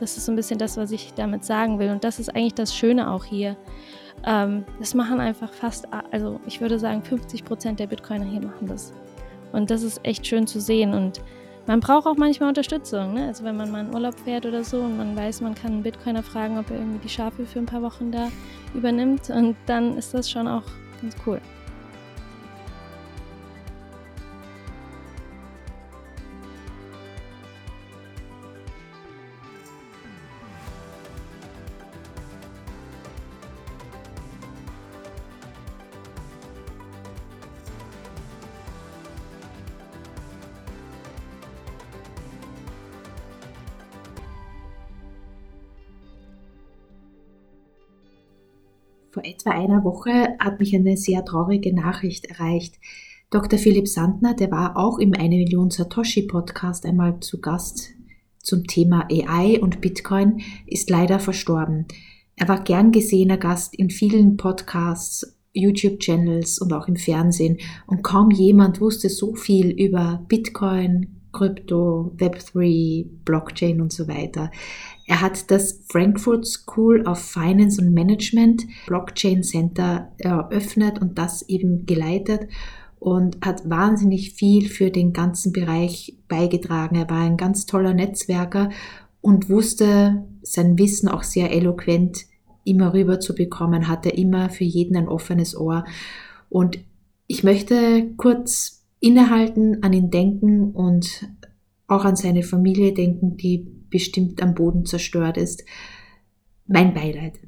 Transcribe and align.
das 0.00 0.16
ist 0.16 0.26
so 0.26 0.32
ein 0.32 0.36
bisschen 0.36 0.58
das, 0.58 0.76
was 0.76 0.90
ich 0.90 1.14
damit 1.14 1.44
sagen 1.44 1.78
will. 1.78 1.90
Und 1.90 2.04
das 2.04 2.18
ist 2.18 2.34
eigentlich 2.34 2.54
das 2.54 2.74
Schöne 2.74 3.10
auch 3.10 3.24
hier. 3.24 3.56
Ähm, 4.24 4.64
das 4.78 4.94
machen 4.94 5.20
einfach 5.20 5.52
fast, 5.52 5.86
also 6.10 6.40
ich 6.46 6.60
würde 6.60 6.78
sagen, 6.78 7.02
50 7.02 7.44
Prozent 7.44 7.80
der 7.80 7.86
Bitcoiner 7.86 8.24
hier 8.24 8.40
machen 8.40 8.66
das. 8.66 8.92
Und 9.52 9.70
das 9.70 9.82
ist 9.82 10.00
echt 10.04 10.26
schön 10.26 10.46
zu 10.46 10.60
sehen. 10.60 10.92
Und 10.92 11.22
man 11.66 11.80
braucht 11.80 12.06
auch 12.06 12.16
manchmal 12.16 12.48
Unterstützung. 12.48 13.14
Ne? 13.14 13.26
Also 13.26 13.44
wenn 13.44 13.56
man 13.56 13.70
mal 13.70 13.84
in 13.84 13.94
Urlaub 13.94 14.18
fährt 14.20 14.46
oder 14.46 14.64
so 14.64 14.80
und 14.80 14.96
man 14.96 15.16
weiß, 15.16 15.40
man 15.40 15.54
kann 15.54 15.72
einen 15.72 15.82
Bitcoiner 15.82 16.22
fragen, 16.22 16.58
ob 16.58 16.70
er 16.70 16.76
irgendwie 16.76 16.98
die 16.98 17.08
Schafe 17.08 17.46
für 17.46 17.58
ein 17.58 17.66
paar 17.66 17.82
Wochen 17.82 18.10
da 18.10 18.28
übernimmt. 18.74 19.30
Und 19.30 19.56
dann 19.66 19.96
ist 19.96 20.14
das 20.14 20.30
schon 20.30 20.48
auch 20.48 20.64
ganz 21.00 21.14
cool. 21.26 21.40
Vor 49.48 49.56
einer 49.56 49.82
Woche 49.82 50.36
hat 50.38 50.60
mich 50.60 50.76
eine 50.76 50.98
sehr 50.98 51.24
traurige 51.24 51.74
Nachricht 51.74 52.26
erreicht. 52.26 52.74
Dr. 53.30 53.58
Philipp 53.58 53.88
Sandner, 53.88 54.34
der 54.34 54.50
war 54.50 54.76
auch 54.76 54.98
im 54.98 55.14
Eine 55.14 55.36
Million 55.36 55.70
Satoshi 55.70 56.26
Podcast 56.26 56.84
einmal 56.84 57.20
zu 57.20 57.40
Gast 57.40 57.94
zum 58.42 58.64
Thema 58.64 59.08
AI 59.10 59.58
und 59.58 59.80
Bitcoin, 59.80 60.42
ist 60.66 60.90
leider 60.90 61.18
verstorben. 61.18 61.86
Er 62.36 62.46
war 62.46 62.62
gern 62.62 62.92
gesehener 62.92 63.38
Gast 63.38 63.74
in 63.74 63.88
vielen 63.88 64.36
Podcasts, 64.36 65.38
YouTube-Channels 65.54 66.58
und 66.58 66.74
auch 66.74 66.86
im 66.86 66.96
Fernsehen 66.96 67.56
und 67.86 68.02
kaum 68.02 68.30
jemand 68.30 68.82
wusste 68.82 69.08
so 69.08 69.34
viel 69.34 69.70
über 69.70 70.26
Bitcoin, 70.28 71.22
Krypto, 71.32 72.12
Web3, 72.18 73.06
Blockchain 73.24 73.80
und 73.80 73.94
so 73.94 74.08
weiter. 74.08 74.50
Er 75.08 75.22
hat 75.22 75.50
das 75.50 75.80
Frankfurt 75.88 76.46
School 76.46 77.08
of 77.08 77.18
Finance 77.18 77.80
and 77.80 77.94
Management 77.94 78.66
Blockchain 78.86 79.42
Center 79.42 80.12
eröffnet 80.18 81.00
und 81.00 81.16
das 81.16 81.48
eben 81.48 81.86
geleitet 81.86 82.46
und 82.98 83.38
hat 83.40 83.68
wahnsinnig 83.68 84.32
viel 84.34 84.68
für 84.68 84.90
den 84.90 85.14
ganzen 85.14 85.52
Bereich 85.52 86.18
beigetragen. 86.28 86.94
Er 86.96 87.08
war 87.08 87.22
ein 87.22 87.38
ganz 87.38 87.64
toller 87.64 87.94
Netzwerker 87.94 88.68
und 89.22 89.48
wusste 89.48 90.26
sein 90.42 90.78
Wissen 90.78 91.08
auch 91.08 91.22
sehr 91.22 91.52
eloquent 91.52 92.26
immer 92.64 92.92
rüber 92.92 93.18
zu 93.18 93.34
bekommen, 93.34 93.88
hatte 93.88 94.10
immer 94.10 94.50
für 94.50 94.64
jeden 94.64 94.94
ein 94.94 95.08
offenes 95.08 95.56
Ohr. 95.56 95.84
Und 96.50 96.78
ich 97.26 97.42
möchte 97.44 98.10
kurz 98.18 98.84
innehalten, 99.00 99.82
an 99.82 99.94
ihn 99.94 100.10
denken 100.10 100.72
und 100.72 101.30
auch 101.86 102.04
an 102.04 102.16
seine 102.16 102.42
Familie 102.42 102.92
denken, 102.92 103.38
die 103.38 103.77
bestimmt 103.90 104.42
am 104.42 104.54
Boden 104.54 104.84
zerstört 104.86 105.36
ist. 105.36 105.64
Mein 106.66 106.94
Beileid. 106.94 107.40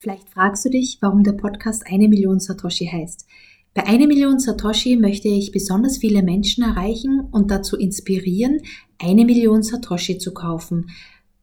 Vielleicht 0.00 0.28
fragst 0.30 0.64
du 0.64 0.70
dich, 0.70 0.98
warum 1.00 1.24
der 1.24 1.32
Podcast 1.32 1.84
eine 1.86 2.08
Million 2.08 2.38
Satoshi 2.38 2.86
heißt. 2.86 3.26
Bei 3.74 3.84
eine 3.86 4.06
Million 4.06 4.38
Satoshi 4.38 4.96
möchte 4.96 5.28
ich 5.28 5.52
besonders 5.52 5.98
viele 5.98 6.22
Menschen 6.22 6.64
erreichen 6.64 7.28
und 7.30 7.50
dazu 7.50 7.76
inspirieren, 7.76 8.60
eine 8.98 9.24
Million 9.24 9.62
Satoshi 9.62 10.18
zu 10.18 10.32
kaufen. 10.32 10.90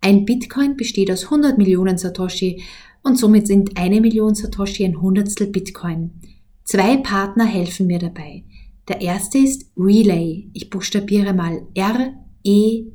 Ein 0.02 0.26
Bitcoin 0.26 0.78
besteht 0.78 1.12
aus 1.12 1.26
100 1.26 1.58
Millionen 1.58 1.98
Satoshi 1.98 2.64
und 3.04 3.18
somit 3.18 3.48
sind 3.48 3.78
eine 3.78 4.02
Million 4.02 4.36
Satoshi 4.36 4.86
ein 4.86 5.02
Hundertstel 5.02 5.48
Bitcoin. 5.48 6.12
Zwei 6.64 6.98
Partner 6.98 7.46
helfen 7.46 7.88
mir 7.88 8.00
dabei. 8.00 8.44
Der 8.88 9.02
erste 9.02 9.40
ist 9.40 9.66
Relay. 9.78 10.50
Ich 10.54 10.70
buchstabiere 10.70 11.34
mal 11.34 11.66
R-E-L-A-I. 11.74 12.94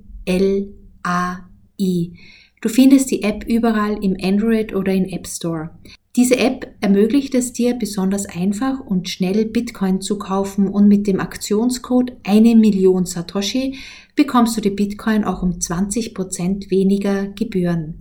Du 2.60 2.68
findest 2.68 3.10
die 3.10 3.22
App 3.22 3.44
überall 3.48 4.02
im 4.04 4.16
Android 4.20 4.74
oder 4.74 4.92
im 4.92 5.06
App 5.06 5.26
Store. 5.26 5.70
Diese 6.16 6.38
App 6.38 6.74
ermöglicht 6.80 7.34
es 7.34 7.52
dir 7.52 7.74
besonders 7.74 8.26
einfach 8.26 8.80
und 8.80 9.08
schnell 9.08 9.46
Bitcoin 9.46 10.00
zu 10.00 10.18
kaufen 10.18 10.68
und 10.68 10.88
mit 10.88 11.06
dem 11.06 11.20
Aktionscode 11.20 12.12
eine 12.24 12.56
Million 12.56 13.06
Satoshi 13.06 13.78
bekommst 14.16 14.56
du 14.56 14.60
die 14.60 14.70
Bitcoin 14.70 15.24
auch 15.24 15.42
um 15.42 15.52
20% 15.52 16.70
weniger 16.70 17.28
Gebühren. 17.28 17.98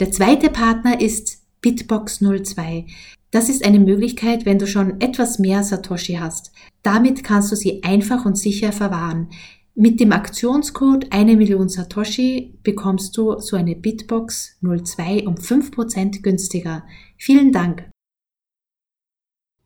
Der 0.00 0.10
zweite 0.10 0.50
Partner 0.50 1.00
ist 1.00 1.42
Bitbox 1.60 2.18
02. 2.18 2.86
Das 3.32 3.48
ist 3.48 3.64
eine 3.64 3.80
Möglichkeit, 3.80 4.44
wenn 4.44 4.58
du 4.58 4.66
schon 4.66 5.00
etwas 5.00 5.38
mehr 5.38 5.64
Satoshi 5.64 6.16
hast. 6.20 6.52
Damit 6.82 7.24
kannst 7.24 7.50
du 7.50 7.56
sie 7.56 7.82
einfach 7.82 8.26
und 8.26 8.36
sicher 8.36 8.72
verwahren. 8.72 9.30
Mit 9.74 10.00
dem 10.00 10.12
Aktionscode 10.12 11.10
1 11.10 11.36
Million 11.36 11.70
Satoshi 11.70 12.58
bekommst 12.62 13.16
du 13.16 13.38
so 13.38 13.56
eine 13.56 13.74
Bitbox 13.74 14.58
02 14.60 15.26
um 15.26 15.36
5% 15.36 16.20
günstiger. 16.20 16.84
Vielen 17.16 17.52
Dank. 17.52 17.88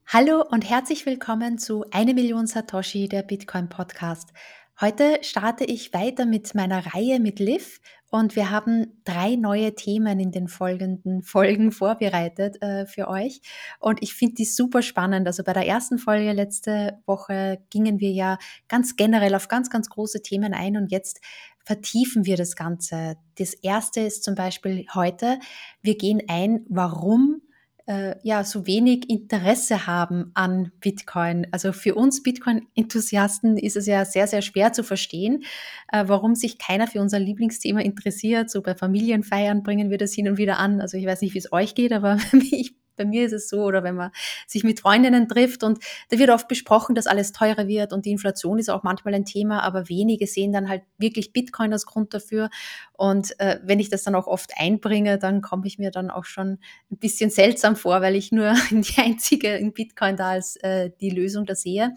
Hallo 0.06 0.44
und 0.49 0.71
herzlich 0.71 1.05
willkommen 1.05 1.59
zu 1.59 1.84
1 1.91 2.15
Million 2.15 2.47
Satoshi, 2.47 3.09
der 3.09 3.25
Bitcoin 3.25 3.69
Podcast. 3.69 4.32
Heute 4.78 5.20
starte 5.22 5.64
ich 5.64 5.94
weiter 5.94 6.26
mit 6.26 6.54
meiner 6.54 6.94
Reihe 6.94 7.19
mit 7.19 7.38
Liv 7.38 7.81
und 8.10 8.37
wir 8.37 8.50
haben 8.50 9.00
drei 9.04 9.34
neue 9.34 9.75
Themen 9.75 10.20
in 10.20 10.32
den 10.32 10.48
folgenden 10.48 11.22
Folgen 11.25 11.72
vorbereitet 11.72 12.60
äh, 12.60 12.84
für 12.84 13.09
euch. 13.09 13.41
Und 13.81 14.03
ich 14.03 14.12
finde 14.12 14.34
die 14.34 14.44
super 14.44 14.82
spannend. 14.82 15.26
Also 15.26 15.44
bei 15.44 15.54
der 15.54 15.66
ersten 15.66 15.97
Folge 15.97 16.31
letzte 16.32 16.98
Woche 17.06 17.64
gingen 17.70 18.00
wir 18.00 18.10
ja 18.10 18.37
ganz 18.69 18.97
generell 18.97 19.34
auf 19.34 19.48
ganz, 19.48 19.70
ganz 19.70 19.88
große 19.88 20.20
Themen 20.20 20.53
ein 20.53 20.76
und 20.76 20.93
jetzt 20.93 21.22
vertiefen 21.64 22.26
wir 22.26 22.37
das 22.37 22.54
Ganze. 22.54 23.16
Das 23.38 23.54
erste 23.54 24.00
ist 24.00 24.25
zum 24.25 24.34
Beispiel 24.34 24.84
heute, 24.93 25.38
wir 25.81 25.97
gehen 25.97 26.20
ein, 26.28 26.66
warum 26.69 27.41
äh, 27.86 28.16
ja 28.22 28.44
so 28.44 28.66
wenig 28.66 29.08
Interesse 29.08 29.86
haben 29.86 30.30
an 30.34 30.72
Bitcoin. 30.80 31.47
Also 31.52 31.72
für 31.72 31.94
uns 31.94 32.22
Bitcoin-Enthusiasten 32.22 33.56
ist 33.56 33.76
es 33.76 33.86
ja 33.86 34.04
sehr, 34.04 34.26
sehr 34.26 34.42
schwer 34.42 34.72
zu 34.72 34.82
verstehen, 34.82 35.44
äh, 35.92 36.04
warum 36.06 36.34
sich 36.34 36.58
keiner 36.58 36.86
für 36.86 37.00
unser 37.00 37.19
Lieblingsthema 37.19 37.80
interessiert. 37.80 38.50
So 38.50 38.62
bei 38.62 38.75
Familienfeiern 38.75 39.62
bringen 39.62 39.91
wir 39.91 39.98
das 39.98 40.12
hin 40.12 40.28
und 40.28 40.38
wieder 40.38 40.58
an. 40.58 40.80
Also 40.80 40.96
ich 40.96 41.06
weiß 41.06 41.22
nicht, 41.22 41.34
wie 41.34 41.38
es 41.38 41.52
euch 41.52 41.75
geht, 41.75 41.92
aber 41.92 42.19
ich 42.32 42.75
bei 42.96 43.04
mir 43.04 43.24
ist 43.26 43.32
es 43.32 43.48
so, 43.48 43.62
oder 43.62 43.82
wenn 43.82 43.94
man 43.94 44.10
sich 44.46 44.64
mit 44.64 44.80
Freundinnen 44.80 45.28
trifft 45.28 45.62
und 45.62 45.78
da 46.10 46.18
wird 46.18 46.30
oft 46.30 46.48
besprochen, 46.48 46.94
dass 46.94 47.06
alles 47.06 47.32
teurer 47.32 47.66
wird 47.66 47.92
und 47.92 48.06
die 48.06 48.10
Inflation 48.10 48.58
ist 48.58 48.70
auch 48.70 48.82
manchmal 48.82 49.14
ein 49.14 49.24
Thema, 49.24 49.62
aber 49.62 49.88
wenige 49.88 50.26
sehen 50.26 50.52
dann 50.52 50.68
halt 50.68 50.82
wirklich 50.98 51.32
Bitcoin 51.32 51.72
als 51.72 51.86
Grund 51.86 52.14
dafür. 52.14 52.50
Und 52.92 53.38
äh, 53.40 53.58
wenn 53.62 53.78
ich 53.78 53.90
das 53.90 54.02
dann 54.02 54.14
auch 54.14 54.26
oft 54.26 54.52
einbringe, 54.56 55.18
dann 55.18 55.42
komme 55.42 55.66
ich 55.66 55.78
mir 55.78 55.90
dann 55.90 56.10
auch 56.10 56.24
schon 56.24 56.58
ein 56.90 56.96
bisschen 56.98 57.30
seltsam 57.30 57.76
vor, 57.76 58.00
weil 58.00 58.16
ich 58.16 58.32
nur 58.32 58.54
die 58.70 58.98
einzige 58.98 59.54
in 59.56 59.72
Bitcoin 59.72 60.16
da 60.16 60.30
als 60.30 60.56
äh, 60.56 60.90
die 61.00 61.10
Lösung 61.10 61.46
da 61.46 61.54
sehe. 61.54 61.94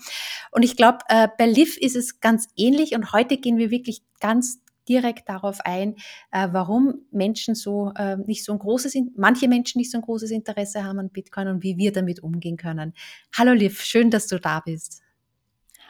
Und 0.52 0.64
ich 0.64 0.76
glaube, 0.76 1.00
äh, 1.08 1.28
bei 1.38 1.46
Liv 1.46 1.78
ist 1.78 1.96
es 1.96 2.20
ganz 2.20 2.48
ähnlich 2.56 2.96
und 2.96 3.14
heute 3.14 3.38
gehen 3.38 3.58
wir 3.58 3.72
wirklich 3.72 4.02
ganz 4.20 4.60
direkt 4.90 5.30
darauf 5.30 5.62
ein, 5.62 5.96
äh, 6.32 6.50
warum 6.52 7.06
Menschen 7.12 7.56
so 7.56 7.94
äh, 7.96 8.18
nicht 8.18 8.44
so 8.44 8.52
ein 8.52 8.60
großes, 8.60 8.96
manche 9.16 9.48
Menschen 9.48 9.78
nicht 9.78 9.92
so 9.92 10.00
ein 10.00 10.02
großes 10.02 10.32
Interesse 10.32 10.84
haben 10.84 11.00
an 11.00 11.10
Bitcoin 11.10 11.48
und 11.48 11.64
wie 11.64 11.78
wir 11.78 11.94
damit 11.94 12.22
umgehen 12.22 12.58
können. 12.58 12.94
Hallo 13.38 13.54
Liv, 13.54 13.82
schön, 13.82 14.10
dass 14.10 14.28
du 14.28 14.40
da 14.40 14.60
bist. 14.60 15.04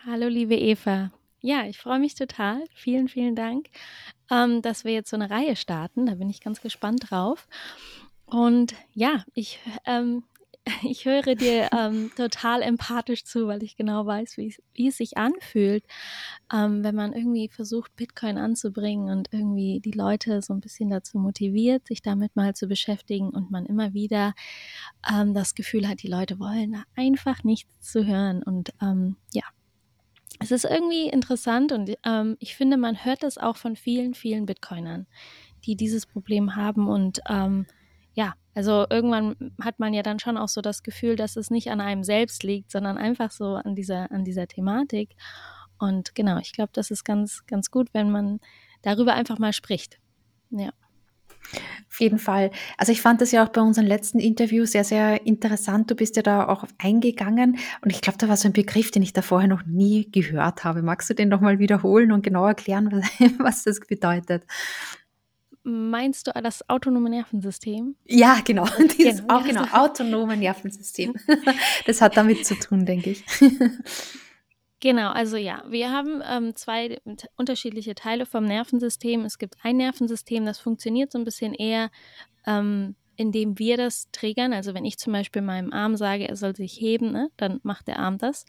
Hallo 0.06 0.28
liebe 0.28 0.56
Eva. 0.56 1.12
Ja, 1.42 1.66
ich 1.66 1.78
freue 1.78 2.00
mich 2.00 2.16
total. 2.16 2.64
Vielen, 2.74 3.08
vielen 3.08 3.36
Dank, 3.36 3.70
ähm, 4.30 4.62
dass 4.62 4.84
wir 4.84 4.92
jetzt 4.92 5.10
so 5.10 5.16
eine 5.16 5.30
Reihe 5.30 5.56
starten. 5.56 6.06
Da 6.06 6.16
bin 6.16 6.30
ich 6.30 6.42
ganz 6.42 6.62
gespannt 6.62 7.10
drauf. 7.10 7.48
Und 8.26 8.76
ja, 8.94 9.24
ich 9.34 9.60
ähm, 9.86 10.24
ich 10.84 11.06
höre 11.06 11.36
dir 11.36 11.70
ähm, 11.76 12.12
total 12.16 12.62
empathisch 12.62 13.26
zu, 13.26 13.48
weil 13.48 13.64
ich 13.64 13.76
genau 13.76 14.06
weiß, 14.06 14.38
wie, 14.38 14.88
es 14.88 14.98
sich 14.98 15.18
anfühlt, 15.18 15.84
ähm, 16.54 16.84
wenn 16.84 16.96
man 16.96 17.14
irgendwie 17.14 17.50
versucht, 17.50 17.96
Bitcoin 17.96 18.38
anzubringen 18.38 19.10
und 19.10 19.30
irgendwie 19.32 19.80
die 19.80 19.92
Leute 19.92 20.42
so 20.42 20.54
ein 20.54 20.62
bisschen 20.62 20.90
dazu 20.90 21.18
motiviert, 21.18 21.88
sich 21.88 22.02
damit 22.02 22.36
mal 22.36 22.56
zu 22.56 22.68
beschäftigen 22.68 23.30
und 23.30 23.52
man 23.52 23.66
immer 23.66 23.94
wieder 23.94 24.34
ähm, 25.12 25.34
das 25.34 25.56
Gefühl 25.56 25.88
hat, 25.88 26.04
die 26.04 26.08
Leute 26.10 26.40
wollen 26.40 26.84
einfach 26.96 27.44
nichts 27.44 27.80
zu 27.82 28.06
hören. 28.06 28.44
Und 28.44 28.74
ähm, 28.82 29.16
ja, 29.34 29.44
es 30.40 30.52
ist 30.52 30.66
irgendwie 30.66 31.08
interessant 31.08 31.72
und 31.72 31.92
ähm, 32.06 32.38
ich 32.40 32.56
finde, 32.56 32.78
man 32.78 33.04
hört 33.04 33.24
das 33.24 33.38
auch 33.38 33.58
von 33.58 33.76
vielen, 33.76 34.14
vielen 34.14 34.46
Bitcoinern, 34.46 35.08
die 35.66 35.76
dieses 35.76 36.06
Problem 36.06 36.56
haben 36.56 36.88
und 36.88 37.20
ähm, 37.30 37.66
also 38.56 38.86
irgendwann 38.90 39.54
hat 39.62 39.80
man 39.80 39.94
ja 39.94 40.02
dann 40.02 40.20
schon 40.20 40.38
auch 40.38 40.48
so 40.48 40.62
das 40.62 40.84
Gefühl, 40.84 41.16
dass 41.16 41.36
es 41.36 41.50
nicht 41.50 41.70
an 41.70 41.82
einem 41.82 42.04
selbst 42.04 42.44
liegt, 42.44 42.72
sondern 42.72 42.98
einfach 42.98 43.32
so 43.32 43.56
an 43.56 43.76
dieser, 43.76 44.12
an 44.12 44.26
dieser 44.26 44.48
Thematik. 44.48 45.16
Und 45.78 46.16
genau, 46.16 46.38
ich 46.40 46.52
glaube, 46.52 46.72
das 46.74 46.92
ist 46.92 47.04
ganz, 47.04 47.46
ganz 47.48 47.72
gut, 47.72 47.90
wenn 47.94 48.12
man 48.12 48.40
darüber 48.82 49.14
einfach 49.14 49.40
mal 49.40 49.54
spricht. 49.54 50.00
Ja. 50.50 50.72
Auf 51.90 52.00
jeden 52.00 52.20
Fall. 52.20 52.52
Also 52.78 52.92
ich 52.92 53.02
fand 53.02 53.22
das 53.22 53.32
ja 53.32 53.44
auch 53.44 53.50
bei 53.50 53.62
unserem 53.62 53.88
letzten 53.88 54.20
Interview 54.20 54.66
sehr, 54.66 54.84
sehr 54.84 55.26
interessant. 55.26 55.90
Du 55.90 55.96
bist 55.96 56.16
ja 56.16 56.22
da 56.22 56.48
auch 56.48 56.66
eingegangen 56.78 57.58
und 57.82 57.90
ich 57.90 58.02
glaube, 58.02 58.18
da 58.20 58.30
war 58.30 58.38
so 58.38 58.48
ein 58.48 58.54
Begriff, 58.54 58.92
den 58.92 59.02
ich 59.02 59.14
da 59.14 59.22
vorher 59.22 59.48
noch 59.48 59.66
nie 59.66 60.10
gehört 60.12 60.64
habe. 60.64 60.84
Magst 60.84 61.10
du 61.10 61.16
den 61.16 61.30
nochmal 61.30 61.58
wiederholen 61.60 62.12
und 62.12 62.22
genau 62.22 62.46
erklären, 62.46 62.92
was 63.40 63.64
das 63.64 63.80
bedeutet? 63.80 64.44
Meinst 65.70 66.26
du 66.28 66.32
das 66.32 66.68
autonome 66.68 67.10
Nervensystem? 67.10 67.96
Ja, 68.06 68.40
genau. 68.44 68.66
Dieses, 68.98 69.22
genau. 69.22 69.36
Auch 69.36 69.44
genau, 69.44 69.64
autonome 69.72 70.36
Nervensystem. 70.38 71.14
Das 71.86 72.02
hat 72.02 72.18
damit 72.18 72.46
zu 72.46 72.56
tun, 72.56 72.86
denke 72.86 73.12
ich. 73.12 73.24
Genau, 74.82 75.12
also 75.12 75.36
ja, 75.36 75.62
wir 75.68 75.92
haben 75.92 76.24
ähm, 76.26 76.56
zwei 76.56 77.02
unterschiedliche 77.36 77.96
Teile 77.96 78.26
vom 78.26 78.46
Nervensystem. 78.46 79.26
Es 79.26 79.38
gibt 79.38 79.58
ein 79.62 79.76
Nervensystem, 79.76 80.46
das 80.46 80.58
funktioniert 80.58 81.12
so 81.12 81.18
ein 81.18 81.26
bisschen 81.26 81.54
eher, 81.54 81.92
ähm, 82.48 82.96
indem 83.20 83.60
wir 83.60 83.76
das 83.76 84.10
triggern. 84.14 84.54
Also 84.54 84.74
wenn 84.74 84.86
ich 84.86 84.98
zum 84.98 85.12
Beispiel 85.12 85.42
meinem 85.42 85.74
Arm 85.74 85.98
sage, 85.98 86.30
er 86.30 86.38
soll 86.38 86.56
sich 86.56 86.80
heben, 86.80 87.12
ne, 87.12 87.30
dann 87.36 87.60
macht 87.64 87.90
der 87.90 88.00
Arm 88.00 88.18
das. 88.18 88.46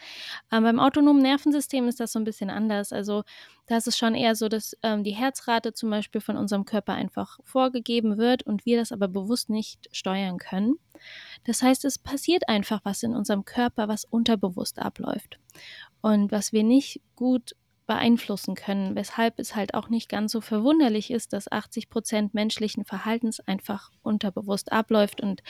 Ähm, 0.52 0.62
beim 0.62 0.78
autonomen 0.78 1.20
Nervensystem 1.20 1.88
ist 1.88 1.98
das 1.98 2.12
so 2.12 2.20
ein 2.20 2.24
bisschen 2.24 2.50
anders. 2.50 2.92
Also 2.92 3.24
da 3.66 3.78
ist 3.78 3.88
es 3.88 3.98
schon 3.98 4.14
eher 4.14 4.36
so, 4.36 4.48
dass 4.48 4.76
ähm, 4.84 5.02
die 5.02 5.10
Herzrate 5.10 5.72
zum 5.72 5.90
Beispiel 5.90 6.20
von 6.20 6.36
unserem 6.36 6.64
Körper 6.66 6.92
einfach 6.92 7.40
vorgegeben 7.42 8.16
wird 8.16 8.44
und 8.44 8.64
wir 8.64 8.78
das 8.78 8.92
aber 8.92 9.08
bewusst 9.08 9.50
nicht 9.50 9.88
steuern 9.90 10.38
können. 10.38 10.76
Das 11.42 11.62
heißt, 11.62 11.84
es 11.84 11.98
passiert 11.98 12.48
einfach 12.48 12.80
was 12.84 13.02
in 13.02 13.12
unserem 13.12 13.44
Körper, 13.44 13.88
was 13.88 14.04
unterbewusst 14.04 14.78
abläuft 14.78 15.40
und 16.00 16.30
was 16.30 16.52
wir 16.52 16.62
nicht 16.62 17.00
gut 17.16 17.56
beeinflussen 17.90 18.54
können, 18.54 18.94
weshalb 18.94 19.40
es 19.40 19.56
halt 19.56 19.74
auch 19.74 19.88
nicht 19.88 20.08
ganz 20.08 20.30
so 20.30 20.40
verwunderlich 20.40 21.10
ist, 21.10 21.32
dass 21.32 21.50
80 21.50 21.90
Prozent 21.90 22.34
menschlichen 22.34 22.84
Verhaltens 22.84 23.40
einfach 23.40 23.90
unterbewusst 24.04 24.70
abläuft 24.70 25.20
und 25.20 25.42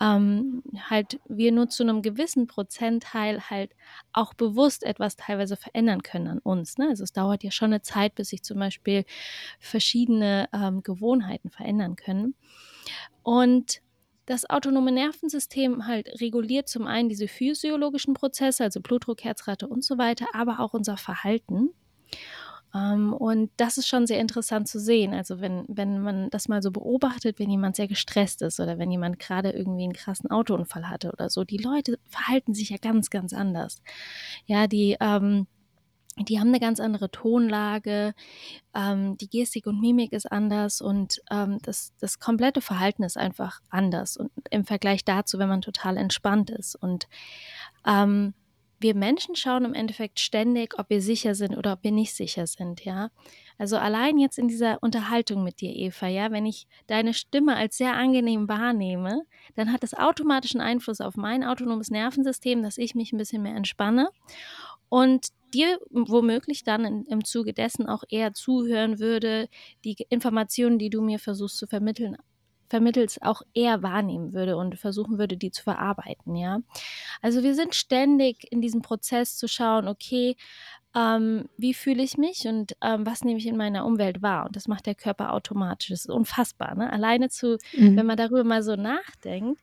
ähm, 0.00 0.62
halt 0.88 1.20
wir 1.28 1.52
nur 1.52 1.68
zu 1.68 1.82
einem 1.82 2.00
gewissen 2.00 2.46
Prozentteil 2.46 3.50
halt 3.50 3.72
auch 4.14 4.32
bewusst 4.32 4.84
etwas 4.84 5.16
teilweise 5.16 5.58
verändern 5.58 6.02
können 6.02 6.28
an 6.28 6.38
uns. 6.38 6.78
Ne? 6.78 6.88
Also 6.88 7.04
es 7.04 7.12
dauert 7.12 7.44
ja 7.44 7.50
schon 7.50 7.74
eine 7.74 7.82
Zeit, 7.82 8.14
bis 8.14 8.30
sich 8.30 8.42
zum 8.42 8.58
Beispiel 8.58 9.04
verschiedene 9.60 10.48
ähm, 10.54 10.82
Gewohnheiten 10.82 11.50
verändern 11.50 11.96
können. 11.96 12.34
Und 13.22 13.82
das 14.24 14.48
autonome 14.48 14.92
Nervensystem 14.92 15.86
halt 15.86 16.08
reguliert 16.22 16.68
zum 16.68 16.86
einen 16.86 17.10
diese 17.10 17.28
physiologischen 17.28 18.14
Prozesse, 18.14 18.64
also 18.64 18.80
Blutdruck, 18.80 19.24
Herzrate 19.24 19.68
und 19.68 19.84
so 19.84 19.98
weiter, 19.98 20.26
aber 20.32 20.60
auch 20.60 20.72
unser 20.72 20.96
Verhalten. 20.96 21.74
Ähm, 22.74 23.12
und 23.12 23.50
das 23.56 23.78
ist 23.78 23.88
schon 23.88 24.06
sehr 24.06 24.18
interessant 24.18 24.68
zu 24.68 24.80
sehen. 24.80 25.14
Also 25.14 25.40
wenn, 25.40 25.64
wenn 25.68 26.00
man 26.00 26.30
das 26.30 26.48
mal 26.48 26.62
so 26.62 26.70
beobachtet, 26.70 27.38
wenn 27.38 27.50
jemand 27.50 27.76
sehr 27.76 27.88
gestresst 27.88 28.42
ist 28.42 28.60
oder 28.60 28.78
wenn 28.78 28.90
jemand 28.90 29.18
gerade 29.18 29.50
irgendwie 29.50 29.84
einen 29.84 29.92
krassen 29.92 30.30
Autounfall 30.30 30.88
hatte 30.88 31.12
oder 31.12 31.28
so, 31.28 31.44
die 31.44 31.58
Leute 31.58 31.98
verhalten 32.06 32.54
sich 32.54 32.70
ja 32.70 32.78
ganz, 32.80 33.10
ganz 33.10 33.32
anders. 33.32 33.82
Ja, 34.46 34.66
die 34.66 34.96
ähm, 35.00 35.46
die 36.18 36.38
haben 36.38 36.48
eine 36.48 36.60
ganz 36.60 36.78
andere 36.78 37.10
Tonlage, 37.10 38.12
ähm, 38.74 39.16
die 39.16 39.30
Gestik 39.30 39.66
und 39.66 39.80
Mimik 39.80 40.12
ist 40.12 40.30
anders 40.30 40.82
und 40.82 41.22
ähm, 41.30 41.58
das, 41.62 41.94
das 42.00 42.18
komplette 42.18 42.60
Verhalten 42.60 43.02
ist 43.02 43.16
einfach 43.16 43.60
anders 43.70 44.18
und 44.18 44.30
im 44.50 44.66
Vergleich 44.66 45.04
dazu, 45.06 45.38
wenn 45.38 45.48
man 45.48 45.62
total 45.62 45.96
entspannt 45.96 46.50
ist. 46.50 46.74
Und 46.76 47.08
ähm, 47.86 48.34
wir 48.82 48.94
Menschen 48.94 49.36
schauen 49.36 49.64
im 49.64 49.74
Endeffekt 49.74 50.20
ständig, 50.20 50.78
ob 50.78 50.90
wir 50.90 51.00
sicher 51.00 51.34
sind 51.34 51.56
oder 51.56 51.72
ob 51.74 51.84
wir 51.84 51.92
nicht 51.92 52.14
sicher 52.14 52.46
sind, 52.46 52.84
ja. 52.84 53.10
Also 53.58 53.76
allein 53.76 54.18
jetzt 54.18 54.38
in 54.38 54.48
dieser 54.48 54.82
Unterhaltung 54.82 55.44
mit 55.44 55.60
dir, 55.60 55.74
Eva, 55.74 56.08
ja, 56.08 56.30
wenn 56.30 56.46
ich 56.46 56.66
deine 56.86 57.14
Stimme 57.14 57.56
als 57.56 57.76
sehr 57.76 57.94
angenehm 57.94 58.48
wahrnehme, 58.48 59.22
dann 59.54 59.72
hat 59.72 59.82
das 59.82 59.94
automatisch 59.94 60.54
einen 60.54 60.62
Einfluss 60.62 61.00
auf 61.00 61.16
mein 61.16 61.44
autonomes 61.44 61.90
Nervensystem, 61.90 62.62
dass 62.62 62.78
ich 62.78 62.94
mich 62.94 63.12
ein 63.12 63.18
bisschen 63.18 63.42
mehr 63.42 63.56
entspanne 63.56 64.10
und 64.88 65.28
dir 65.54 65.78
womöglich 65.90 66.64
dann 66.64 66.84
in, 66.84 67.04
im 67.06 67.24
Zuge 67.24 67.52
dessen 67.52 67.86
auch 67.86 68.04
eher 68.08 68.34
zuhören 68.34 68.98
würde, 68.98 69.48
die 69.84 69.96
Informationen, 70.08 70.78
die 70.78 70.90
du 70.90 71.02
mir 71.02 71.18
versuchst 71.18 71.58
zu 71.58 71.66
vermitteln, 71.66 72.16
vermittels 72.72 73.20
auch 73.20 73.42
eher 73.52 73.82
wahrnehmen 73.82 74.32
würde 74.32 74.56
und 74.56 74.78
versuchen 74.78 75.18
würde, 75.18 75.36
die 75.36 75.50
zu 75.50 75.62
verarbeiten, 75.62 76.34
ja. 76.36 76.62
Also 77.20 77.42
wir 77.42 77.54
sind 77.54 77.74
ständig 77.74 78.50
in 78.50 78.62
diesem 78.62 78.80
Prozess 78.80 79.36
zu 79.36 79.46
schauen, 79.46 79.88
okay, 79.88 80.36
ähm, 80.94 81.50
wie 81.58 81.74
fühle 81.74 82.02
ich 82.02 82.16
mich 82.16 82.46
und 82.46 82.74
ähm, 82.80 83.04
was 83.04 83.24
nehme 83.24 83.38
ich 83.38 83.46
in 83.46 83.58
meiner 83.58 83.84
Umwelt 83.84 84.22
wahr? 84.22 84.46
Und 84.46 84.56
das 84.56 84.68
macht 84.68 84.86
der 84.86 84.94
Körper 84.94 85.34
automatisch. 85.34 85.88
Das 85.90 86.06
ist 86.06 86.10
unfassbar, 86.10 86.74
ne? 86.74 86.90
Alleine 86.90 87.28
zu, 87.28 87.58
mhm. 87.76 87.94
wenn 87.94 88.06
man 88.06 88.16
darüber 88.16 88.42
mal 88.42 88.62
so 88.62 88.74
nachdenkt, 88.74 89.60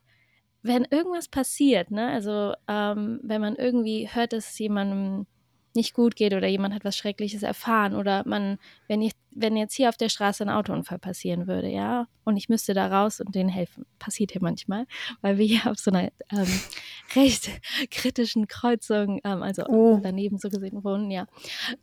wenn 0.62 0.86
irgendwas 0.86 1.30
passiert, 1.30 1.90
ne, 1.90 2.10
also 2.10 2.54
ähm, 2.68 3.22
wenn 3.24 3.42
man 3.42 3.56
irgendwie 3.56 4.08
hört, 4.12 4.34
dass 4.34 4.60
jemandem 4.60 5.26
nicht 5.75 5.94
gut 5.94 6.16
geht 6.16 6.33
oder 6.33 6.48
jemand 6.48 6.74
hat 6.74 6.83
was 6.83 6.98
Schreckliches 6.98 7.44
erfahren 7.44 7.95
oder 7.95 8.24
man, 8.25 8.57
wenn 8.88 9.01
ich, 9.01 9.13
wenn 9.31 9.56
jetzt 9.56 9.75
hier 9.75 9.89
auf 9.89 9.98
der 9.98 10.10
Straße 10.10 10.44
ein 10.44 10.50
Autounfall 10.50 11.00
passieren 11.00 11.48
würde, 11.48 11.69
ja, 11.69 12.07
und 12.24 12.38
ich 12.38 12.50
müsste 12.50 12.74
da 12.74 12.88
raus 12.88 13.19
und 13.19 13.36
denen 13.36 13.50
helfen, 13.50 13.86
passiert 14.00 14.31
hier 14.31 14.42
manchmal, 14.42 14.86
weil 15.21 15.38
wir 15.38 15.45
hier 15.45 15.71
auf 15.71 15.77
so 15.77 15.92
einer 15.92 16.12
ähm, 16.31 16.62
recht 17.16 17.50
kritischen 17.92 18.48
Kreuzung, 18.48 19.19
ähm, 19.24 19.44
also 19.44 19.66
oh. 19.68 20.00
daneben 20.01 20.38
so 20.38 20.50
gesehen 20.50 20.83
wohnen, 20.83 21.12
ja. 21.12 21.27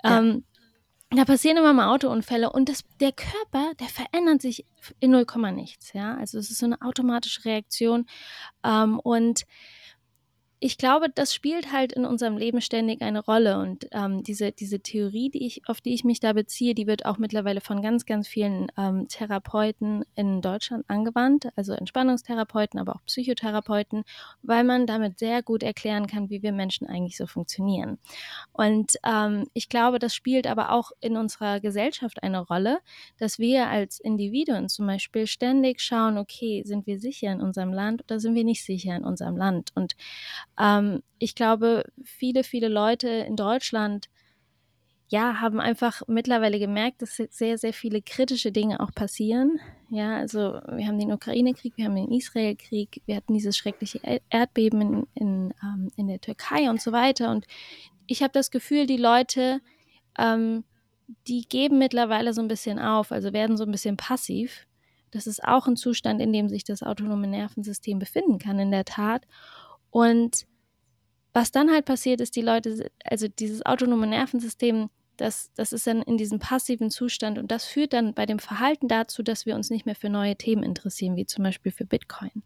ja. 0.04 0.18
Ähm, 0.18 0.44
da 1.10 1.24
passieren 1.24 1.56
immer 1.56 1.72
mal 1.72 1.94
Autounfälle 1.94 2.50
und 2.50 2.68
das, 2.68 2.82
der 2.98 3.12
Körper, 3.12 3.72
der 3.78 3.86
verändert 3.86 4.42
sich 4.42 4.66
in 4.98 5.12
0, 5.12 5.24
nichts, 5.52 5.92
ja. 5.92 6.16
Also 6.16 6.38
es 6.38 6.50
ist 6.50 6.58
so 6.58 6.66
eine 6.66 6.82
automatische 6.82 7.44
Reaktion 7.44 8.06
ähm, 8.64 8.98
und 8.98 9.44
ich 10.58 10.78
glaube, 10.78 11.08
das 11.14 11.34
spielt 11.34 11.70
halt 11.70 11.92
in 11.92 12.06
unserem 12.06 12.38
Leben 12.38 12.62
ständig 12.62 13.02
eine 13.02 13.20
Rolle. 13.22 13.58
Und 13.58 13.88
ähm, 13.92 14.22
diese, 14.22 14.52
diese 14.52 14.80
Theorie, 14.80 15.28
die 15.28 15.46
ich, 15.46 15.62
auf 15.66 15.82
die 15.82 15.92
ich 15.92 16.02
mich 16.02 16.18
da 16.18 16.32
beziehe, 16.32 16.74
die 16.74 16.86
wird 16.86 17.04
auch 17.04 17.18
mittlerweile 17.18 17.60
von 17.60 17.82
ganz, 17.82 18.06
ganz 18.06 18.26
vielen 18.26 18.68
ähm, 18.78 19.06
Therapeuten 19.08 20.04
in 20.14 20.40
Deutschland 20.40 20.84
angewandt, 20.88 21.48
also 21.56 21.74
Entspannungstherapeuten, 21.74 22.80
aber 22.80 22.96
auch 22.96 23.04
Psychotherapeuten, 23.04 24.04
weil 24.42 24.64
man 24.64 24.86
damit 24.86 25.18
sehr 25.18 25.42
gut 25.42 25.62
erklären 25.62 26.06
kann, 26.06 26.30
wie 26.30 26.42
wir 26.42 26.52
Menschen 26.52 26.86
eigentlich 26.86 27.18
so 27.18 27.26
funktionieren. 27.26 27.98
Und 28.52 28.96
ähm, 29.04 29.46
ich 29.52 29.68
glaube, 29.68 29.98
das 29.98 30.14
spielt 30.14 30.46
aber 30.46 30.72
auch 30.72 30.90
in 31.00 31.18
unserer 31.18 31.60
Gesellschaft 31.60 32.22
eine 32.22 32.40
Rolle, 32.40 32.78
dass 33.18 33.38
wir 33.38 33.68
als 33.68 34.00
Individuen 34.00 34.70
zum 34.70 34.86
Beispiel 34.86 35.26
ständig 35.26 35.82
schauen, 35.82 36.16
okay, 36.16 36.62
sind 36.64 36.86
wir 36.86 36.98
sicher 36.98 37.30
in 37.30 37.42
unserem 37.42 37.74
Land 37.74 38.02
oder 38.04 38.20
sind 38.20 38.34
wir 38.34 38.44
nicht 38.44 38.64
sicher 38.64 38.96
in 38.96 39.04
unserem 39.04 39.36
Land? 39.36 39.72
Und 39.74 39.96
ähm, 40.58 41.02
ich 41.18 41.34
glaube, 41.34 41.84
viele, 42.04 42.44
viele 42.44 42.68
Leute 42.68 43.08
in 43.08 43.36
Deutschland 43.36 44.08
ja, 45.08 45.40
haben 45.40 45.60
einfach 45.60 46.02
mittlerweile 46.08 46.58
gemerkt, 46.58 47.00
dass 47.00 47.16
sehr, 47.16 47.58
sehr 47.58 47.72
viele 47.72 48.02
kritische 48.02 48.50
Dinge 48.50 48.80
auch 48.80 48.92
passieren. 48.92 49.60
Ja, 49.88 50.16
also 50.16 50.60
wir 50.68 50.86
haben 50.86 50.98
den 50.98 51.12
Ukraine-Krieg, 51.12 51.74
wir 51.76 51.84
haben 51.84 51.94
den 51.94 52.10
Israel-Krieg, 52.10 53.02
wir 53.06 53.14
hatten 53.14 53.34
dieses 53.34 53.56
schreckliche 53.56 54.00
Erdbeben 54.30 54.80
in, 54.80 55.06
in, 55.14 55.54
ähm, 55.62 55.88
in 55.96 56.08
der 56.08 56.20
Türkei 56.20 56.68
und 56.68 56.82
so 56.82 56.90
weiter. 56.90 57.30
Und 57.30 57.46
ich 58.08 58.22
habe 58.22 58.32
das 58.32 58.50
Gefühl, 58.50 58.86
die 58.86 58.96
Leute, 58.96 59.60
ähm, 60.18 60.64
die 61.28 61.46
geben 61.48 61.78
mittlerweile 61.78 62.32
so 62.32 62.42
ein 62.42 62.48
bisschen 62.48 62.80
auf, 62.80 63.12
also 63.12 63.32
werden 63.32 63.56
so 63.56 63.64
ein 63.64 63.70
bisschen 63.70 63.96
passiv. 63.96 64.66
Das 65.12 65.28
ist 65.28 65.44
auch 65.44 65.68
ein 65.68 65.76
Zustand, 65.76 66.20
in 66.20 66.32
dem 66.32 66.48
sich 66.48 66.64
das 66.64 66.82
autonome 66.82 67.28
Nervensystem 67.28 68.00
befinden 68.00 68.38
kann, 68.38 68.58
in 68.58 68.72
der 68.72 68.84
Tat. 68.84 69.22
Und 69.96 70.46
was 71.32 71.52
dann 71.52 71.70
halt 71.70 71.86
passiert 71.86 72.20
ist, 72.20 72.36
die 72.36 72.42
Leute, 72.42 72.90
also 73.02 73.28
dieses 73.28 73.64
autonome 73.64 74.06
Nervensystem, 74.06 74.90
das, 75.16 75.50
das 75.54 75.72
ist 75.72 75.86
dann 75.86 76.02
in 76.02 76.18
diesem 76.18 76.38
passiven 76.38 76.90
Zustand 76.90 77.38
und 77.38 77.50
das 77.50 77.64
führt 77.64 77.94
dann 77.94 78.12
bei 78.12 78.26
dem 78.26 78.38
Verhalten 78.38 78.88
dazu, 78.88 79.22
dass 79.22 79.46
wir 79.46 79.54
uns 79.54 79.70
nicht 79.70 79.86
mehr 79.86 79.94
für 79.94 80.10
neue 80.10 80.36
Themen 80.36 80.62
interessieren, 80.62 81.16
wie 81.16 81.24
zum 81.24 81.44
Beispiel 81.44 81.72
für 81.72 81.86
Bitcoin. 81.86 82.42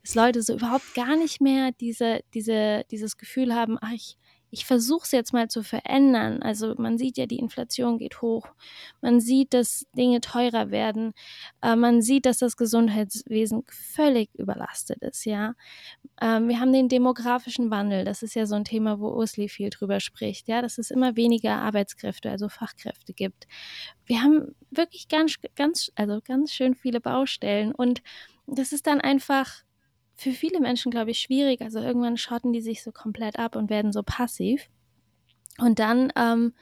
Dass 0.00 0.14
Leute 0.14 0.40
so 0.40 0.54
überhaupt 0.54 0.94
gar 0.94 1.16
nicht 1.16 1.42
mehr 1.42 1.72
diese, 1.72 2.20
diese, 2.32 2.84
dieses 2.90 3.18
Gefühl 3.18 3.54
haben, 3.54 3.76
ach, 3.78 3.92
ich, 3.92 4.16
ich 4.56 4.64
versuche 4.64 5.04
es 5.04 5.12
jetzt 5.12 5.34
mal 5.34 5.48
zu 5.48 5.62
verändern. 5.62 6.42
Also 6.42 6.74
man 6.78 6.96
sieht 6.96 7.18
ja, 7.18 7.26
die 7.26 7.38
Inflation 7.38 7.98
geht 7.98 8.22
hoch. 8.22 8.48
Man 9.02 9.20
sieht, 9.20 9.52
dass 9.52 9.86
Dinge 9.92 10.22
teurer 10.22 10.70
werden. 10.70 11.12
Äh, 11.60 11.76
man 11.76 12.00
sieht, 12.00 12.24
dass 12.24 12.38
das 12.38 12.56
Gesundheitswesen 12.56 13.64
völlig 13.68 14.34
überlastet 14.34 15.02
ist. 15.02 15.26
Ja, 15.26 15.52
ähm, 16.22 16.48
wir 16.48 16.58
haben 16.58 16.72
den 16.72 16.88
demografischen 16.88 17.70
Wandel. 17.70 18.06
Das 18.06 18.22
ist 18.22 18.34
ja 18.34 18.46
so 18.46 18.54
ein 18.54 18.64
Thema, 18.64 18.98
wo 18.98 19.10
Ursli 19.10 19.50
viel 19.50 19.68
drüber 19.68 20.00
spricht. 20.00 20.48
Ja, 20.48 20.62
dass 20.62 20.78
es 20.78 20.90
immer 20.90 21.16
weniger 21.16 21.56
Arbeitskräfte, 21.56 22.30
also 22.30 22.48
Fachkräfte 22.48 23.12
gibt. 23.12 23.46
Wir 24.06 24.22
haben 24.22 24.54
wirklich 24.70 25.08
ganz, 25.08 25.34
ganz, 25.54 25.92
also 25.96 26.20
ganz 26.24 26.54
schön 26.54 26.74
viele 26.74 27.02
Baustellen 27.02 27.74
und 27.74 28.00
das 28.46 28.72
ist 28.72 28.86
dann 28.86 29.02
einfach 29.02 29.65
für 30.16 30.32
viele 30.32 30.60
Menschen, 30.60 30.90
glaube 30.90 31.10
ich, 31.10 31.20
schwierig. 31.20 31.60
Also 31.60 31.80
irgendwann 31.80 32.16
schotten 32.16 32.52
die 32.52 32.62
sich 32.62 32.82
so 32.82 32.90
komplett 32.90 33.38
ab 33.38 33.54
und 33.54 33.70
werden 33.70 33.92
so 33.92 34.02
passiv. 34.02 34.68
Und 35.58 35.78
dann 35.78 36.12
ähm, 36.16 36.54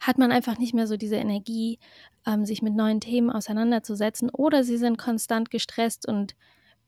hat 0.00 0.18
man 0.18 0.32
einfach 0.32 0.58
nicht 0.58 0.74
mehr 0.74 0.86
so 0.86 0.96
diese 0.96 1.16
Energie, 1.16 1.78
ähm, 2.26 2.44
sich 2.44 2.62
mit 2.62 2.74
neuen 2.74 3.00
Themen 3.00 3.30
auseinanderzusetzen. 3.30 4.30
Oder 4.30 4.64
sie 4.64 4.76
sind 4.76 4.98
konstant 4.98 5.50
gestresst 5.50 6.06
und 6.08 6.34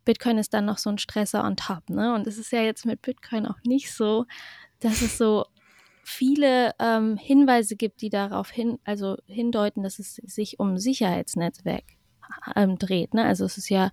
Bitcoin 0.05 0.39
ist 0.39 0.53
dann 0.53 0.67
noch 0.67 0.79
so 0.79 0.91
ein 0.91 0.99
Stresser 0.99 1.45
on 1.45 1.57
top. 1.57 1.89
Ne? 1.89 2.15
Und 2.15 2.27
es 2.27 2.39
ist 2.39 2.53
ja 2.53 2.63
jetzt 2.63 2.85
mit 2.85 3.03
Bitcoin 3.03 3.47
auch 3.47 3.59
nicht 3.65 3.93
so, 3.93 4.27
dass 4.81 5.01
es 5.03 5.17
so 5.17 5.47
viele 6.03 6.73
ähm, 6.79 7.17
Hinweise 7.17 7.77
gibt, 7.77 8.03
die 8.03 8.11
darauf 8.11 8.51
hin, 8.51 8.79
also 8.85 9.17
hindeuten, 9.27 9.83
dass 9.83 9.99
es 9.99 10.17
sich 10.17 10.61
um 10.61 10.77
Sicherheitsnetzwerk 10.77 11.85
ähm, 12.55 12.79
dreht. 12.79 13.15
Ne? 13.15 13.25
Also 13.25 13.47
es 13.47 13.57
ist 13.57 13.71
ja 13.71 13.91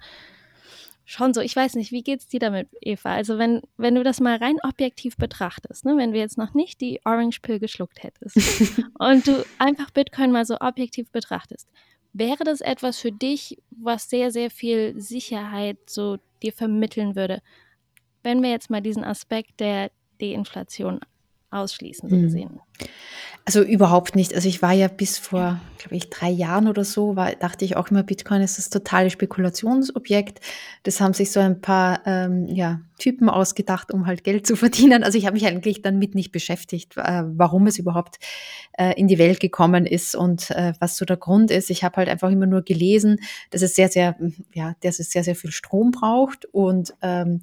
schon 1.11 1.33
so, 1.33 1.41
ich 1.41 1.55
weiß 1.55 1.75
nicht, 1.75 1.91
wie 1.91 2.03
geht's 2.03 2.27
dir 2.27 2.39
damit, 2.39 2.69
Eva? 2.81 3.13
Also 3.13 3.37
wenn, 3.37 3.61
wenn 3.77 3.95
du 3.95 4.03
das 4.03 4.19
mal 4.19 4.37
rein 4.37 4.57
objektiv 4.63 5.17
betrachtest, 5.17 5.85
ne, 5.85 5.97
wenn 5.97 6.11
du 6.11 6.17
jetzt 6.17 6.37
noch 6.37 6.53
nicht 6.53 6.81
die 6.81 6.99
Orange 7.05 7.39
Pill 7.41 7.59
geschluckt 7.59 8.03
hättest 8.03 8.37
und 8.99 9.27
du 9.27 9.45
einfach 9.59 9.91
Bitcoin 9.91 10.31
mal 10.31 10.45
so 10.45 10.57
objektiv 10.59 11.11
betrachtest, 11.11 11.69
wäre 12.13 12.43
das 12.43 12.61
etwas 12.61 12.99
für 12.99 13.11
dich, 13.11 13.57
was 13.69 14.09
sehr, 14.09 14.31
sehr 14.31 14.49
viel 14.49 14.99
Sicherheit 14.99 15.77
so 15.87 16.17
dir 16.41 16.53
vermitteln 16.53 17.15
würde? 17.15 17.41
Wenn 18.23 18.41
wir 18.41 18.49
jetzt 18.49 18.69
mal 18.69 18.81
diesen 18.81 19.03
Aspekt 19.03 19.59
der 19.59 19.91
Deinflation 20.19 20.99
ausschließen, 21.51 22.09
so 22.09 22.15
mhm. 22.15 22.21
gesehen. 22.23 22.59
Also 23.43 23.63
überhaupt 23.63 24.15
nicht. 24.15 24.35
Also 24.35 24.47
ich 24.47 24.61
war 24.61 24.71
ja 24.71 24.87
bis 24.87 25.17
vor, 25.17 25.59
glaube 25.79 25.95
ich, 25.95 26.11
drei 26.11 26.29
Jahren 26.29 26.67
oder 26.67 26.85
so, 26.85 27.15
war, 27.15 27.31
dachte 27.33 27.65
ich 27.65 27.75
auch 27.75 27.89
immer, 27.89 28.03
Bitcoin 28.03 28.41
ist 28.41 28.59
das 28.59 28.69
totale 28.69 29.09
Spekulationsobjekt. 29.09 30.39
Das 30.83 31.01
haben 31.01 31.15
sich 31.15 31.31
so 31.31 31.39
ein 31.39 31.59
paar 31.59 32.01
ähm, 32.05 32.45
ja, 32.47 32.81
Typen 32.99 33.29
ausgedacht, 33.29 33.91
um 33.91 34.05
halt 34.05 34.23
Geld 34.23 34.45
zu 34.45 34.55
verdienen. 34.57 35.03
Also 35.03 35.17
ich 35.17 35.25
habe 35.25 35.33
mich 35.33 35.47
eigentlich 35.47 35.81
dann 35.81 35.97
mit 35.97 36.13
nicht 36.13 36.31
beschäftigt, 36.31 36.97
äh, 36.97 37.23
warum 37.25 37.65
es 37.65 37.79
überhaupt 37.79 38.19
äh, 38.77 38.93
in 38.93 39.07
die 39.07 39.17
Welt 39.17 39.39
gekommen 39.39 39.87
ist 39.87 40.15
und 40.15 40.51
äh, 40.51 40.73
was 40.79 40.95
so 40.95 41.03
der 41.03 41.17
Grund 41.17 41.49
ist. 41.49 41.71
Ich 41.71 41.83
habe 41.83 41.97
halt 41.97 42.09
einfach 42.09 42.29
immer 42.29 42.45
nur 42.45 42.61
gelesen, 42.61 43.17
dass 43.49 43.63
es 43.63 43.73
sehr, 43.73 43.89
sehr, 43.89 44.15
ja, 44.53 44.75
dass 44.83 44.99
es 44.99 45.09
sehr, 45.09 45.23
sehr 45.23 45.35
viel 45.35 45.51
Strom 45.51 45.89
braucht 45.89 46.45
und 46.45 46.93
ähm, 47.01 47.41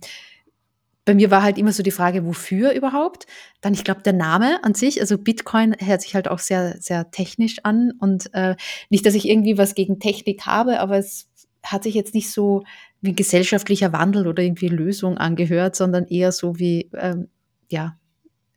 bei 1.09 1.15
mir 1.15 1.31
war 1.31 1.43
halt 1.43 1.57
immer 1.57 1.73
so 1.73 1.83
die 1.83 1.91
Frage, 1.91 2.27
wofür 2.27 2.73
überhaupt? 2.73 3.27
Dann, 3.63 3.73
ich 3.73 3.83
glaube, 3.83 4.03
der 4.03 4.13
Name 4.13 4.63
an 4.63 4.75
sich, 4.75 5.01
also 5.01 5.17
Bitcoin 5.17 5.75
hört 5.79 6.03
sich 6.03 6.15
halt 6.15 6.29
auch 6.29 6.39
sehr, 6.39 6.77
sehr 6.81 7.11
technisch 7.11 7.61
an 7.63 7.93
und 7.99 8.29
äh, 8.35 8.57
nicht, 8.91 9.07
dass 9.07 9.15
ich 9.15 9.27
irgendwie 9.27 9.57
was 9.57 9.75
gegen 9.75 10.01
Technik 10.01 10.45
habe, 10.45 10.81
aber 10.81 10.99
es 10.99 11.31
hat 11.65 11.85
sich 11.85 11.95
jetzt 11.95 12.13
nicht 12.13 12.31
so 12.31 12.63
wie 13.01 13.15
gesellschaftlicher 13.15 13.91
Wandel 13.95 14.27
oder 14.27 14.43
irgendwie 14.43 14.69
Lösung 14.69 15.17
angehört, 15.17 15.77
sondern 15.77 16.07
eher 16.09 16.31
so 16.31 16.59
wie, 16.59 16.91
ähm, 16.93 17.29
ja, 17.71 17.97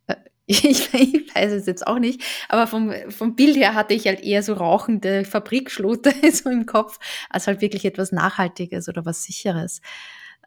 äh, 0.08 0.16
ich, 0.46 0.62
ich, 0.94 1.34
weiß 1.34 1.54
es 1.54 1.68
jetzt 1.68 1.88
auch 1.88 2.00
nicht, 2.00 2.22
aber 2.50 2.68
vom, 2.68 2.92
vom 3.08 3.38
Bild 3.38 3.56
her 3.56 3.76
hatte 3.76 3.94
ich 3.94 4.08
halt 4.08 4.20
eher 4.20 4.44
so 4.44 4.56
rauchende 4.56 5.24
Fabrikschlote 5.24 6.14
so 6.34 6.50
im 6.50 6.66
Kopf, 6.66 7.00
als 7.30 7.48
halt 7.48 7.62
wirklich 7.62 7.86
etwas 7.86 8.12
Nachhaltiges 8.12 8.90
oder 8.90 9.06
was 9.06 9.24
Sicheres. 9.24 9.80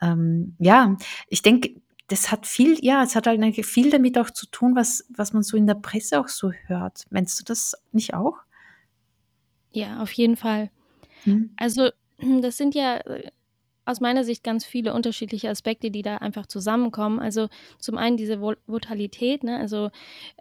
Ähm, 0.02 0.54
ja, 0.58 0.96
ich 1.28 1.40
denke, 1.40 1.70
das 2.08 2.30
hat 2.30 2.46
viel, 2.46 2.76
ja, 2.84 3.02
es 3.02 3.16
hat 3.16 3.26
halt 3.26 3.42
viel 3.64 3.90
damit 3.90 4.18
auch 4.18 4.30
zu 4.30 4.46
tun, 4.46 4.76
was, 4.76 5.06
was 5.08 5.32
man 5.32 5.42
so 5.42 5.56
in 5.56 5.66
der 5.66 5.74
Presse 5.74 6.20
auch 6.20 6.28
so 6.28 6.52
hört. 6.66 7.04
Meinst 7.10 7.38
du 7.40 7.44
das 7.44 7.74
nicht 7.92 8.14
auch? 8.14 8.36
Ja, 9.72 10.02
auf 10.02 10.12
jeden 10.12 10.36
Fall. 10.36 10.70
Hm. 11.24 11.50
Also, 11.56 11.90
das 12.42 12.56
sind 12.56 12.74
ja 12.74 12.98
äh, 12.98 13.30
aus 13.86 14.00
meiner 14.00 14.24
Sicht 14.24 14.42
ganz 14.42 14.64
viele 14.64 14.94
unterschiedliche 14.94 15.50
Aspekte, 15.50 15.90
die 15.90 16.02
da 16.02 16.16
einfach 16.18 16.46
zusammenkommen. 16.46 17.20
Also 17.20 17.48
zum 17.78 17.98
einen 17.98 18.16
diese 18.16 18.40
Volatilität, 18.40 19.44
ne? 19.44 19.58
also 19.58 19.90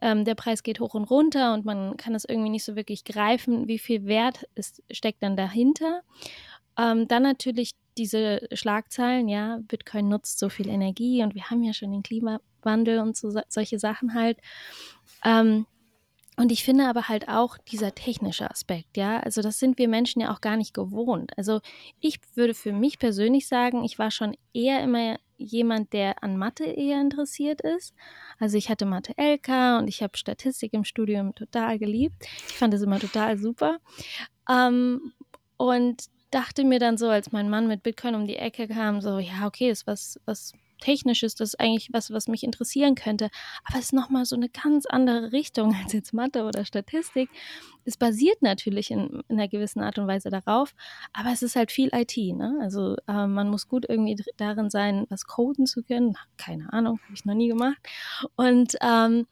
ähm, 0.02 0.24
der 0.26 0.36
Preis 0.36 0.64
geht 0.64 0.80
hoch 0.80 0.94
und 0.94 1.06
runter 1.06 1.54
und 1.54 1.66
man 1.66 1.98
kann 1.98 2.14
das 2.14 2.26
irgendwie 2.26 2.50
nicht 2.50 2.64
so 2.64 2.76
wirklich 2.76 3.04
greifen, 3.04 3.68
wie 3.68 3.80
viel 3.80 4.06
Wert 4.06 4.48
ist, 4.56 4.82
steckt 4.92 5.24
dann 5.24 5.36
dahinter. 5.36 6.02
Ähm, 6.78 7.08
dann 7.08 7.24
natürlich 7.24 7.74
diese 7.98 8.48
Schlagzeilen, 8.54 9.28
ja, 9.28 9.60
Bitcoin 9.68 10.10
nutzt 10.10 10.40
so 10.40 10.50
viel 10.50 10.68
Energie 10.68 11.24
und 11.24 11.36
wir 11.36 11.50
haben 11.50 11.64
ja 11.64 11.74
schon 11.74 11.92
den 11.92 12.04
Klimawandel 12.04 13.00
und 13.00 13.16
so, 13.16 13.32
solche 13.50 13.80
Sachen 13.80 14.14
halt. 14.14 14.40
Ähm, 15.24 15.66
und 16.36 16.52
ich 16.52 16.64
finde 16.64 16.88
aber 16.88 17.10
halt 17.10 17.30
auch 17.30 17.60
dieser 17.60 17.94
technische 17.94 18.50
Aspekt, 18.50 18.98
ja, 18.98 19.20
also 19.20 19.42
das 19.44 19.60
sind 19.60 19.78
wir 19.78 19.88
Menschen 19.88 20.20
ja 20.20 20.34
auch 20.34 20.42
gar 20.42 20.58
nicht 20.58 20.74
gewohnt. 20.74 21.32
Also 21.38 21.62
ich 22.00 22.20
würde 22.34 22.56
für 22.56 22.74
mich 22.74 22.98
persönlich 22.98 23.48
sagen, 23.48 23.84
ich 23.84 24.00
war 24.00 24.10
schon 24.10 24.36
eher 24.52 24.82
immer 24.82 25.18
jemand, 25.38 25.94
der 25.94 26.24
an 26.24 26.38
Mathe 26.38 26.64
eher 26.64 27.00
interessiert 27.02 27.62
ist. 27.62 27.94
Also 28.40 28.58
ich 28.58 28.70
hatte 28.70 28.86
Mathe 28.86 29.14
LK 29.18 29.80
und 29.80 29.88
ich 29.88 30.02
habe 30.02 30.18
Statistik 30.18 30.74
im 30.74 30.86
Studium 30.86 31.36
total 31.36 31.78
geliebt. 31.78 32.16
Ich 32.48 32.56
fand 32.56 32.74
das 32.74 32.82
immer 32.82 33.00
total 33.00 33.38
super. 33.38 33.78
Ähm, 34.50 35.14
und 35.58 36.06
dachte 36.34 36.64
mir 36.64 36.80
dann 36.80 36.98
so, 36.98 37.10
als 37.10 37.32
mein 37.32 37.50
Mann 37.50 37.68
mit 37.68 37.84
Bitcoin 37.84 38.16
um 38.16 38.26
die 38.26 38.38
Ecke 38.38 38.68
kam, 38.68 39.02
so, 39.02 39.20
ja, 39.20 39.46
okay, 39.46 39.70
ist 39.70 39.88
was, 39.88 40.20
was 40.26 40.54
Technisches, 40.84 41.36
das 41.36 41.50
ist 41.50 41.60
eigentlich 41.62 41.90
was, 41.94 42.12
was 42.12 42.28
mich 42.28 42.44
interessieren 42.44 42.96
könnte. 42.96 43.30
Aber 43.64 43.80
es 43.80 43.86
ist 43.86 43.94
nochmal 43.94 44.26
so 44.26 44.36
eine 44.36 44.50
ganz 44.50 44.86
andere 44.86 45.32
Richtung 45.32 45.74
als 45.82 45.94
jetzt 45.94 46.14
Mathe 46.14 46.44
oder 46.44 46.66
Statistik. 46.66 47.30
Es 47.86 47.96
basiert 47.96 48.42
natürlich 48.42 48.92
in, 48.92 49.24
in 49.30 49.40
einer 49.40 49.48
gewissen 49.48 49.82
Art 49.82 49.98
und 49.98 50.08
Weise 50.08 50.30
darauf, 50.30 50.76
aber 51.14 51.32
es 51.32 51.42
ist 51.42 51.56
halt 51.56 51.72
viel 51.72 51.90
IT. 51.94 52.18
Ne? 52.18 52.60
Also 52.62 52.98
äh, 53.08 53.28
man 53.28 53.50
muss 53.50 53.70
gut 53.70 53.86
irgendwie 53.88 54.22
darin 54.36 54.70
sein, 54.70 55.06
was 55.10 55.26
coden 55.26 55.66
zu 55.68 55.84
können. 55.84 56.18
Keine 56.38 56.74
Ahnung, 56.74 57.00
habe 57.06 57.14
ich 57.14 57.24
noch 57.24 57.34
nie 57.34 57.48
gemacht. 57.48 57.78
Und 58.36 58.76
ähm, 58.82 59.26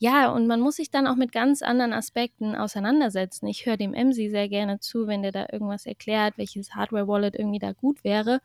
ja, 0.00 0.30
und 0.30 0.46
man 0.46 0.60
muss 0.60 0.76
sich 0.76 0.92
dann 0.92 1.08
auch 1.08 1.16
mit 1.16 1.32
ganz 1.32 1.60
anderen 1.60 1.92
Aspekten 1.92 2.54
auseinandersetzen. 2.54 3.48
Ich 3.48 3.66
höre 3.66 3.76
dem 3.76 3.90
MC 3.90 4.30
sehr 4.30 4.48
gerne 4.48 4.78
zu, 4.78 5.08
wenn 5.08 5.22
der 5.22 5.32
da 5.32 5.46
irgendwas 5.50 5.86
erklärt, 5.86 6.38
welches 6.38 6.74
Hardware-Wallet 6.76 7.34
irgendwie 7.34 7.58
da 7.58 7.72
gut 7.72 8.04
wäre. 8.04 8.40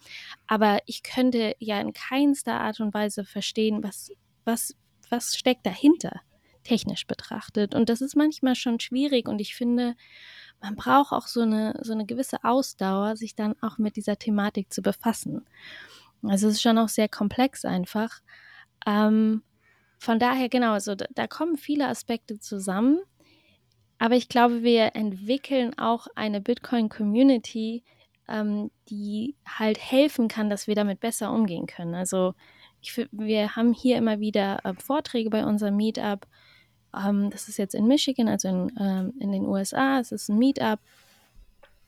Aber 0.48 0.80
ich 0.88 1.04
könnte 1.04 1.56
ja 1.60 1.80
in 1.80 1.94
keinster 1.94 2.60
Art 2.60 2.80
und 2.80 2.96
Weise 2.96 3.24
verstehen, 3.24 3.84
was, 3.84 4.12
was, 4.46 4.76
was 5.12 5.38
steckt 5.38 5.66
dahinter, 5.68 6.22
technisch 6.64 7.06
betrachtet. 7.06 7.76
Und 7.76 7.88
das 7.90 8.02
ist 8.02 8.16
manchmal 8.16 8.56
schon 8.56 8.80
schwierig 8.80 9.28
und 9.28 9.40
ich 9.40 9.54
finde, 9.54 9.96
man 10.60 10.76
braucht 10.76 11.12
auch 11.12 11.28
so 11.28 11.42
eine, 11.42 11.80
so 11.84 11.94
eine 11.94 12.08
gewisse 12.08 12.44
Ausdauer, 12.44 13.16
sich 13.16 13.36
dann 13.36 13.54
auch 13.62 13.78
mit 13.78 13.96
dieser 13.96 14.18
Thematik 14.18 14.74
zu 14.74 14.82
befassen. 14.82 15.46
Also 16.24 16.48
es 16.48 16.56
ist 16.56 16.62
schon 16.64 16.80
auch 16.80 16.90
sehr 16.90 17.10
komplex 17.10 17.64
einfach. 17.64 18.22
Ähm, 18.88 19.44
von 20.04 20.20
daher, 20.20 20.50
genau, 20.50 20.74
also 20.74 20.96
da, 20.96 21.06
da 21.16 21.28
kommen 21.28 21.56
viele 21.56 21.88
Aspekte 21.88 22.38
zusammen. 22.38 23.00
Aber 24.00 24.16
ich 24.16 24.28
glaube, 24.28 24.62
wir 24.62 24.98
entwickeln 24.98 25.78
auch 25.78 26.08
eine 26.14 26.42
Bitcoin-Community, 26.42 27.86
ähm, 28.28 28.70
die 28.90 29.38
halt 29.48 29.80
helfen 29.80 30.28
kann, 30.28 30.50
dass 30.50 30.68
wir 30.68 30.76
damit 30.76 31.00
besser 31.00 31.32
umgehen 31.32 31.68
können. 31.68 31.96
Also 31.96 32.34
ich, 32.82 33.08
wir 33.14 33.56
haben 33.56 33.72
hier 33.72 33.96
immer 33.98 34.20
wieder 34.20 34.60
äh, 34.66 34.74
Vorträge 34.74 35.30
bei 35.30 35.46
unserem 35.46 35.78
Meetup. 35.78 36.28
Ähm, 36.94 37.30
das 37.30 37.48
ist 37.48 37.58
jetzt 37.58 37.74
in 37.74 37.88
Michigan, 37.88 38.28
also 38.28 38.50
in, 38.50 38.74
ähm, 38.78 39.14
in 39.22 39.32
den 39.32 39.46
USA. 39.46 40.02
Es 40.02 40.12
ist 40.12 40.28
ein 40.28 40.38
Meetup, 40.38 40.82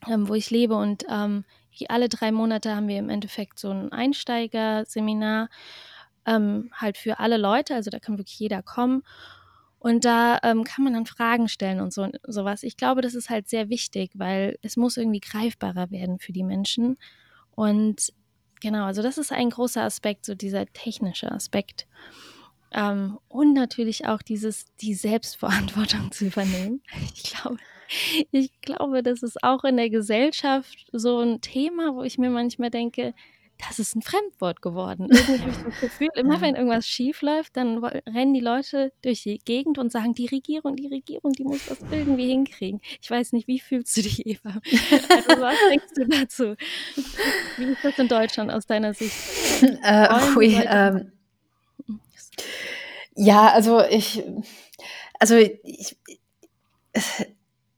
ähm, 0.07 0.29
wo 0.29 0.35
ich 0.35 0.49
lebe 0.51 0.75
und 0.75 1.03
ähm, 1.09 1.43
alle 1.89 2.07
drei 2.07 2.31
Monate 2.31 2.73
haben 2.73 2.87
wir 2.87 2.97
im 2.97 3.09
Endeffekt 3.09 3.59
so 3.59 3.71
ein 3.71 3.91
Einsteigerseminar 3.91 5.49
ähm, 6.25 6.71
halt 6.73 6.97
für 6.97 7.19
alle 7.19 7.37
Leute, 7.37 7.75
also 7.75 7.89
da 7.89 7.99
kann 7.99 8.17
wirklich 8.17 8.39
jeder 8.39 8.61
kommen. 8.61 9.03
Und 9.79 10.03
da 10.03 10.39
ähm, 10.41 10.63
kann 10.63 10.83
man 10.83 10.93
dann 10.93 11.05
Fragen 11.05 11.47
stellen 11.47 11.79
und 11.79 11.93
so 11.93 12.09
sowas. 12.25 12.63
Ich 12.63 12.75
glaube, 12.75 13.01
das 13.01 13.13
ist 13.13 13.29
halt 13.29 13.47
sehr 13.47 13.69
wichtig, 13.69 14.11
weil 14.15 14.57
es 14.63 14.77
muss 14.77 14.97
irgendwie 14.97 15.19
greifbarer 15.19 15.91
werden 15.91 16.17
für 16.17 16.33
die 16.33 16.43
Menschen. 16.43 16.97
Und 17.51 18.11
genau, 18.61 18.85
also 18.85 19.03
das 19.03 19.19
ist 19.19 19.31
ein 19.31 19.51
großer 19.51 19.83
Aspekt, 19.83 20.25
so 20.25 20.33
dieser 20.33 20.65
technische 20.65 21.31
Aspekt. 21.31 21.87
Ähm, 22.71 23.19
und 23.27 23.53
natürlich 23.53 24.07
auch 24.07 24.21
dieses, 24.21 24.65
die 24.81 24.95
Selbstverantwortung 24.95 26.11
zu 26.11 26.25
übernehmen. 26.25 26.81
Ich 27.13 27.23
glaube, 27.23 27.57
ich 28.31 28.59
glaube, 28.61 29.03
das 29.03 29.21
ist 29.21 29.43
auch 29.43 29.63
in 29.63 29.77
der 29.77 29.89
Gesellschaft 29.89 30.87
so 30.91 31.19
ein 31.19 31.41
Thema, 31.41 31.93
wo 31.93 32.01
ich 32.01 32.17
mir 32.17 32.31
manchmal 32.31 32.71
denke, 32.71 33.13
das 33.57 33.79
ist 33.79 33.95
ein 33.95 34.01
Fremdwort 34.01 34.61
geworden. 34.61 35.07
Irgendwie 35.11 35.41
habe 35.41 35.51
ich 35.51 35.57
das 35.57 35.79
Gefühl, 35.79 36.09
immer 36.15 36.41
wenn 36.41 36.55
irgendwas 36.55 36.87
schief 36.87 37.21
läuft, 37.21 37.57
dann 37.57 37.83
rennen 37.83 38.33
die 38.33 38.41
Leute 38.41 38.91
durch 39.01 39.23
die 39.23 39.39
Gegend 39.39 39.77
und 39.77 39.91
sagen, 39.91 40.13
die 40.13 40.27
Regierung, 40.27 40.75
die 40.75 40.87
Regierung, 40.87 41.31
die 41.31 41.43
muss 41.43 41.65
das 41.67 41.79
irgendwie 41.91 42.27
hinkriegen. 42.27 42.81
Ich 43.01 43.09
weiß 43.09 43.31
nicht, 43.33 43.47
wie 43.47 43.59
fühlst 43.59 43.95
du 43.97 44.01
dich, 44.01 44.25
Eva? 44.25 44.61
Also, 45.27 45.41
was 45.41 45.55
denkst 45.69 45.93
du 45.95 46.07
dazu? 46.07 46.55
Wie 47.57 47.63
ist 47.63 47.83
das 47.83 47.97
in 47.97 48.07
Deutschland 48.07 48.51
aus 48.51 48.65
deiner 48.65 48.93
Sicht? 48.93 49.15
Äh, 49.83 50.07
ui, 50.35 50.53
ähm, 50.53 51.11
ja, 53.15 53.49
also 53.49 53.81
ich, 53.83 54.23
also 55.19 55.35
ich, 55.35 55.97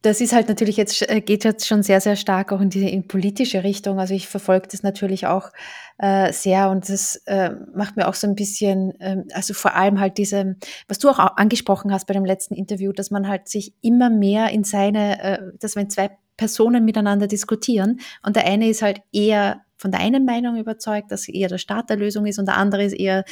das 0.02 0.22
ist 0.22 0.34
halt 0.34 0.48
natürlich 0.48 0.78
jetzt, 0.78 1.10
äh, 1.10 1.22
geht 1.22 1.44
jetzt 1.44 1.68
schon 1.68 1.84
sehr, 1.84 2.02
sehr 2.02 2.16
stark 2.16 2.52
auch 2.52 2.62
in 2.62 2.70
die 2.70 2.92
in 2.92 3.08
politische 3.08 3.64
Richtung. 3.64 4.00
Also 4.00 4.14
ich 4.14 4.28
verfolge 4.28 4.68
das 4.72 4.84
natürlich 4.84 5.26
auch 5.28 5.52
äh, 5.98 6.32
sehr 6.32 6.70
und 6.70 6.88
das 6.88 7.16
äh, 7.26 7.52
macht 7.74 7.98
mir 7.98 8.08
auch 8.08 8.14
so 8.14 8.28
ein 8.28 8.36
bisschen, 8.36 8.94
ähm, 9.00 9.26
also 9.34 9.54
vor 9.54 9.76
allem 9.76 10.00
halt 10.00 10.18
diese, 10.18 10.56
was 10.88 11.00
du 11.00 11.10
auch 11.10 11.20
angesprochen 11.20 11.92
hast 11.92 12.06
bei 12.06 12.14
dem 12.14 12.26
letzten 12.26 12.54
Interview, 12.54 12.92
dass 12.92 13.12
man 13.12 13.28
halt 13.28 13.50
sich 13.50 13.74
immer 13.82 14.10
mehr 14.10 14.50
in 14.50 14.64
seine, 14.64 15.22
äh, 15.22 15.40
dass 15.60 15.76
wenn 15.76 15.90
zwei 15.90 16.12
Personen 16.38 16.86
miteinander 16.86 17.28
diskutieren 17.28 18.00
und 18.24 18.36
der 18.36 18.46
eine 18.46 18.70
ist 18.70 18.84
halt 18.84 19.02
eher 19.12 19.62
von 19.76 19.92
der 19.92 20.02
einen 20.02 20.26
Meinung 20.26 20.58
überzeugt, 20.58 21.12
dass 21.12 21.28
eher 21.28 21.50
der 21.50 21.58
Staat 21.58 21.90
der 21.90 21.98
Lösung 21.98 22.26
ist 22.26 22.38
und 22.40 22.48
der 22.48 22.58
andere 22.58 22.84
ist 22.84 22.94
eher 22.94 23.24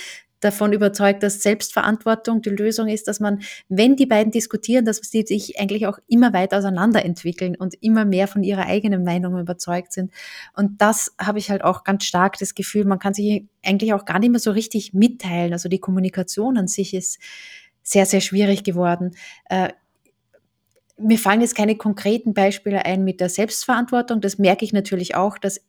davon 0.46 0.72
überzeugt, 0.72 1.24
dass 1.24 1.42
Selbstverantwortung 1.42 2.42
die 2.42 2.50
Lösung 2.50 2.88
ist, 2.88 3.08
dass 3.08 3.20
man, 3.20 3.42
wenn 3.68 3.96
die 3.96 4.06
beiden 4.06 4.32
diskutieren, 4.32 4.86
dass 4.86 4.98
sie 4.98 5.24
sich 5.24 5.60
eigentlich 5.60 5.88
auch 5.88 6.00
immer 6.08 6.32
weiter 6.34 6.60
auseinanderentwickeln 6.60 7.56
und 7.56 7.74
immer 7.82 8.06
mehr 8.06 8.28
von 8.28 8.44
ihrer 8.44 8.68
eigenen 8.68 9.04
Meinung 9.04 9.40
überzeugt 9.40 9.92
sind. 9.92 10.12
Und 10.54 10.82
das 10.82 11.16
habe 11.20 11.40
ich 11.40 11.50
halt 11.50 11.64
auch 11.64 11.84
ganz 11.84 12.06
stark 12.06 12.38
das 12.38 12.56
Gefühl, 12.56 12.86
man 12.86 13.00
kann 13.00 13.14
sich 13.14 13.46
eigentlich 13.64 13.94
auch 13.94 14.06
gar 14.06 14.20
nicht 14.20 14.30
mehr 14.30 14.40
so 14.40 14.52
richtig 14.52 14.94
mitteilen. 14.94 15.52
Also 15.52 15.68
die 15.68 15.80
Kommunikation 15.80 16.58
an 16.58 16.68
sich 16.68 16.94
ist 16.94 17.20
sehr, 17.82 18.06
sehr 18.06 18.22
schwierig 18.22 18.64
geworden. 18.64 19.12
Äh, 19.50 19.70
mir 20.98 21.18
fallen 21.18 21.42
jetzt 21.42 21.56
keine 21.56 21.76
konkreten 21.76 22.34
Beispiele 22.34 22.86
ein 22.86 23.04
mit 23.04 23.20
der 23.20 23.30
Selbstverantwortung. 23.30 24.22
Das 24.22 24.38
merke 24.38 24.64
ich 24.64 24.74
natürlich 24.74 25.16
auch, 25.16 25.38
dass 25.38 25.62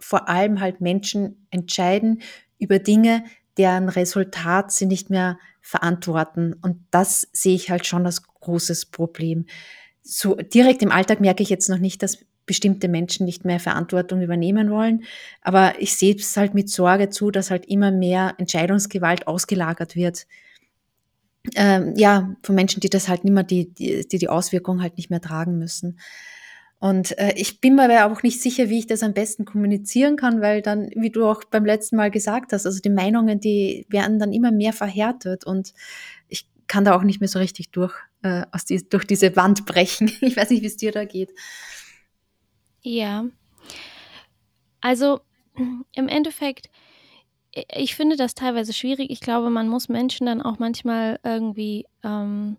vor 0.00 0.28
allem 0.28 0.60
halt 0.60 0.80
Menschen 0.80 1.46
entscheiden 1.50 2.22
über 2.58 2.78
Dinge, 2.78 3.24
deren 3.58 3.88
Resultat 3.88 4.72
sie 4.72 4.86
nicht 4.86 5.10
mehr 5.10 5.38
verantworten. 5.60 6.54
Und 6.62 6.84
das 6.90 7.28
sehe 7.32 7.54
ich 7.54 7.70
halt 7.70 7.86
schon 7.86 8.06
als 8.06 8.22
großes 8.22 8.86
Problem. 8.86 9.46
So 10.02 10.34
direkt 10.36 10.82
im 10.82 10.92
Alltag 10.92 11.20
merke 11.20 11.42
ich 11.42 11.50
jetzt 11.50 11.68
noch 11.68 11.78
nicht, 11.78 12.02
dass 12.02 12.24
bestimmte 12.46 12.88
Menschen 12.88 13.26
nicht 13.26 13.44
mehr 13.44 13.60
Verantwortung 13.60 14.22
übernehmen 14.22 14.70
wollen. 14.70 15.04
Aber 15.42 15.74
ich 15.80 15.94
sehe 15.94 16.16
es 16.16 16.36
halt 16.36 16.54
mit 16.54 16.70
Sorge 16.70 17.10
zu, 17.10 17.30
dass 17.30 17.50
halt 17.50 17.66
immer 17.66 17.92
mehr 17.92 18.34
Entscheidungsgewalt 18.38 19.26
ausgelagert 19.28 19.94
wird. 19.94 20.26
Ähm, 21.54 21.94
ja, 21.96 22.34
von 22.42 22.54
Menschen, 22.54 22.80
die 22.80 22.90
das 22.90 23.08
halt 23.08 23.24
nicht 23.24 23.32
mehr, 23.34 23.44
die, 23.44 23.72
die, 23.72 24.08
die 24.08 24.18
die 24.18 24.28
Auswirkungen 24.28 24.82
halt 24.82 24.96
nicht 24.96 25.10
mehr 25.10 25.20
tragen 25.20 25.58
müssen. 25.58 25.98
Und 26.80 27.18
äh, 27.18 27.32
ich 27.34 27.60
bin 27.60 27.74
mir 27.74 27.90
aber 27.90 28.12
auch 28.12 28.22
nicht 28.22 28.40
sicher, 28.40 28.68
wie 28.68 28.78
ich 28.78 28.86
das 28.86 29.02
am 29.02 29.12
besten 29.12 29.44
kommunizieren 29.44 30.16
kann, 30.16 30.40
weil 30.40 30.62
dann, 30.62 30.90
wie 30.94 31.10
du 31.10 31.26
auch 31.26 31.42
beim 31.44 31.64
letzten 31.64 31.96
Mal 31.96 32.10
gesagt 32.10 32.52
hast, 32.52 32.66
also 32.66 32.80
die 32.80 32.90
Meinungen, 32.90 33.40
die 33.40 33.84
werden 33.88 34.20
dann 34.20 34.32
immer 34.32 34.52
mehr 34.52 34.72
verhärtet 34.72 35.44
und 35.44 35.74
ich 36.28 36.48
kann 36.68 36.84
da 36.84 36.94
auch 36.94 37.02
nicht 37.02 37.20
mehr 37.20 37.28
so 37.28 37.40
richtig 37.40 37.72
durch, 37.72 37.94
äh, 38.22 38.44
aus 38.52 38.64
die, 38.64 38.88
durch 38.88 39.04
diese 39.06 39.34
Wand 39.34 39.66
brechen. 39.66 40.12
Ich 40.20 40.36
weiß 40.36 40.50
nicht, 40.50 40.62
wie 40.62 40.66
es 40.66 40.76
dir 40.76 40.92
da 40.92 41.04
geht. 41.04 41.32
Ja. 42.82 43.24
Also 44.80 45.20
im 45.92 46.06
Endeffekt, 46.06 46.70
ich 47.74 47.96
finde 47.96 48.14
das 48.14 48.36
teilweise 48.36 48.72
schwierig. 48.72 49.10
Ich 49.10 49.20
glaube, 49.20 49.50
man 49.50 49.68
muss 49.68 49.88
Menschen 49.88 50.26
dann 50.26 50.40
auch 50.40 50.60
manchmal 50.60 51.18
irgendwie 51.24 51.86
ähm, 52.04 52.56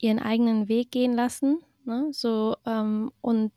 ihren 0.00 0.18
eigenen 0.18 0.66
Weg 0.66 0.90
gehen 0.90 1.12
lassen 1.12 1.58
Ne? 1.84 2.08
So, 2.12 2.56
ähm, 2.66 3.12
und 3.20 3.52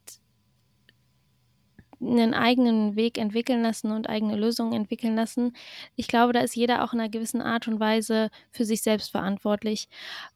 einen 1.99 2.33
eigenen 2.33 2.95
Weg 2.95 3.17
entwickeln 3.17 3.63
lassen 3.63 3.91
und 3.91 4.07
eigene 4.07 4.35
Lösungen 4.35 4.73
entwickeln 4.73 5.15
lassen. 5.15 5.55
Ich 5.95 6.07
glaube, 6.07 6.33
da 6.33 6.41
ist 6.41 6.55
jeder 6.55 6.83
auch 6.83 6.93
in 6.93 6.99
einer 6.99 7.09
gewissen 7.09 7.41
Art 7.41 7.67
und 7.67 7.79
Weise 7.79 8.29
für 8.51 8.65
sich 8.65 8.81
selbst 8.81 9.11
verantwortlich. 9.11 9.89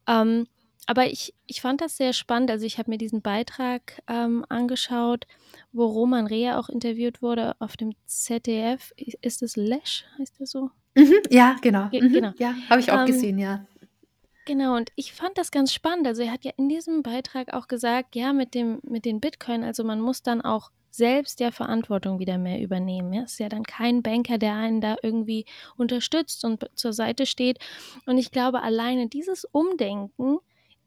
Ähm, 0.08 0.46
aber 0.86 1.06
ich, 1.06 1.34
ich 1.46 1.60
fand 1.60 1.80
das 1.80 1.96
sehr 1.96 2.12
spannend. 2.12 2.50
Also 2.50 2.66
ich 2.66 2.78
habe 2.78 2.90
mir 2.90 2.98
diesen 2.98 3.22
Beitrag 3.22 4.02
ähm, 4.08 4.44
angeschaut, 4.48 5.26
wo 5.72 5.86
Roman 5.86 6.26
Rea 6.26 6.58
auch 6.58 6.68
interviewt 6.68 7.22
wurde 7.22 7.54
auf 7.60 7.76
dem 7.76 7.92
ZDF. 8.06 8.92
Ist 8.96 9.42
es 9.42 9.56
Lesch, 9.56 10.04
heißt 10.18 10.40
der 10.40 10.46
so? 10.46 10.70
Mhm, 10.96 11.14
ja, 11.30 11.56
genau. 11.62 11.88
Ge 11.90 12.02
mhm, 12.02 12.12
genau. 12.12 12.32
Ja, 12.38 12.54
habe 12.68 12.80
ich 12.80 12.90
auch 12.90 13.00
ähm, 13.00 13.06
gesehen, 13.06 13.38
ja. 13.38 13.64
Genau, 14.44 14.76
und 14.76 14.90
ich 14.96 15.12
fand 15.12 15.38
das 15.38 15.50
ganz 15.50 15.72
spannend. 15.72 16.06
Also 16.06 16.22
er 16.22 16.32
hat 16.32 16.44
ja 16.44 16.52
in 16.56 16.68
diesem 16.68 17.02
Beitrag 17.02 17.54
auch 17.54 17.68
gesagt, 17.68 18.16
ja, 18.16 18.32
mit 18.32 18.54
dem, 18.54 18.80
mit 18.82 19.04
den 19.04 19.20
Bitcoin, 19.20 19.62
also 19.62 19.84
man 19.84 20.00
muss 20.00 20.22
dann 20.22 20.40
auch 20.40 20.70
selbst 20.90 21.40
ja 21.40 21.50
Verantwortung 21.50 22.18
wieder 22.18 22.38
mehr 22.38 22.60
übernehmen. 22.60 23.12
Ja? 23.12 23.22
Es 23.22 23.32
ist 23.32 23.38
ja 23.40 23.48
dann 23.48 23.62
kein 23.62 24.02
Banker, 24.02 24.38
der 24.38 24.54
einen 24.54 24.80
da 24.80 24.96
irgendwie 25.02 25.46
unterstützt 25.76 26.44
und 26.44 26.68
zur 26.74 26.92
Seite 26.92 27.24
steht. 27.24 27.58
Und 28.06 28.18
ich 28.18 28.30
glaube, 28.30 28.62
alleine 28.62 29.08
dieses 29.08 29.44
Umdenken 29.44 30.38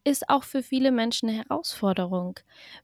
ist 0.03 0.29
auch 0.29 0.43
für 0.43 0.61
viele 0.61 0.91
Menschen 0.91 1.29
eine 1.29 1.39
Herausforderung, 1.39 2.39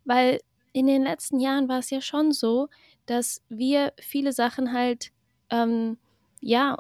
weil 0.05 0.39
in 0.73 0.87
den 0.87 1.03
letzten 1.03 1.39
Jahren 1.39 1.67
war 1.67 1.79
es 1.79 1.89
ja 1.89 2.01
schon 2.01 2.31
so, 2.31 2.69
dass 3.05 3.43
wir 3.49 3.93
viele 3.99 4.31
Sachen 4.31 4.73
halt 4.73 5.11
ähm, 5.49 5.97
ja 6.39 6.77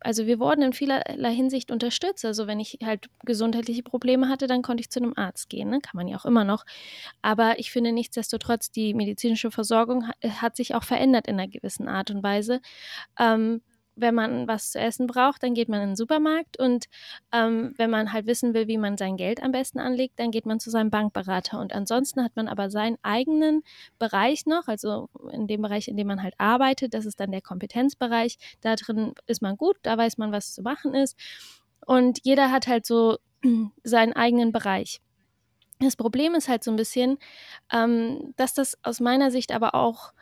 also 0.00 0.26
wir 0.26 0.38
wurden 0.38 0.62
in 0.62 0.72
vielerlei 0.72 1.34
Hinsicht 1.34 1.70
unterstützt. 1.70 2.24
Also 2.24 2.46
wenn 2.46 2.60
ich 2.60 2.78
halt 2.84 3.08
gesundheitliche 3.24 3.82
Probleme 3.82 4.28
hatte, 4.28 4.46
dann 4.46 4.62
konnte 4.62 4.80
ich 4.80 4.90
zu 4.90 5.00
einem 5.00 5.14
Arzt 5.16 5.48
gehen. 5.48 5.70
Ne? 5.70 5.80
Kann 5.80 5.96
man 5.96 6.08
ja 6.08 6.16
auch 6.16 6.24
immer 6.24 6.44
noch. 6.44 6.64
Aber 7.22 7.58
ich 7.58 7.70
finde 7.70 7.92
nichtsdestotrotz, 7.92 8.70
die 8.70 8.94
medizinische 8.94 9.50
Versorgung 9.50 10.08
hat 10.22 10.56
sich 10.56 10.74
auch 10.74 10.84
verändert 10.84 11.26
in 11.26 11.34
einer 11.34 11.48
gewissen 11.48 11.88
Art 11.88 12.10
und 12.10 12.22
Weise. 12.22 12.60
Ähm, 13.18 13.62
wenn 14.00 14.14
man 14.14 14.46
was 14.48 14.70
zu 14.70 14.78
essen 14.78 15.06
braucht, 15.06 15.42
dann 15.42 15.54
geht 15.54 15.68
man 15.68 15.80
in 15.80 15.88
den 15.90 15.96
Supermarkt 15.96 16.58
und 16.58 16.86
ähm, 17.32 17.74
wenn 17.76 17.90
man 17.90 18.12
halt 18.12 18.26
wissen 18.26 18.54
will, 18.54 18.68
wie 18.68 18.78
man 18.78 18.96
sein 18.96 19.16
Geld 19.16 19.42
am 19.42 19.52
besten 19.52 19.78
anlegt, 19.78 20.18
dann 20.18 20.30
geht 20.30 20.46
man 20.46 20.60
zu 20.60 20.70
seinem 20.70 20.90
Bankberater. 20.90 21.58
Und 21.58 21.74
ansonsten 21.74 22.22
hat 22.22 22.36
man 22.36 22.48
aber 22.48 22.70
seinen 22.70 22.98
eigenen 23.02 23.62
Bereich 23.98 24.46
noch, 24.46 24.68
also 24.68 25.08
in 25.32 25.46
dem 25.46 25.62
Bereich, 25.62 25.88
in 25.88 25.96
dem 25.96 26.06
man 26.06 26.22
halt 26.22 26.34
arbeitet, 26.38 26.94
das 26.94 27.06
ist 27.06 27.20
dann 27.20 27.32
der 27.32 27.42
Kompetenzbereich. 27.42 28.38
Da 28.60 28.76
drin 28.76 29.14
ist 29.26 29.42
man 29.42 29.56
gut, 29.56 29.76
da 29.82 29.98
weiß 29.98 30.18
man, 30.18 30.32
was 30.32 30.54
zu 30.54 30.62
machen 30.62 30.94
ist. 30.94 31.16
Und 31.84 32.20
jeder 32.22 32.50
hat 32.50 32.66
halt 32.66 32.86
so 32.86 33.18
seinen 33.84 34.12
eigenen 34.12 34.52
Bereich. 34.52 35.00
Das 35.80 35.96
Problem 35.96 36.34
ist 36.34 36.48
halt 36.48 36.64
so 36.64 36.70
ein 36.70 36.76
bisschen, 36.76 37.18
ähm, 37.72 38.34
dass 38.36 38.54
das 38.54 38.76
aus 38.82 39.00
meiner 39.00 39.30
Sicht 39.30 39.52
aber 39.52 39.74
auch 39.74 40.12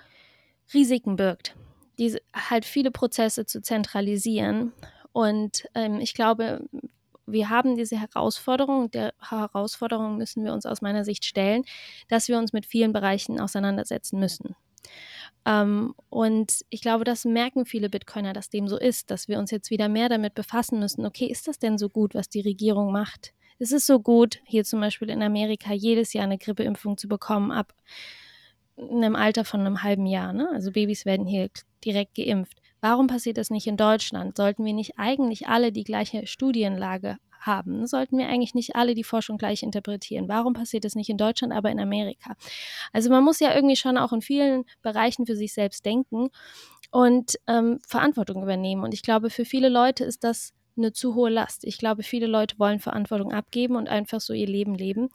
Risiken 0.75 1.17
birgt 1.17 1.55
diese 1.99 2.21
halt 2.35 2.65
viele 2.65 2.91
Prozesse 2.91 3.47
zu 3.47 3.63
zentralisieren. 3.63 4.73
Und 5.13 5.67
ähm, 5.75 6.01
ich 6.01 6.15
glaube, 6.15 6.69
wir 7.27 7.51
haben 7.51 7.77
diese 7.77 8.01
Herausforderung, 8.01 8.91
der 8.91 9.15
Herausforderung 9.21 10.17
müssen 10.17 10.45
wir 10.45 10.53
uns 10.53 10.67
aus 10.67 10.81
meiner 10.83 11.05
Sicht 11.05 11.25
stellen, 11.25 11.65
dass 12.09 12.29
wir 12.29 12.39
uns 12.39 12.53
mit 12.53 12.67
vielen 12.67 12.93
Bereichen 12.93 13.41
auseinandersetzen 13.41 14.21
müssen. 14.21 14.55
Ähm, 15.45 15.95
und 16.09 16.65
ich 16.71 16.81
glaube, 16.81 17.05
das 17.05 17.25
merken 17.25 17.67
viele 17.67 17.91
Bitcoiner, 17.91 18.33
dass 18.33 18.49
dem 18.49 18.69
so 18.69 18.79
ist, 18.79 19.11
dass 19.11 19.29
wir 19.29 19.39
uns 19.39 19.51
jetzt 19.51 19.71
wieder 19.71 19.89
mehr 19.89 20.09
damit 20.09 20.35
befassen 20.35 20.79
müssen. 20.79 21.05
Okay, 21.05 21.27
ist 21.27 21.49
das 21.49 21.59
denn 21.59 21.79
so 21.79 21.89
gut, 21.89 22.15
was 22.15 22.29
die 22.29 22.41
Regierung 22.41 22.93
macht? 22.93 23.33
Ist 23.59 23.73
es 23.73 23.87
so 23.87 24.01
gut, 24.01 24.41
hier 24.45 24.65
zum 24.65 24.81
Beispiel 24.81 25.09
in 25.09 25.23
Amerika 25.23 25.73
jedes 25.73 26.13
Jahr 26.13 26.25
eine 26.25 26.39
Grippeimpfung 26.39 26.99
zu 26.99 27.09
bekommen 27.09 27.51
ab 27.51 27.75
einem 28.79 29.17
Alter 29.17 29.45
von 29.45 29.61
einem 29.61 29.83
halben 29.83 30.07
Jahr. 30.07 30.33
Ne? 30.33 30.49
Also 30.53 30.73
Babys 30.73 31.07
werden 31.07 31.27
hier 31.27 31.49
direkt 31.85 32.15
geimpft. 32.15 32.61
Warum 32.81 33.07
passiert 33.07 33.39
das 33.39 33.51
nicht 33.51 33.67
in 33.67 33.77
Deutschland? 33.77 34.37
Sollten 34.37 34.65
wir 34.65 34.75
nicht 34.75 34.99
eigentlich 34.99 35.49
alle 35.49 35.73
die 35.73 35.85
gleiche 35.85 36.27
Studienlage 36.27 37.17
haben? 37.41 37.87
Sollten 37.87 38.19
wir 38.19 38.29
eigentlich 38.29 38.55
nicht 38.55 38.77
alle 38.77 38.95
die 38.95 39.05
Forschung 39.05 39.39
gleich 39.39 39.63
interpretieren? 39.63 40.29
Warum 40.29 40.53
passiert 40.53 40.85
das 40.85 40.95
nicht 40.95 41.09
in 41.09 41.17
Deutschland, 41.17 41.53
aber 41.53 41.71
in 41.71 41.81
Amerika? 41.81 42.37
Also 42.93 43.11
man 43.11 43.25
muss 43.25 43.41
ja 43.41 43.55
irgendwie 43.55 43.77
schon 43.77 43.97
auch 43.97 44.13
in 44.13 44.21
vielen 44.21 44.65
Bereichen 44.83 45.27
für 45.27 45.37
sich 45.37 45.55
selbst 45.55 45.87
denken 45.87 46.29
und 46.91 47.37
ähm, 47.47 47.79
Verantwortung 47.87 48.43
übernehmen. 48.43 48.85
Und 48.85 48.93
ich 48.93 49.03
glaube, 49.03 49.31
für 49.31 49.45
viele 49.45 49.69
Leute 49.69 50.05
ist 50.05 50.23
das 50.25 50.53
eine 50.77 50.93
zu 50.93 51.15
hohe 51.15 51.31
Last. 51.31 51.65
Ich 51.65 51.79
glaube, 51.79 52.03
viele 52.03 52.27
Leute 52.27 52.59
wollen 52.59 52.81
Verantwortung 52.81 53.33
abgeben 53.33 53.77
und 53.77 53.89
einfach 53.89 54.21
so 54.21 54.33
ihr 54.33 54.47
Leben 54.47 54.75
leben. 54.75 55.09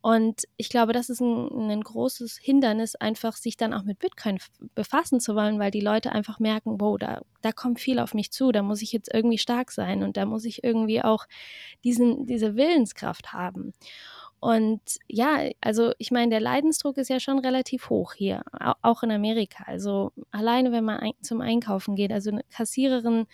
Und 0.00 0.44
ich 0.56 0.68
glaube, 0.68 0.92
das 0.92 1.10
ist 1.10 1.20
ein, 1.20 1.70
ein, 1.70 1.80
großes 1.80 2.38
Hindernis, 2.38 2.94
einfach 2.94 3.36
sich 3.36 3.56
dann 3.56 3.74
auch 3.74 3.82
mit 3.82 3.98
Bitcoin 3.98 4.38
befassen 4.74 5.18
zu 5.18 5.34
wollen, 5.34 5.58
weil 5.58 5.72
die 5.72 5.80
Leute 5.80 6.12
einfach 6.12 6.38
merken, 6.38 6.80
wow, 6.80 6.96
da, 6.96 7.22
da 7.42 7.50
kommt 7.50 7.80
viel 7.80 7.98
auf 7.98 8.14
mich 8.14 8.30
zu, 8.30 8.52
da 8.52 8.62
muss 8.62 8.80
ich 8.80 8.92
jetzt 8.92 9.12
irgendwie 9.12 9.38
stark 9.38 9.72
sein 9.72 10.04
und 10.04 10.16
da 10.16 10.24
muss 10.24 10.44
ich 10.44 10.62
irgendwie 10.62 11.02
auch 11.02 11.26
diesen, 11.82 12.26
diese 12.26 12.54
Willenskraft 12.54 13.32
haben. 13.32 13.72
Und 14.40 14.80
ja, 15.08 15.50
also 15.60 15.92
ich 15.98 16.12
meine, 16.12 16.30
der 16.30 16.40
Leidensdruck 16.40 16.96
ist 16.96 17.08
ja 17.08 17.18
schon 17.18 17.40
relativ 17.40 17.90
hoch 17.90 18.14
hier, 18.14 18.42
auch 18.82 19.02
in 19.02 19.10
Amerika. 19.10 19.64
Also 19.66 20.12
alleine, 20.30 20.70
wenn 20.70 20.84
man 20.84 21.10
zum 21.22 21.40
Einkaufen 21.40 21.96
geht, 21.96 22.12
also 22.12 22.30
eine 22.30 22.44
Kassiererin 22.50 23.26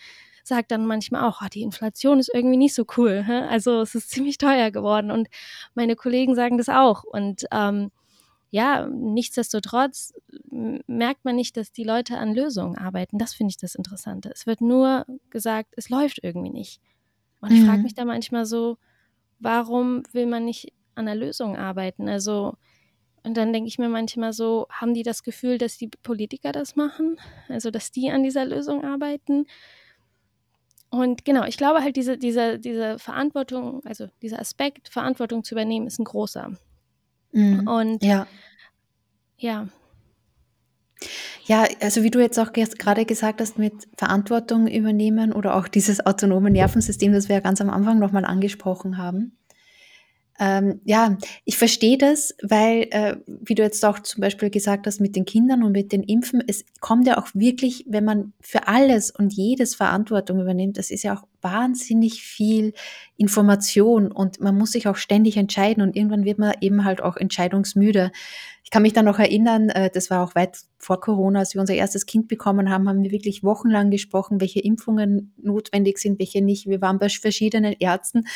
sagt 0.46 0.70
dann 0.70 0.86
manchmal 0.86 1.28
auch, 1.28 1.40
oh, 1.42 1.48
die 1.52 1.62
Inflation 1.62 2.18
ist 2.18 2.30
irgendwie 2.32 2.56
nicht 2.56 2.74
so 2.74 2.84
cool. 2.96 3.24
Hä? 3.26 3.40
Also 3.48 3.80
es 3.80 3.94
ist 3.94 4.10
ziemlich 4.10 4.38
teuer 4.38 4.70
geworden 4.70 5.10
und 5.10 5.28
meine 5.74 5.96
Kollegen 5.96 6.34
sagen 6.34 6.58
das 6.58 6.68
auch. 6.68 7.04
Und 7.04 7.46
ähm, 7.50 7.90
ja, 8.50 8.86
nichtsdestotrotz 8.86 10.14
merkt 10.86 11.24
man 11.24 11.34
nicht, 11.34 11.56
dass 11.56 11.72
die 11.72 11.82
Leute 11.82 12.18
an 12.18 12.34
Lösungen 12.34 12.78
arbeiten. 12.78 13.18
Das 13.18 13.34
finde 13.34 13.50
ich 13.50 13.56
das 13.56 13.74
Interessante. 13.74 14.30
Es 14.32 14.46
wird 14.46 14.60
nur 14.60 15.06
gesagt, 15.30 15.74
es 15.76 15.88
läuft 15.88 16.20
irgendwie 16.22 16.50
nicht. 16.50 16.80
Und 17.40 17.50
ich 17.50 17.64
frage 17.64 17.78
mhm. 17.78 17.82
mich 17.82 17.94
da 17.94 18.04
manchmal 18.04 18.46
so, 18.46 18.78
warum 19.40 20.04
will 20.12 20.26
man 20.26 20.44
nicht 20.44 20.72
an 20.94 21.06
der 21.06 21.14
Lösung 21.14 21.56
arbeiten. 21.56 22.08
Also, 22.08 22.54
und 23.22 23.36
dann 23.36 23.52
denke 23.52 23.68
ich 23.68 23.78
mir 23.78 23.88
manchmal 23.88 24.32
so, 24.32 24.66
haben 24.70 24.94
die 24.94 25.02
das 25.02 25.22
Gefühl, 25.22 25.58
dass 25.58 25.76
die 25.76 25.88
Politiker 25.88 26.52
das 26.52 26.76
machen? 26.76 27.16
Also, 27.48 27.70
dass 27.70 27.90
die 27.90 28.10
an 28.10 28.22
dieser 28.22 28.44
Lösung 28.44 28.84
arbeiten? 28.84 29.46
Und 30.94 31.24
genau, 31.24 31.44
ich 31.44 31.56
glaube 31.56 31.80
halt, 31.80 31.96
diese, 31.96 32.16
diese, 32.16 32.58
diese 32.58 32.98
Verantwortung, 32.98 33.82
also 33.84 34.06
dieser 34.22 34.38
Aspekt, 34.38 34.88
Verantwortung 34.88 35.42
zu 35.42 35.54
übernehmen, 35.54 35.86
ist 35.86 35.98
ein 35.98 36.04
großer. 36.04 36.52
Mhm. 37.32 37.66
Und 37.66 38.04
Ja. 38.04 38.26
ja, 39.38 39.68
Ja, 41.46 41.66
also 41.80 42.02
wie 42.02 42.10
du 42.10 42.20
jetzt 42.20 42.38
auch 42.38 42.52
gerade 42.52 43.04
gesagt 43.04 43.40
hast, 43.40 43.58
mit 43.58 43.74
Verantwortung 43.96 44.66
übernehmen 44.68 45.32
oder 45.32 45.56
auch 45.56 45.68
dieses 45.68 46.04
autonome 46.06 46.50
Nervensystem, 46.50 47.12
das 47.12 47.28
wir 47.28 47.36
ja 47.36 47.40
ganz 47.40 47.60
am 47.60 47.70
Anfang 47.70 47.98
nochmal 47.98 48.24
angesprochen 48.24 48.96
haben. 48.96 49.36
Ähm, 50.40 50.80
ja, 50.84 51.16
ich 51.44 51.56
verstehe 51.56 51.96
das, 51.96 52.34
weil, 52.42 52.88
äh, 52.90 53.16
wie 53.26 53.54
du 53.54 53.62
jetzt 53.62 53.84
auch 53.84 54.00
zum 54.00 54.20
Beispiel 54.20 54.50
gesagt 54.50 54.86
hast, 54.86 55.00
mit 55.00 55.14
den 55.14 55.24
Kindern 55.24 55.62
und 55.62 55.72
mit 55.72 55.92
den 55.92 56.02
Impfen, 56.02 56.42
es 56.46 56.64
kommt 56.80 57.06
ja 57.06 57.18
auch 57.18 57.28
wirklich, 57.34 57.84
wenn 57.88 58.04
man 58.04 58.32
für 58.40 58.66
alles 58.66 59.12
und 59.12 59.32
jedes 59.32 59.76
Verantwortung 59.76 60.40
übernimmt, 60.40 60.76
das 60.76 60.90
ist 60.90 61.04
ja 61.04 61.16
auch 61.16 61.26
wahnsinnig 61.40 62.22
viel 62.22 62.72
Information 63.16 64.10
und 64.10 64.40
man 64.40 64.58
muss 64.58 64.72
sich 64.72 64.88
auch 64.88 64.96
ständig 64.96 65.36
entscheiden 65.36 65.82
und 65.82 65.94
irgendwann 65.94 66.24
wird 66.24 66.38
man 66.38 66.54
eben 66.60 66.84
halt 66.84 67.00
auch 67.00 67.16
entscheidungsmüde. 67.16 68.10
Ich 68.64 68.70
kann 68.70 68.82
mich 68.82 68.94
dann 68.94 69.04
noch 69.04 69.18
erinnern, 69.18 69.68
äh, 69.68 69.90
das 69.90 70.10
war 70.10 70.24
auch 70.24 70.34
weit 70.34 70.56
vor 70.78 71.00
Corona, 71.00 71.40
als 71.40 71.54
wir 71.54 71.60
unser 71.60 71.74
erstes 71.74 72.06
Kind 72.06 72.28
bekommen 72.28 72.70
haben, 72.70 72.88
haben 72.88 73.02
wir 73.02 73.10
wirklich 73.10 73.44
wochenlang 73.44 73.90
gesprochen, 73.90 74.40
welche 74.40 74.60
Impfungen 74.60 75.34
notwendig 75.36 75.98
sind, 75.98 76.18
welche 76.18 76.42
nicht. 76.42 76.66
Wir 76.66 76.80
waren 76.80 76.98
bei 76.98 77.08
verschiedenen 77.08 77.74
Ärzten 77.78 78.26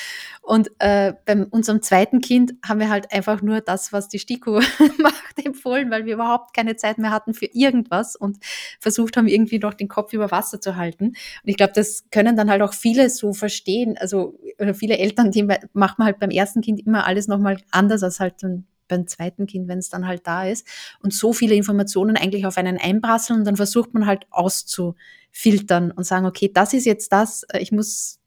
und 0.43 0.71
äh, 0.81 1.15
bei 1.25 1.47
unserem 1.47 1.83
zweiten 1.83 2.21
Kind 2.21 2.55
haben 2.63 2.79
wir 2.79 2.91
halt 2.91 3.13
einfach 3.13 3.41
nur 3.41 3.63
das, 3.63 3.93
was 3.93 4.09
die 4.09 4.19
STIKO 4.19 4.61
macht, 4.99 5.45
empfohlen, 5.45 5.91
weil 5.91 6.05
wir 6.05 6.15
überhaupt 6.15 6.55
keine 6.55 6.77
Zeit 6.77 6.99
mehr 6.99 7.11
hatten 7.11 7.33
für 7.33 7.47
irgendwas 7.47 8.15
und 8.15 8.39
versucht 8.81 9.17
haben, 9.17 9.29
irgendwie 9.29 9.59
noch 9.59 9.75
den 9.75 9.89
Kopf 9.89 10.13
über 10.13 10.31
Wasser 10.31 10.61
zu 10.61 10.77
halten. 10.77 11.07
Und 11.07 11.17
ich 11.45 11.57
glaube, 11.57 11.73
das 11.75 12.05
können 12.11 12.37
dann 12.37 12.51
halt 12.51 12.61
auch 12.61 12.75
viele 12.75 13.09
so 13.09 13.33
verstehen. 13.33 13.97
Also 13.99 14.39
viele 14.75 14.99
Eltern, 14.99 15.31
die 15.31 15.45
macht 15.73 15.99
man 15.99 16.07
halt 16.07 16.19
beim 16.19 16.31
ersten 16.31 16.61
Kind 16.61 16.85
immer 16.87 17.07
alles 17.07 17.29
nochmal 17.29 17.59
anders 17.71 18.03
als 18.03 18.21
halt 18.21 18.43
beim 18.89 19.07
zweiten 19.07 19.47
Kind, 19.47 19.69
wenn 19.69 19.79
es 19.79 19.91
dann 19.91 20.07
halt 20.07 20.27
da 20.27 20.47
ist. 20.47 20.67
Und 21.01 21.15
so 21.15 21.33
viele 21.33 21.55
Informationen 21.55 22.17
eigentlich 22.17 22.47
auf 22.47 22.57
einen 22.57 22.79
einprasseln 22.79 23.41
und 23.41 23.45
dann 23.45 23.57
versucht 23.57 23.95
man 23.95 24.07
halt 24.07 24.27
auszufiltern 24.31 25.91
und 25.91 26.05
sagen, 26.05 26.27
okay, 26.27 26.51
das 26.53 26.73
ist 26.73 26.87
jetzt 26.87 27.13
das, 27.13 27.45
äh, 27.45 27.59
ich 27.59 27.73
muss 27.73 28.19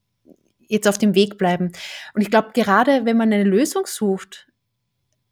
jetzt 0.67 0.87
auf 0.87 0.97
dem 0.97 1.15
Weg 1.15 1.37
bleiben. 1.37 1.71
Und 2.13 2.21
ich 2.21 2.29
glaube, 2.29 2.51
gerade 2.53 3.05
wenn 3.05 3.17
man 3.17 3.33
eine 3.33 3.43
Lösung 3.43 3.85
sucht, 3.85 4.47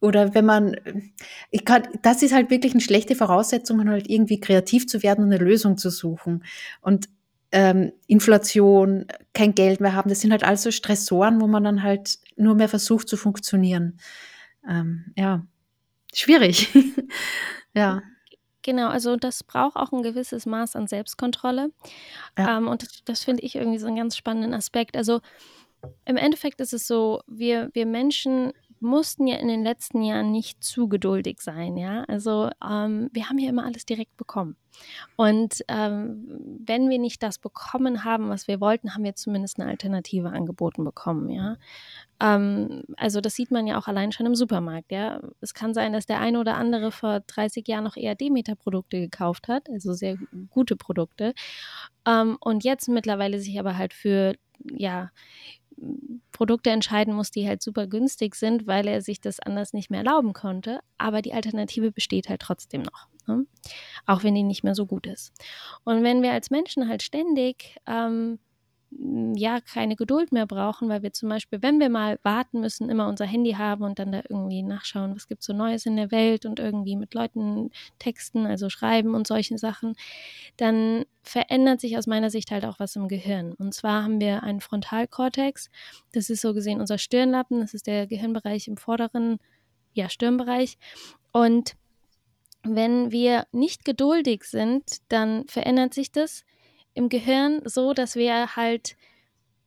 oder 0.00 0.34
wenn 0.34 0.46
man, 0.46 0.76
ich 1.50 1.64
kann, 1.64 1.82
das 2.02 2.22
ist 2.22 2.32
halt 2.32 2.50
wirklich 2.50 2.72
eine 2.72 2.80
schlechte 2.80 3.14
Voraussetzung, 3.14 3.86
halt 3.88 4.08
irgendwie 4.08 4.40
kreativ 4.40 4.86
zu 4.86 5.02
werden 5.02 5.24
und 5.24 5.32
eine 5.32 5.44
Lösung 5.44 5.76
zu 5.76 5.90
suchen. 5.90 6.44
Und 6.80 7.08
ähm, 7.52 7.92
Inflation, 8.06 9.06
kein 9.34 9.54
Geld 9.54 9.80
mehr 9.80 9.94
haben, 9.94 10.08
das 10.08 10.20
sind 10.20 10.30
halt 10.30 10.44
also 10.44 10.70
Stressoren, 10.70 11.40
wo 11.40 11.46
man 11.46 11.64
dann 11.64 11.82
halt 11.82 12.18
nur 12.36 12.54
mehr 12.54 12.68
versucht 12.68 13.08
zu 13.08 13.16
funktionieren. 13.16 13.98
Ähm, 14.68 15.12
ja, 15.16 15.46
schwierig. 16.12 16.68
ja. 17.74 18.02
Genau, 18.62 18.88
also 18.88 19.16
das 19.16 19.42
braucht 19.42 19.76
auch 19.76 19.90
ein 19.92 20.02
gewisses 20.02 20.44
Maß 20.44 20.76
an 20.76 20.86
Selbstkontrolle. 20.86 21.72
Ja. 22.36 22.58
Ähm, 22.58 22.68
und 22.68 22.82
das, 22.82 23.02
das 23.04 23.24
finde 23.24 23.42
ich 23.42 23.54
irgendwie 23.54 23.78
so 23.78 23.86
einen 23.86 23.96
ganz 23.96 24.16
spannenden 24.16 24.52
Aspekt. 24.52 24.96
Also 24.96 25.20
im 26.04 26.16
Endeffekt 26.16 26.60
ist 26.60 26.74
es 26.74 26.86
so, 26.86 27.22
wir, 27.26 27.70
wir 27.72 27.86
Menschen 27.86 28.52
mussten 28.80 29.26
ja 29.26 29.36
in 29.36 29.48
den 29.48 29.62
letzten 29.62 30.02
Jahren 30.02 30.32
nicht 30.32 30.64
zu 30.64 30.88
geduldig 30.88 31.40
sein, 31.40 31.76
ja. 31.76 32.04
Also 32.04 32.50
ähm, 32.66 33.10
wir 33.12 33.28
haben 33.28 33.38
ja 33.38 33.50
immer 33.50 33.64
alles 33.64 33.84
direkt 33.86 34.16
bekommen. 34.16 34.56
Und 35.16 35.62
ähm, 35.68 36.58
wenn 36.64 36.88
wir 36.88 36.98
nicht 36.98 37.22
das 37.22 37.38
bekommen 37.38 38.04
haben, 38.04 38.28
was 38.30 38.48
wir 38.48 38.60
wollten, 38.60 38.94
haben 38.94 39.04
wir 39.04 39.14
zumindest 39.14 39.60
eine 39.60 39.70
Alternative 39.70 40.30
angeboten 40.30 40.84
bekommen, 40.84 41.30
ja. 41.30 41.56
Ähm, 42.20 42.84
also 42.96 43.20
das 43.20 43.34
sieht 43.34 43.50
man 43.50 43.66
ja 43.66 43.78
auch 43.78 43.88
allein 43.88 44.12
schon 44.12 44.26
im 44.26 44.34
Supermarkt, 44.34 44.92
ja. 44.92 45.20
Es 45.40 45.54
kann 45.54 45.74
sein, 45.74 45.92
dass 45.92 46.06
der 46.06 46.20
eine 46.20 46.40
oder 46.40 46.56
andere 46.56 46.92
vor 46.92 47.20
30 47.20 47.66
Jahren 47.68 47.84
noch 47.84 47.96
eher 47.96 48.14
Demeter-Produkte 48.14 49.00
gekauft 49.00 49.48
hat, 49.48 49.68
also 49.70 49.92
sehr 49.92 50.16
gute 50.50 50.76
Produkte. 50.76 51.34
Ähm, 52.06 52.36
und 52.40 52.64
jetzt 52.64 52.88
mittlerweile 52.88 53.40
sich 53.40 53.58
aber 53.58 53.76
halt 53.76 53.94
für, 53.94 54.34
ja, 54.76 55.10
Produkte 56.32 56.70
entscheiden 56.70 57.14
muss, 57.14 57.30
die 57.30 57.46
halt 57.46 57.62
super 57.62 57.86
günstig 57.86 58.34
sind, 58.34 58.66
weil 58.66 58.86
er 58.86 59.02
sich 59.02 59.20
das 59.20 59.40
anders 59.40 59.72
nicht 59.72 59.90
mehr 59.90 60.00
erlauben 60.00 60.32
konnte. 60.32 60.80
Aber 60.98 61.22
die 61.22 61.32
Alternative 61.32 61.92
besteht 61.92 62.28
halt 62.28 62.40
trotzdem 62.40 62.82
noch. 62.82 63.08
Ne? 63.26 63.46
Auch 64.06 64.22
wenn 64.22 64.34
die 64.34 64.42
nicht 64.42 64.64
mehr 64.64 64.74
so 64.74 64.86
gut 64.86 65.06
ist. 65.06 65.32
Und 65.84 66.02
wenn 66.02 66.22
wir 66.22 66.32
als 66.32 66.50
Menschen 66.50 66.88
halt 66.88 67.02
ständig 67.02 67.76
ähm, 67.86 68.38
ja 68.92 69.60
keine 69.60 69.94
Geduld 69.94 70.32
mehr 70.32 70.46
brauchen, 70.46 70.88
weil 70.88 71.02
wir 71.02 71.12
zum 71.12 71.28
Beispiel, 71.28 71.62
wenn 71.62 71.78
wir 71.78 71.88
mal 71.88 72.18
warten 72.22 72.60
müssen, 72.60 72.90
immer 72.90 73.08
unser 73.08 73.24
Handy 73.24 73.52
haben 73.52 73.84
und 73.84 73.98
dann 73.98 74.10
da 74.10 74.22
irgendwie 74.28 74.62
nachschauen, 74.62 75.14
was 75.14 75.28
gibt 75.28 75.42
so 75.42 75.52
Neues 75.52 75.86
in 75.86 75.96
der 75.96 76.10
Welt 76.10 76.44
und 76.44 76.58
irgendwie 76.58 76.96
mit 76.96 77.14
Leuten 77.14 77.70
texten, 77.98 78.46
also 78.46 78.68
schreiben 78.68 79.14
und 79.14 79.26
solchen 79.26 79.58
Sachen, 79.58 79.94
dann 80.56 81.04
verändert 81.22 81.80
sich 81.80 81.96
aus 81.96 82.06
meiner 82.06 82.30
Sicht 82.30 82.50
halt 82.50 82.64
auch 82.64 82.80
was 82.80 82.96
im 82.96 83.06
Gehirn. 83.06 83.52
Und 83.54 83.74
zwar 83.74 84.02
haben 84.02 84.20
wir 84.20 84.42
einen 84.42 84.60
Frontalkortex, 84.60 85.70
das 86.12 86.28
ist 86.28 86.40
so 86.40 86.52
gesehen 86.52 86.80
unser 86.80 86.98
Stirnlappen, 86.98 87.60
das 87.60 87.74
ist 87.74 87.86
der 87.86 88.06
Gehirnbereich 88.06 88.66
im 88.66 88.76
vorderen 88.76 89.38
ja, 89.92 90.08
Stirnbereich. 90.08 90.78
Und 91.32 91.76
wenn 92.62 93.12
wir 93.12 93.46
nicht 93.52 93.84
geduldig 93.84 94.44
sind, 94.44 94.82
dann 95.08 95.46
verändert 95.46 95.94
sich 95.94 96.12
das 96.12 96.44
im 96.94 97.08
Gehirn 97.08 97.62
so, 97.64 97.92
dass 97.92 98.16
wir 98.16 98.56
halt 98.56 98.96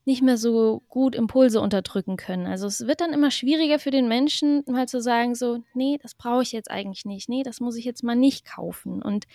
nicht 0.05 0.21
mehr 0.21 0.37
so 0.37 0.83
gut 0.89 1.15
Impulse 1.15 1.61
unterdrücken 1.61 2.17
können. 2.17 2.45
Also 2.45 2.67
es 2.67 2.85
wird 2.87 2.99
dann 2.99 3.13
immer 3.13 3.31
schwieriger 3.31 3.79
für 3.79 3.91
den 3.91 4.09
Menschen, 4.09 4.63
mal 4.67 4.87
zu 4.87 5.01
sagen, 5.01 5.33
so, 5.33 5.63
nee, 5.73 5.97
das 6.01 6.13
brauche 6.13 6.43
ich 6.43 6.51
jetzt 6.51 6.69
eigentlich 6.69 7.05
nicht, 7.05 7.29
nee, 7.29 7.41
das 7.43 7.61
muss 7.61 7.77
ich 7.77 7.85
jetzt 7.85 8.03
mal 8.03 8.15
nicht 8.15 8.45
kaufen. 8.45 9.01
Und 9.01 9.25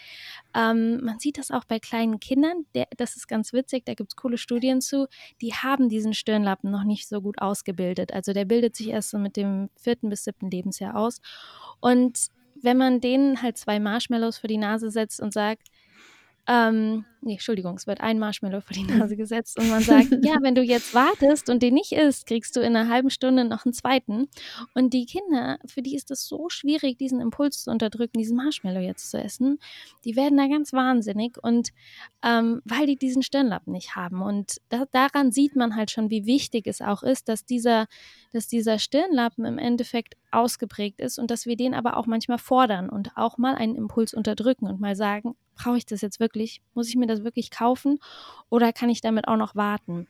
ähm, 0.55 1.03
man 1.03 1.19
sieht 1.21 1.39
das 1.39 1.51
auch 1.51 1.65
bei 1.65 1.79
kleinen 1.79 2.21
Kindern, 2.21 2.67
der, 2.75 2.87
das 2.99 3.17
ist 3.17 3.29
ganz 3.29 3.55
witzig, 3.55 3.87
da 3.87 3.95
gibt 3.95 4.13
es 4.13 4.17
coole 4.17 4.37
Studien 4.37 4.83
zu, 4.83 5.09
die 5.41 5.55
haben 5.55 5.89
diesen 5.89 6.13
Stirnlappen 6.13 6.71
noch 6.71 6.85
nicht 6.85 7.09
so 7.09 7.23
gut 7.23 7.41
ausgebildet. 7.41 8.13
Also 8.13 8.35
der 8.35 8.45
bildet 8.45 8.77
sich 8.77 8.89
erst 8.89 9.11
so 9.11 9.19
mit 9.19 9.39
dem 9.39 9.71
vierten 9.75 10.11
bis 10.11 10.25
siebten 10.25 10.51
Lebensjahr 10.51 10.97
aus. 10.97 11.23
Und 11.81 12.29
wenn 12.61 12.77
man 12.77 13.01
denen 13.01 13.41
halt 13.41 13.57
zwei 13.57 13.81
Marshmallows 13.81 14.37
vor 14.37 14.49
die 14.49 14.59
Nase 14.59 14.91
setzt 14.91 15.21
und 15.21 15.33
sagt, 15.33 15.69
ähm, 16.47 17.05
nee, 17.21 17.33
Entschuldigung, 17.33 17.77
es 17.77 17.87
wird 17.87 18.01
ein 18.01 18.19
Marshmallow 18.19 18.61
vor 18.61 18.75
die 18.75 18.85
Nase 18.85 19.17
gesetzt 19.17 19.59
und 19.59 19.69
man 19.69 19.83
sagt, 19.83 20.09
ja, 20.25 20.37
wenn 20.43 20.55
du 20.55 20.63
jetzt 20.63 20.95
wartest 20.95 21.51
und 21.51 21.63
den 21.63 21.75
nicht 21.75 21.93
isst, 21.93 22.27
kriegst 22.27 22.57
du 22.57 22.61
in 22.61 22.77
einer 22.77 22.89
halben 22.89 23.11
Stunde 23.11 23.45
noch 23.45 23.65
einen 23.65 23.73
zweiten. 23.73 24.29
Und 24.75 24.95
die 24.95 25.07
Kinder, 25.07 25.59
für 25.67 25.83
die 25.83 25.95
ist 25.95 26.11
es 26.11 26.27
so 26.27 26.49
schwierig, 26.49 26.99
diesen 26.99 27.21
Impuls 27.21 27.65
zu 27.65 27.71
unterdrücken, 27.71 28.19
diesen 28.19 28.37
Marshmallow 28.37 28.81
jetzt 28.81 29.11
zu 29.11 29.19
essen. 29.19 29.59
Die 30.05 30.17
werden 30.17 30.39
da 30.39 30.47
ganz 30.47 30.73
wahnsinnig 30.73 31.37
und 31.43 31.71
ähm, 32.23 32.63
weil 32.65 32.87
die 32.87 32.97
diesen 32.97 33.23
Stirnlappen 33.23 33.73
nicht 33.73 33.97
haben. 33.97 34.23
Und 34.23 34.59
da, 34.69 34.85
daran 34.93 35.33
sieht 35.33 35.57
man 35.57 35.77
halt 35.77 35.91
schon, 35.91 36.11
wie 36.11 36.27
wichtig 36.27 36.67
es 36.67 36.81
auch 36.81 37.03
ist, 37.03 37.29
dass 37.29 37.45
dieser, 37.45 37.87
dass 38.33 38.49
dieser 38.49 38.79
Stirnlappen 38.79 39.45
im 39.45 39.59
Endeffekt 39.59 40.17
ausgeprägt 40.31 41.01
ist 41.01 41.19
und 41.19 41.31
dass 41.31 41.47
wir 41.47 41.57
den 41.57 41.75
aber 41.75 41.97
auch 41.97 42.07
manchmal 42.07 42.39
fordern 42.39 42.89
und 42.89 43.17
auch 43.17 43.39
mal 43.39 43.55
einen 43.55 43.77
Impuls 43.77 44.15
unterdrücken 44.15 44.67
und 44.67 44.81
mal 44.81 44.97
sagen, 44.97 45.35
brauche 45.59 45.79
ich 45.79 45.87
das 45.87 46.01
jetzt 46.01 46.21
wirklich? 46.21 46.63
Muss 46.75 46.89
ich 46.89 46.97
mir 46.97 47.07
das 47.09 47.25
wirklich 47.25 47.51
kaufen 47.51 47.99
oder 48.51 48.73
kann 48.73 48.91
ich 48.91 49.01
damit 49.01 49.27
auch 49.27 49.37
noch 49.37 49.57
warten? 49.57 50.07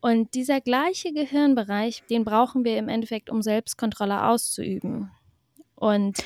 Und 0.00 0.34
dieser 0.34 0.60
gleiche 0.60 1.14
Gehirnbereich, 1.14 2.04
den 2.10 2.24
brauchen 2.24 2.64
wir 2.64 2.76
im 2.76 2.90
Endeffekt, 2.90 3.30
um 3.30 3.40
Selbstkontrolle 3.40 4.26
auszuüben. 4.26 5.10
Und 5.76 6.18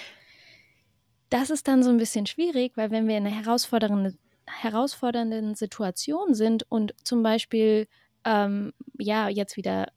das 1.30 1.50
ist 1.50 1.68
dann 1.68 1.82
so 1.82 1.90
ein 1.90 1.98
bisschen 1.98 2.26
schwierig, 2.26 2.72
weil 2.76 2.90
wenn 2.90 3.06
wir 3.06 3.16
in 3.16 3.26
einer 3.26 3.36
herausfordernden, 3.36 4.18
herausfordernden 4.46 5.54
Situation 5.54 6.34
sind 6.34 6.64
und 6.68 6.94
zum 7.04 7.22
Beispiel 7.22 7.86
ähm, 8.24 8.72
ja 8.98 9.28
jetzt 9.28 9.56
wieder 9.56 9.92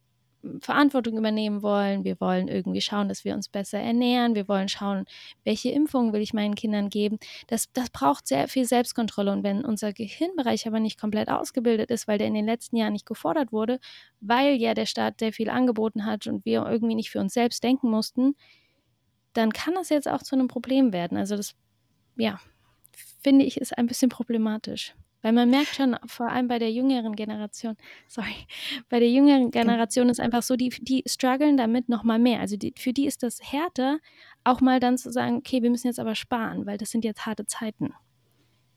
Verantwortung 0.60 1.16
übernehmen 1.16 1.62
wollen. 1.62 2.04
Wir 2.04 2.20
wollen 2.20 2.48
irgendwie 2.48 2.80
schauen, 2.80 3.08
dass 3.08 3.24
wir 3.24 3.34
uns 3.34 3.48
besser 3.48 3.78
ernähren. 3.78 4.34
Wir 4.34 4.48
wollen 4.48 4.68
schauen, 4.68 5.04
welche 5.44 5.70
Impfungen 5.70 6.12
will 6.12 6.20
ich 6.20 6.34
meinen 6.34 6.54
Kindern 6.54 6.88
geben. 6.88 7.18
Das, 7.46 7.72
das 7.72 7.90
braucht 7.90 8.26
sehr 8.26 8.48
viel 8.48 8.64
Selbstkontrolle. 8.64 9.32
Und 9.32 9.44
wenn 9.44 9.64
unser 9.64 9.92
Gehirnbereich 9.92 10.66
aber 10.66 10.80
nicht 10.80 11.00
komplett 11.00 11.28
ausgebildet 11.28 11.90
ist, 11.90 12.08
weil 12.08 12.18
der 12.18 12.26
in 12.26 12.34
den 12.34 12.46
letzten 12.46 12.76
Jahren 12.76 12.92
nicht 12.92 13.06
gefordert 13.06 13.52
wurde, 13.52 13.78
weil 14.20 14.56
ja 14.56 14.74
der 14.74 14.86
Staat 14.86 15.20
sehr 15.20 15.32
viel 15.32 15.50
angeboten 15.50 16.06
hat 16.06 16.26
und 16.26 16.44
wir 16.44 16.66
irgendwie 16.66 16.94
nicht 16.94 17.10
für 17.10 17.20
uns 17.20 17.34
selbst 17.34 17.62
denken 17.62 17.90
mussten, 17.90 18.34
dann 19.32 19.52
kann 19.52 19.74
das 19.74 19.88
jetzt 19.88 20.08
auch 20.08 20.22
zu 20.22 20.34
einem 20.34 20.48
Problem 20.48 20.92
werden. 20.92 21.16
Also 21.16 21.36
das, 21.36 21.54
ja, 22.16 22.40
finde 23.22 23.44
ich, 23.44 23.60
ist 23.60 23.76
ein 23.76 23.86
bisschen 23.86 24.08
problematisch. 24.08 24.94
Weil 25.22 25.32
man 25.32 25.48
merkt 25.50 25.74
schon, 25.76 25.96
vor 26.06 26.28
allem 26.28 26.48
bei 26.48 26.58
der 26.58 26.72
jüngeren 26.72 27.14
Generation, 27.14 27.76
sorry, 28.08 28.34
bei 28.88 28.98
der 28.98 29.10
jüngeren 29.10 29.50
Generation 29.50 30.08
ist 30.08 30.20
einfach 30.20 30.42
so, 30.42 30.56
die, 30.56 30.68
die 30.68 31.04
strugglen 31.06 31.56
damit 31.56 31.88
noch 31.88 32.02
mal 32.02 32.18
mehr. 32.18 32.40
Also 32.40 32.56
die, 32.56 32.74
für 32.76 32.92
die 32.92 33.06
ist 33.06 33.22
das 33.22 33.38
härter, 33.40 33.98
auch 34.44 34.60
mal 34.60 34.80
dann 34.80 34.98
zu 34.98 35.10
sagen, 35.10 35.36
okay, 35.36 35.62
wir 35.62 35.70
müssen 35.70 35.86
jetzt 35.86 36.00
aber 36.00 36.14
sparen, 36.14 36.66
weil 36.66 36.78
das 36.78 36.90
sind 36.90 37.04
jetzt 37.04 37.24
harte 37.24 37.46
Zeiten. 37.46 37.94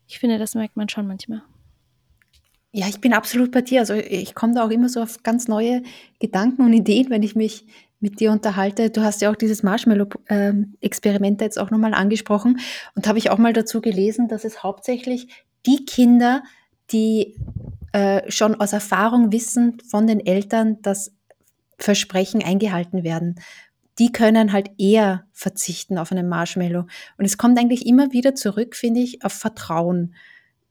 Ich 0.08 0.19
finde, 0.19 0.38
das 0.38 0.53
merkt 0.53 0.77
man 0.77 0.88
schon 0.88 1.08
manchmal. 1.08 1.41
Ja, 2.71 2.88
ich 2.89 2.99
bin 2.99 3.13
absolut 3.13 3.51
bei 3.51 3.62
dir. 3.62 3.79
Also 3.79 3.93
ich 3.93 4.36
komme 4.36 4.53
da 4.53 4.65
auch 4.65 4.69
immer 4.69 4.89
so 4.89 5.01
auf 5.01 5.23
ganz 5.23 5.47
neue 5.47 5.81
Gedanken 6.19 6.62
und 6.63 6.73
Ideen, 6.73 7.10
wenn 7.10 7.23
ich 7.23 7.34
mich 7.34 7.65
mit 8.01 8.19
dir 8.19 8.31
unterhalte. 8.31 8.89
Du 8.89 9.01
hast 9.01 9.21
ja 9.21 9.31
auch 9.31 9.36
dieses 9.36 9.63
Marshmallow-Experiment 9.63 11.41
jetzt 11.41 11.58
auch 11.58 11.71
nochmal 11.71 11.93
angesprochen 11.93 12.60
und 12.95 13.08
habe 13.08 13.17
ich 13.17 13.29
auch 13.29 13.38
mal 13.38 13.53
dazu 13.53 13.81
gelesen, 13.81 14.27
dass 14.27 14.43
es 14.43 14.62
hauptsächlich 14.62 15.44
die 15.65 15.86
Kinder, 15.86 16.43
die 16.91 17.36
äh, 17.91 18.30
schon 18.32 18.56
aus 18.56 18.73
Erfahrung 18.73 19.32
wissen 19.32 19.80
von 19.89 20.08
den 20.08 20.19
Eltern, 20.25 20.82
dass 20.82 21.13
Versprechen 21.78 22.43
eingehalten 22.43 23.04
werden, 23.04 23.39
die 23.99 24.12
können 24.12 24.51
halt 24.51 24.71
eher 24.78 25.25
verzichten 25.32 25.97
auf 25.97 26.12
einen 26.12 26.28
Marshmallow. 26.28 26.86
Und 27.17 27.25
es 27.25 27.38
kommt 27.38 27.58
eigentlich 27.58 27.86
immer 27.86 28.12
wieder 28.12 28.36
zurück, 28.36 28.75
finde 28.75 28.99
ich, 28.99 29.23
auf 29.23 29.34
Vertrauen 29.34 30.15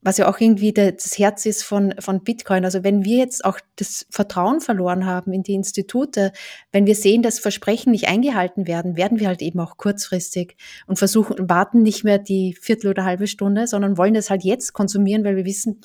was 0.05 0.19
ja 0.19 0.29
auch 0.29 0.39
irgendwie 0.39 0.71
das 0.71 1.17
Herz 1.17 1.47
ist 1.47 1.63
von, 1.63 1.95
von 1.97 2.23
Bitcoin. 2.23 2.63
Also 2.63 2.83
wenn 2.83 3.03
wir 3.03 3.17
jetzt 3.17 3.43
auch 3.43 3.59
das 3.75 4.05
Vertrauen 4.11 4.61
verloren 4.61 5.07
haben 5.07 5.33
in 5.33 5.41
die 5.41 5.55
Institute, 5.55 6.31
wenn 6.71 6.85
wir 6.85 6.93
sehen, 6.93 7.23
dass 7.23 7.39
Versprechen 7.39 7.89
nicht 7.89 8.07
eingehalten 8.07 8.67
werden, 8.67 8.97
werden 8.97 9.19
wir 9.19 9.27
halt 9.27 9.41
eben 9.41 9.59
auch 9.59 9.77
kurzfristig 9.77 10.57
und 10.85 10.99
versuchen, 10.99 11.49
warten 11.49 11.81
nicht 11.81 12.03
mehr 12.03 12.19
die 12.19 12.53
Viertel 12.53 12.91
oder 12.91 13.03
halbe 13.03 13.25
Stunde, 13.25 13.65
sondern 13.65 13.97
wollen 13.97 14.13
das 14.13 14.29
halt 14.29 14.43
jetzt 14.43 14.73
konsumieren, 14.73 15.23
weil 15.23 15.37
wir 15.37 15.45
wissen, 15.45 15.81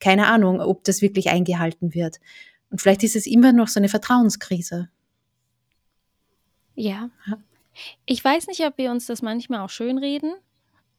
keine 0.00 0.26
Ahnung, 0.26 0.60
ob 0.60 0.84
das 0.84 1.00
wirklich 1.00 1.30
eingehalten 1.30 1.94
wird. 1.94 2.20
Und 2.70 2.82
vielleicht 2.82 3.02
ist 3.04 3.16
es 3.16 3.26
immer 3.26 3.54
noch 3.54 3.68
so 3.68 3.80
eine 3.80 3.88
Vertrauenskrise. 3.88 4.90
Ja. 6.74 7.08
Ich 8.04 8.22
weiß 8.22 8.48
nicht, 8.48 8.66
ob 8.66 8.76
wir 8.76 8.90
uns 8.90 9.06
das 9.06 9.22
manchmal 9.22 9.60
auch 9.60 9.70
schönreden, 9.70 10.34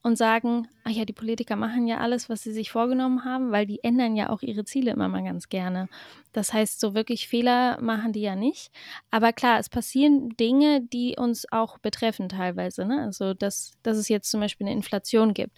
und 0.04 0.18
sagen, 0.18 0.68
ach 0.84 0.92
ja, 0.92 1.06
die 1.06 1.14
Politiker 1.14 1.56
machen 1.56 1.88
ja 1.88 2.00
alles, 2.00 2.30
was 2.30 2.44
sie 2.44 2.52
sich 2.52 2.70
vorgenommen 2.70 3.24
haben, 3.24 3.52
weil 3.52 3.66
die 3.66 3.82
ändern 3.84 4.18
ja 4.18 4.30
auch 4.30 4.42
ihre 4.42 4.66
Ziele 4.66 4.92
immer 4.92 5.08
mal 5.08 5.24
ganz 5.24 5.48
gerne. 5.48 5.88
Das 6.34 6.52
heißt, 6.52 6.82
so 6.82 6.94
wirklich 6.94 7.30
Fehler 7.30 7.82
machen 7.82 8.12
die 8.12 8.22
ja 8.22 8.36
nicht. 8.36 8.70
Aber 9.12 9.32
klar, 9.32 9.60
es 9.60 9.70
passieren 9.70 10.30
Dinge, 10.38 10.82
die 10.82 11.16
uns 11.18 11.50
auch 11.52 11.78
betreffen 11.78 12.28
teilweise. 12.28 12.84
Ne? 12.84 13.02
Also, 13.02 13.34
dass, 13.34 13.72
dass 13.82 13.98
es 13.98 14.10
jetzt 14.10 14.30
zum 14.30 14.42
Beispiel 14.42 14.68
eine 14.68 14.76
Inflation 14.76 15.34
gibt. 15.34 15.58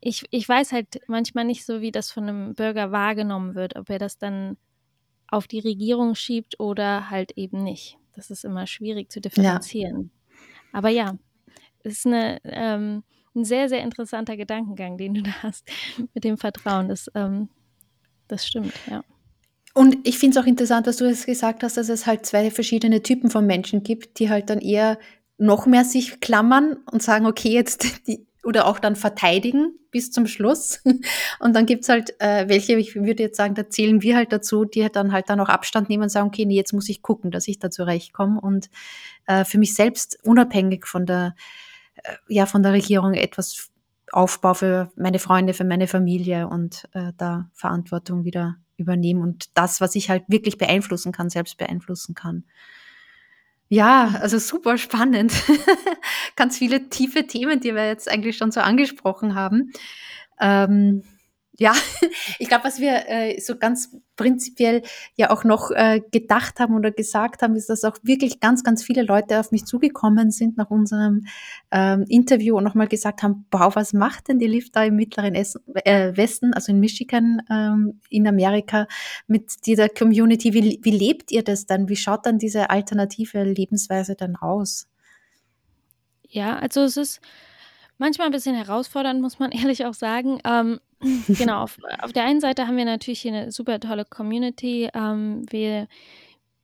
Ich, 0.00 0.24
ich 0.30 0.46
weiß 0.46 0.72
halt 0.72 1.00
manchmal 1.08 1.46
nicht 1.46 1.64
so, 1.64 1.80
wie 1.80 1.90
das 1.90 2.10
von 2.10 2.24
einem 2.24 2.54
Bürger 2.54 2.92
wahrgenommen 2.92 3.54
wird, 3.54 3.76
ob 3.76 3.88
er 3.88 3.98
das 3.98 4.18
dann 4.18 4.58
auf 5.28 5.48
die 5.48 5.60
Regierung 5.60 6.14
schiebt 6.14 6.60
oder 6.60 7.08
halt 7.08 7.32
eben 7.32 7.64
nicht. 7.64 7.96
Das 8.12 8.30
ist 8.30 8.44
immer 8.44 8.66
schwierig 8.66 9.10
zu 9.10 9.20
differenzieren. 9.20 10.10
Ja. 10.12 10.78
Aber 10.78 10.90
ja, 10.90 11.16
ist 11.82 12.06
eine, 12.06 12.38
ähm, 12.44 13.02
ein 13.34 13.44
sehr, 13.44 13.68
sehr 13.68 13.82
interessanter 13.82 14.36
Gedankengang, 14.36 14.98
den 14.98 15.14
du 15.14 15.22
da 15.24 15.42
hast 15.42 15.68
mit 16.14 16.24
dem 16.24 16.38
Vertrauen. 16.38 16.88
Das, 16.88 17.10
ähm, 17.14 17.48
das 18.26 18.46
stimmt, 18.46 18.74
ja. 18.90 19.02
Und 19.74 19.96
ich 20.08 20.18
finde 20.18 20.38
es 20.38 20.44
auch 20.44 20.48
interessant, 20.48 20.86
dass 20.86 20.96
du 20.96 21.04
es 21.04 21.24
gesagt 21.24 21.62
hast, 21.62 21.76
dass 21.76 21.88
es 21.88 22.06
halt 22.06 22.26
zwei 22.26 22.50
verschiedene 22.50 23.02
Typen 23.02 23.30
von 23.30 23.46
Menschen 23.46 23.82
gibt, 23.84 24.18
die 24.18 24.28
halt 24.28 24.50
dann 24.50 24.58
eher 24.58 24.98
noch 25.36 25.66
mehr 25.66 25.84
sich 25.84 26.20
klammern 26.20 26.78
und 26.90 27.02
sagen, 27.02 27.26
okay, 27.26 27.50
jetzt 27.50 27.86
die, 28.08 28.26
oder 28.44 28.66
auch 28.66 28.78
dann 28.78 28.96
verteidigen 28.96 29.78
bis 29.90 30.10
zum 30.10 30.26
Schluss. 30.26 30.82
Und 31.38 31.54
dann 31.54 31.66
gibt 31.66 31.82
es 31.82 31.88
halt 31.88 32.18
äh, 32.20 32.48
welche, 32.48 32.76
ich 32.76 32.94
würde 32.94 33.22
jetzt 33.22 33.36
sagen, 33.36 33.54
da 33.54 33.68
zählen 33.68 34.02
wir 34.02 34.16
halt 34.16 34.32
dazu, 34.32 34.64
die 34.64 34.82
halt 34.82 34.96
dann 34.96 35.12
halt 35.12 35.28
dann 35.28 35.40
auch 35.40 35.48
Abstand 35.48 35.88
nehmen 35.88 36.04
und 36.04 36.08
sagen, 36.08 36.28
okay, 36.28 36.44
nee, 36.44 36.56
jetzt 36.56 36.72
muss 36.72 36.88
ich 36.88 37.02
gucken, 37.02 37.30
dass 37.30 37.48
ich 37.48 37.58
da 37.58 37.70
zurechtkomme 37.70 38.40
und 38.40 38.70
äh, 39.26 39.44
für 39.44 39.58
mich 39.58 39.74
selbst 39.74 40.18
unabhängig 40.24 40.86
von 40.86 41.06
der 41.06 41.34
ja 42.28 42.46
von 42.46 42.62
der 42.62 42.72
Regierung 42.72 43.14
etwas 43.14 43.70
aufbaue 44.12 44.54
für 44.54 44.92
meine 44.96 45.18
Freunde, 45.18 45.54
für 45.54 45.64
meine 45.64 45.86
Familie 45.86 46.48
und 46.48 46.88
äh, 46.92 47.12
da 47.16 47.50
Verantwortung 47.54 48.24
wieder 48.24 48.56
übernehmen 48.76 49.22
und 49.22 49.56
das, 49.56 49.80
was 49.80 49.94
ich 49.94 50.08
halt 50.08 50.24
wirklich 50.28 50.56
beeinflussen 50.56 51.12
kann, 51.12 51.30
selbst 51.30 51.58
beeinflussen 51.58 52.14
kann. 52.14 52.44
Ja, 53.68 54.14
also 54.20 54.38
super 54.38 54.78
spannend. 54.78 55.32
Ganz 56.36 56.56
viele 56.56 56.88
tiefe 56.88 57.26
Themen, 57.26 57.60
die 57.60 57.74
wir 57.74 57.86
jetzt 57.86 58.10
eigentlich 58.10 58.38
schon 58.38 58.50
so 58.50 58.60
angesprochen 58.60 59.34
haben. 59.34 59.72
Ähm, 60.40 61.02
ja, 61.58 61.74
ich 62.38 62.48
glaube, 62.48 62.64
was 62.64 62.80
wir 62.80 63.08
äh, 63.08 63.40
so 63.40 63.56
ganz 63.56 63.96
prinzipiell 64.14 64.82
ja 65.16 65.30
auch 65.30 65.42
noch 65.42 65.70
äh, 65.72 66.00
gedacht 66.12 66.60
haben 66.60 66.74
oder 66.74 66.92
gesagt 66.92 67.42
haben, 67.42 67.56
ist, 67.56 67.68
dass 67.68 67.84
auch 67.84 67.96
wirklich 68.02 68.40
ganz, 68.40 68.62
ganz 68.62 68.84
viele 68.84 69.02
Leute 69.02 69.40
auf 69.40 69.50
mich 69.50 69.64
zugekommen 69.64 70.30
sind 70.30 70.56
nach 70.56 70.70
unserem 70.70 71.26
ähm, 71.72 72.04
Interview 72.08 72.56
und 72.56 72.64
nochmal 72.64 72.86
gesagt 72.86 73.22
haben, 73.22 73.46
wow, 73.50 73.74
was 73.74 73.92
macht 73.92 74.28
denn 74.28 74.38
die 74.38 74.46
Lift 74.46 74.76
da 74.76 74.84
im 74.84 74.96
mittleren 74.96 75.34
Essen, 75.34 75.60
äh, 75.84 76.16
Westen, 76.16 76.54
also 76.54 76.70
in 76.70 76.80
Michigan 76.80 77.42
ähm, 77.50 78.00
in 78.08 78.28
Amerika 78.28 78.86
mit 79.26 79.66
dieser 79.66 79.88
Community? 79.88 80.54
Wie, 80.54 80.78
wie 80.82 80.96
lebt 80.96 81.32
ihr 81.32 81.42
das 81.42 81.66
dann? 81.66 81.88
Wie 81.88 81.96
schaut 81.96 82.24
dann 82.24 82.38
diese 82.38 82.70
alternative 82.70 83.42
Lebensweise 83.42 84.14
dann 84.14 84.36
aus? 84.36 84.88
Ja, 86.28 86.56
also 86.58 86.82
es 86.82 86.96
ist 86.96 87.20
manchmal 87.98 88.28
ein 88.28 88.32
bisschen 88.32 88.54
herausfordernd, 88.54 89.20
muss 89.20 89.38
man 89.38 89.50
ehrlich 89.52 89.84
auch 89.84 89.94
sagen. 89.94 90.40
Ähm, 90.44 90.80
genau, 91.28 91.62
auf, 91.62 91.78
auf 92.00 92.12
der 92.12 92.24
einen 92.24 92.40
Seite 92.40 92.66
haben 92.66 92.76
wir 92.76 92.84
natürlich 92.84 93.20
hier 93.20 93.32
eine 93.32 93.52
super 93.52 93.78
tolle 93.78 94.04
Community. 94.04 94.88
Ähm, 94.94 95.42
wir, 95.50 95.86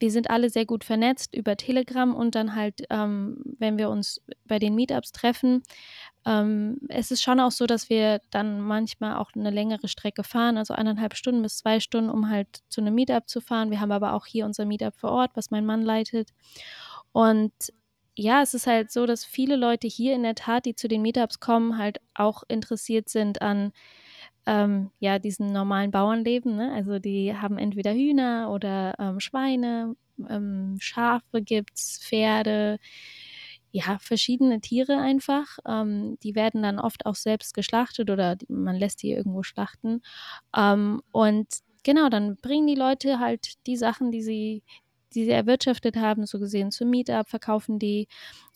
wir 0.00 0.10
sind 0.10 0.30
alle 0.30 0.50
sehr 0.50 0.66
gut 0.66 0.82
vernetzt 0.82 1.34
über 1.34 1.56
Telegram 1.56 2.14
und 2.14 2.34
dann 2.34 2.56
halt, 2.56 2.82
ähm, 2.90 3.42
wenn 3.58 3.78
wir 3.78 3.90
uns 3.90 4.20
bei 4.44 4.58
den 4.58 4.74
Meetups 4.74 5.12
treffen, 5.12 5.62
ähm, 6.26 6.78
es 6.88 7.10
ist 7.10 7.22
schon 7.22 7.38
auch 7.38 7.50
so, 7.50 7.66
dass 7.66 7.90
wir 7.90 8.20
dann 8.30 8.60
manchmal 8.60 9.16
auch 9.16 9.30
eine 9.34 9.50
längere 9.50 9.88
Strecke 9.88 10.24
fahren, 10.24 10.56
also 10.56 10.74
eineinhalb 10.74 11.16
Stunden 11.16 11.42
bis 11.42 11.58
zwei 11.58 11.80
Stunden, 11.80 12.10
um 12.10 12.30
halt 12.30 12.62
zu 12.68 12.80
einem 12.80 12.94
Meetup 12.94 13.28
zu 13.28 13.40
fahren. 13.40 13.70
Wir 13.70 13.80
haben 13.80 13.92
aber 13.92 14.14
auch 14.14 14.26
hier 14.26 14.46
unser 14.46 14.64
Meetup 14.64 14.96
vor 14.96 15.10
Ort, 15.10 15.32
was 15.34 15.50
mein 15.50 15.66
Mann 15.66 15.82
leitet. 15.82 16.30
Und 17.12 17.52
ja, 18.16 18.42
es 18.42 18.54
ist 18.54 18.66
halt 18.66 18.90
so, 18.92 19.06
dass 19.06 19.24
viele 19.24 19.56
Leute 19.56 19.88
hier 19.88 20.14
in 20.14 20.22
der 20.22 20.34
Tat, 20.34 20.66
die 20.66 20.74
zu 20.74 20.88
den 20.88 21.02
Meetups 21.02 21.40
kommen, 21.40 21.78
halt 21.78 22.00
auch 22.14 22.44
interessiert 22.48 23.08
sind 23.08 23.42
an 23.42 23.72
ähm, 24.46 24.90
ja, 25.00 25.18
diesen 25.18 25.52
normalen 25.52 25.90
Bauernleben. 25.90 26.56
Ne? 26.56 26.72
Also 26.72 26.98
die 26.98 27.34
haben 27.36 27.58
entweder 27.58 27.92
Hühner 27.92 28.50
oder 28.52 28.94
ähm, 28.98 29.20
Schweine, 29.20 29.96
ähm, 30.28 30.76
Schafe 30.80 31.42
gibt's, 31.42 31.98
Pferde, 32.04 32.78
ja, 33.72 33.98
verschiedene 33.98 34.60
Tiere 34.60 34.98
einfach. 34.98 35.58
Ähm, 35.66 36.18
die 36.22 36.34
werden 36.34 36.62
dann 36.62 36.78
oft 36.78 37.06
auch 37.06 37.16
selbst 37.16 37.54
geschlachtet 37.54 38.10
oder 38.10 38.36
man 38.48 38.76
lässt 38.76 39.02
die 39.02 39.10
irgendwo 39.12 39.42
schlachten. 39.42 40.02
Ähm, 40.56 41.02
und 41.12 41.48
genau, 41.82 42.08
dann 42.08 42.36
bringen 42.36 42.66
die 42.68 42.76
Leute 42.76 43.18
halt 43.18 43.66
die 43.66 43.76
Sachen, 43.76 44.10
die 44.12 44.22
sie, 44.22 44.62
die 45.14 45.24
sie 45.24 45.30
erwirtschaftet 45.30 45.96
haben, 45.96 46.26
so 46.26 46.38
gesehen 46.38 46.70
zum 46.70 46.90
Meetup, 46.90 47.28
verkaufen 47.28 47.78
die 47.78 48.08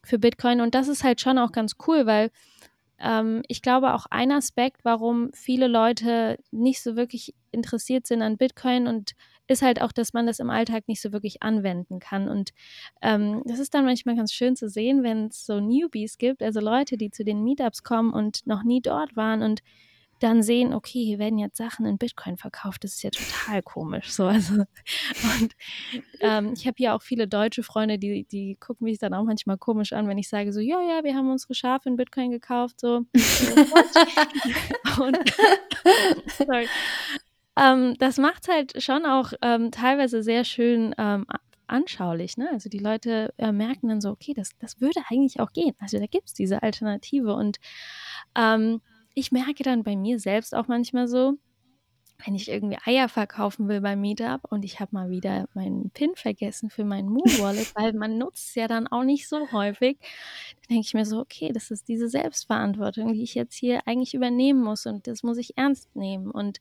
für 0.04 0.18
Bitcoin. 0.18 0.60
Und 0.60 0.74
das 0.74 0.88
ist 0.88 1.04
halt 1.04 1.20
schon 1.20 1.38
auch 1.38 1.52
ganz 1.52 1.76
cool, 1.86 2.06
weil 2.06 2.30
ähm, 2.98 3.42
ich 3.48 3.62
glaube 3.62 3.94
auch 3.94 4.06
ein 4.10 4.32
Aspekt, 4.32 4.84
warum 4.84 5.30
viele 5.32 5.68
Leute 5.68 6.38
nicht 6.50 6.82
so 6.82 6.96
wirklich 6.96 7.34
interessiert 7.50 8.06
sind 8.06 8.22
an 8.22 8.36
Bitcoin 8.36 8.86
und 8.86 9.12
ist 9.46 9.62
halt 9.62 9.80
auch, 9.80 9.92
dass 9.92 10.12
man 10.12 10.26
das 10.26 10.40
im 10.40 10.50
Alltag 10.50 10.88
nicht 10.88 11.00
so 11.00 11.12
wirklich 11.12 11.42
anwenden 11.42 12.00
kann. 12.00 12.28
Und 12.28 12.50
ähm, 13.00 13.42
das 13.46 13.58
ist 13.58 13.72
dann 13.72 13.86
manchmal 13.86 14.14
ganz 14.14 14.32
schön 14.32 14.56
zu 14.56 14.68
sehen, 14.68 15.02
wenn 15.02 15.28
es 15.28 15.46
so 15.46 15.60
Newbies 15.60 16.18
gibt, 16.18 16.42
also 16.42 16.60
Leute, 16.60 16.96
die 16.96 17.10
zu 17.10 17.24
den 17.24 17.42
Meetups 17.42 17.82
kommen 17.82 18.12
und 18.12 18.46
noch 18.46 18.62
nie 18.62 18.82
dort 18.82 19.16
waren 19.16 19.42
und 19.42 19.60
dann 20.18 20.42
sehen, 20.42 20.74
okay, 20.74 21.04
hier 21.04 21.18
werden 21.18 21.38
jetzt 21.38 21.56
Sachen 21.56 21.86
in 21.86 21.98
Bitcoin 21.98 22.36
verkauft. 22.36 22.84
Das 22.84 22.94
ist 22.94 23.02
ja 23.02 23.10
total 23.10 23.62
komisch. 23.62 24.10
So, 24.12 24.26
also, 24.26 24.54
und 24.54 25.54
ähm, 26.20 26.52
ich 26.54 26.66
habe 26.66 26.74
hier 26.76 26.94
auch 26.94 27.02
viele 27.02 27.28
deutsche 27.28 27.62
Freunde, 27.62 27.98
die, 27.98 28.24
die 28.24 28.56
gucken 28.56 28.84
mich 28.84 28.98
dann 28.98 29.14
auch 29.14 29.24
manchmal 29.24 29.58
komisch 29.58 29.92
an, 29.92 30.08
wenn 30.08 30.18
ich 30.18 30.28
sage 30.28 30.52
so, 30.52 30.60
ja, 30.60 30.80
ja, 30.80 31.04
wir 31.04 31.14
haben 31.14 31.30
unsere 31.30 31.54
Schafe 31.54 31.88
in 31.88 31.96
Bitcoin 31.96 32.30
gekauft. 32.30 32.80
So. 32.80 33.04
und, 35.00 35.18
sorry. 36.36 36.68
Ähm, 37.56 37.96
das 37.98 38.18
macht 38.18 38.48
halt 38.48 38.82
schon 38.82 39.04
auch 39.04 39.32
ähm, 39.42 39.70
teilweise 39.70 40.22
sehr 40.22 40.44
schön 40.44 40.94
ähm, 40.98 41.26
anschaulich. 41.68 42.36
Ne? 42.36 42.48
Also 42.50 42.68
die 42.68 42.78
Leute 42.78 43.32
äh, 43.36 43.52
merken 43.52 43.88
dann 43.88 44.00
so, 44.00 44.10
okay, 44.10 44.32
das, 44.34 44.50
das 44.58 44.80
würde 44.80 45.00
eigentlich 45.10 45.40
auch 45.40 45.52
gehen. 45.52 45.74
Also 45.78 45.98
da 45.98 46.06
gibt 46.06 46.28
es 46.28 46.34
diese 46.34 46.62
Alternative 46.62 47.34
und 47.34 47.58
ähm, 48.36 48.80
ich 49.18 49.32
merke 49.32 49.62
dann 49.62 49.82
bei 49.82 49.96
mir 49.96 50.20
selbst 50.20 50.54
auch 50.54 50.68
manchmal 50.68 51.08
so, 51.08 51.34
wenn 52.24 52.34
ich 52.34 52.48
irgendwie 52.48 52.78
Eier 52.84 53.08
verkaufen 53.08 53.68
will 53.68 53.80
beim 53.80 54.00
Meetup 54.00 54.40
und 54.50 54.64
ich 54.64 54.80
habe 54.80 54.90
mal 54.92 55.08
wieder 55.08 55.48
meinen 55.54 55.90
PIN 55.90 56.16
vergessen 56.16 56.68
für 56.68 56.84
meinen 56.84 57.08
Moon 57.08 57.30
Wallet, 57.38 57.72
weil 57.76 57.92
man 57.92 58.18
nutzt 58.18 58.48
es 58.48 58.54
ja 58.56 58.66
dann 58.66 58.88
auch 58.88 59.04
nicht 59.04 59.28
so 59.28 59.52
häufig, 59.52 59.98
dann 60.00 60.68
denke 60.70 60.86
ich 60.86 60.94
mir 60.94 61.04
so, 61.04 61.20
okay, 61.20 61.52
das 61.52 61.70
ist 61.70 61.86
diese 61.86 62.08
Selbstverantwortung, 62.08 63.12
die 63.12 63.22
ich 63.22 63.34
jetzt 63.34 63.54
hier 63.54 63.86
eigentlich 63.86 64.14
übernehmen 64.14 64.62
muss 64.62 64.86
und 64.86 65.06
das 65.06 65.22
muss 65.22 65.38
ich 65.38 65.56
ernst 65.56 65.94
nehmen. 65.94 66.30
Und 66.30 66.58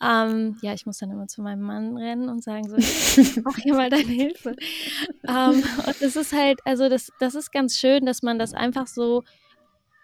ähm, 0.00 0.58
ja, 0.62 0.74
ich 0.74 0.86
muss 0.86 0.98
dann 0.98 1.10
immer 1.10 1.26
zu 1.26 1.42
meinem 1.42 1.62
Mann 1.62 1.96
rennen 1.96 2.28
und 2.28 2.44
sagen 2.44 2.68
so, 2.68 2.76
ich 2.76 3.42
brauche 3.42 3.60
hier 3.60 3.74
mal 3.74 3.90
deine 3.90 4.04
Hilfe. 4.04 4.54
ähm, 5.28 5.62
und 5.86 6.00
das 6.00 6.14
ist 6.14 6.32
halt, 6.32 6.60
also 6.64 6.88
das, 6.88 7.10
das 7.18 7.34
ist 7.34 7.50
ganz 7.50 7.78
schön, 7.78 8.06
dass 8.06 8.22
man 8.22 8.38
das 8.38 8.54
einfach 8.54 8.86
so 8.86 9.24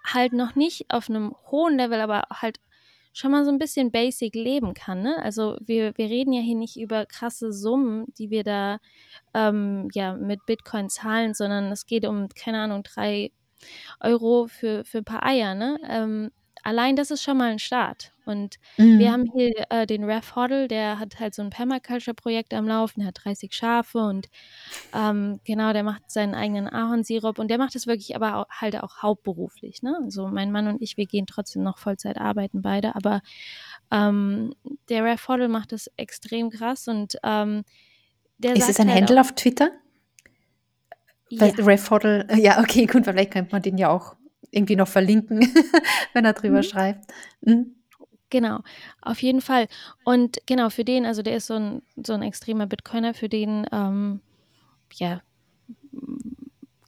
halt 0.05 0.33
noch 0.33 0.55
nicht 0.55 0.87
auf 0.91 1.09
einem 1.09 1.35
hohen 1.51 1.77
Level, 1.77 2.01
aber 2.01 2.25
halt 2.31 2.59
schon 3.13 3.33
mal 3.33 3.45
so 3.45 3.51
ein 3.51 3.59
bisschen 3.59 3.91
basic 3.91 4.35
leben 4.35 4.75
kann. 4.75 5.03
Ne? 5.03 5.21
Also 5.23 5.57
wir, 5.61 5.97
wir 5.97 6.07
reden 6.07 6.33
ja 6.33 6.41
hier 6.41 6.55
nicht 6.55 6.79
über 6.79 7.07
krasse 7.07 7.53
Summen, 7.53 8.07
die 8.19 8.31
wir 8.31 8.45
da 8.45 8.79
ähm, 9.35 9.89
ja 9.93 10.15
mit 10.15 10.47
Bitcoin 10.47 10.89
zahlen, 10.89 11.35
sondern 11.35 11.73
es 11.73 11.87
geht 11.87 12.07
um, 12.07 12.29
keine 12.29 12.61
Ahnung, 12.61 12.83
drei 12.83 13.33
Euro 14.01 14.47
für, 14.47 14.85
für 14.85 14.99
ein 14.99 15.05
paar 15.05 15.25
Eier. 15.25 15.55
Ne? 15.55 15.79
Ähm, 15.89 16.31
allein 16.63 16.97
das 16.97 17.11
ist 17.11 17.23
schon 17.23 17.39
mal 17.39 17.51
ein 17.51 17.59
Start. 17.59 18.13
Und 18.31 18.57
mhm. 18.77 18.99
wir 18.99 19.13
haben 19.13 19.25
hier 19.35 19.53
äh, 19.71 19.87
den 19.87 20.05
Ref 20.05 20.37
Hoddle, 20.37 20.69
der 20.69 20.99
hat 20.99 21.19
halt 21.19 21.35
so 21.35 21.43
ein 21.43 21.51
Permaculture-Projekt 21.51 22.55
am 22.55 22.69
Laufen, 22.69 23.01
der 23.01 23.09
hat 23.09 23.19
30 23.25 23.53
Schafe 23.53 23.99
und 23.99 24.29
ähm, 24.95 25.41
genau, 25.45 25.73
der 25.73 25.83
macht 25.83 26.11
seinen 26.11 26.35
eigenen 26.35 26.69
Ahornsirup 26.69 27.39
und 27.39 27.49
der 27.49 27.59
macht 27.59 27.75
es 27.75 27.87
wirklich 27.87 28.15
aber 28.15 28.37
auch, 28.37 28.47
halt 28.49 28.81
auch 28.81 29.03
hauptberuflich. 29.03 29.83
Ne? 29.83 29.99
Also 30.05 30.29
mein 30.29 30.53
Mann 30.53 30.69
und 30.69 30.81
ich, 30.81 30.97
wir 30.97 31.07
gehen 31.07 31.27
trotzdem 31.27 31.63
noch 31.63 31.79
Vollzeit 31.79 32.19
arbeiten 32.19 32.63
beide, 32.63 32.95
aber 32.95 33.21
ähm, 33.91 34.55
der 34.89 35.05
Ref 35.05 35.27
Hoddle 35.27 35.49
macht 35.49 35.73
das 35.73 35.91
extrem 35.97 36.51
krass 36.51 36.87
und 36.87 37.17
ähm, 37.25 37.65
der 38.39 38.55
Ist 38.55 38.69
es 38.69 38.81
ein 38.81 38.89
halt 38.89 39.01
Handle 39.01 39.21
auf 39.21 39.33
Twitter? 39.33 39.71
Ja. 41.31 41.47
Ref 41.47 41.91
Hoddle, 41.91 42.27
ja, 42.37 42.61
okay, 42.61 42.87
gut, 42.87 43.05
vielleicht 43.05 43.33
könnte 43.33 43.53
man 43.53 43.63
den 43.63 43.77
ja 43.77 43.89
auch 43.89 44.17
irgendwie 44.51 44.77
noch 44.77 44.89
verlinken, 44.89 45.41
wenn 46.13 46.25
er 46.25 46.33
drüber 46.33 46.59
mhm. 46.59 46.63
schreibt. 46.63 47.13
Mhm. 47.43 47.75
Genau, 48.31 48.61
auf 49.03 49.21
jeden 49.23 49.41
Fall. 49.41 49.67
Und 50.05 50.39
genau, 50.47 50.71
für 50.71 50.85
den, 50.85 51.05
also 51.05 51.23
der 51.23 51.37
ist 51.37 51.49
so 51.49 51.55
ein, 51.55 51.83
so 51.97 52.13
ein 52.13 52.23
extremer 52.23 52.67
Bitcoiner, 52.67 53.13
für 53.13 53.29
den, 53.29 53.67
ähm, 53.73 54.21
ja, 54.95 55.21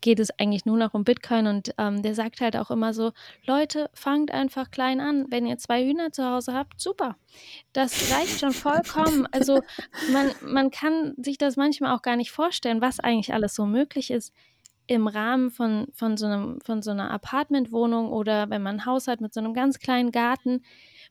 geht 0.03 0.20
es 0.20 0.31
eigentlich 0.38 0.66
nur 0.66 0.77
noch 0.77 0.94
um 0.94 1.05
Bitcoin 1.05 1.46
und 1.46 1.75
ähm, 1.79 2.03
der 2.03 2.14
sagt 2.14 2.40
halt 2.40 2.57
auch 2.57 2.70
immer 2.70 2.92
so, 2.92 3.12
Leute, 3.46 3.88
fangt 3.94 4.33
einfach 4.33 4.70
klein 4.70 5.01
an. 5.01 5.27
Wenn 5.31 5.46
ihr 5.46 5.57
zwei 5.59 5.85
Hühner 5.85 6.12
zu 6.12 6.25
Hause 6.25 6.53
habt, 6.53 6.81
super. 6.81 7.16
Das 7.72 8.12
reicht 8.12 8.40
schon 8.40 8.53
vollkommen. 8.53 9.27
Also 9.31 9.62
man, 10.12 10.31
man 10.42 10.70
kann 10.70 11.14
sich 11.16 11.38
das 11.38 11.57
manchmal 11.57 11.94
auch 11.96 12.03
gar 12.03 12.16
nicht 12.16 12.33
vorstellen, 12.33 12.81
was 12.81 13.01
eigentlich 13.01 13.33
alles 13.33 13.55
so 13.55 13.64
möglich 13.64 14.11
ist 14.11 14.35
im 14.87 15.07
Rahmen 15.07 15.51
von, 15.51 15.87
von, 15.92 16.16
so, 16.16 16.27
einem, 16.27 16.61
von 16.61 16.83
so 16.83 16.90
einer 16.90 17.11
Apartmentwohnung 17.11 18.12
oder 18.12 18.51
wenn 18.51 18.62
man 18.62 18.77
ein 18.77 18.87
Haus 18.87 19.09
hat 19.09 19.21
mit 19.21 19.33
so 19.33 19.40
einem 19.40 19.55
ganz 19.55 19.79
kleinen 19.79 20.11
Garten. 20.11 20.62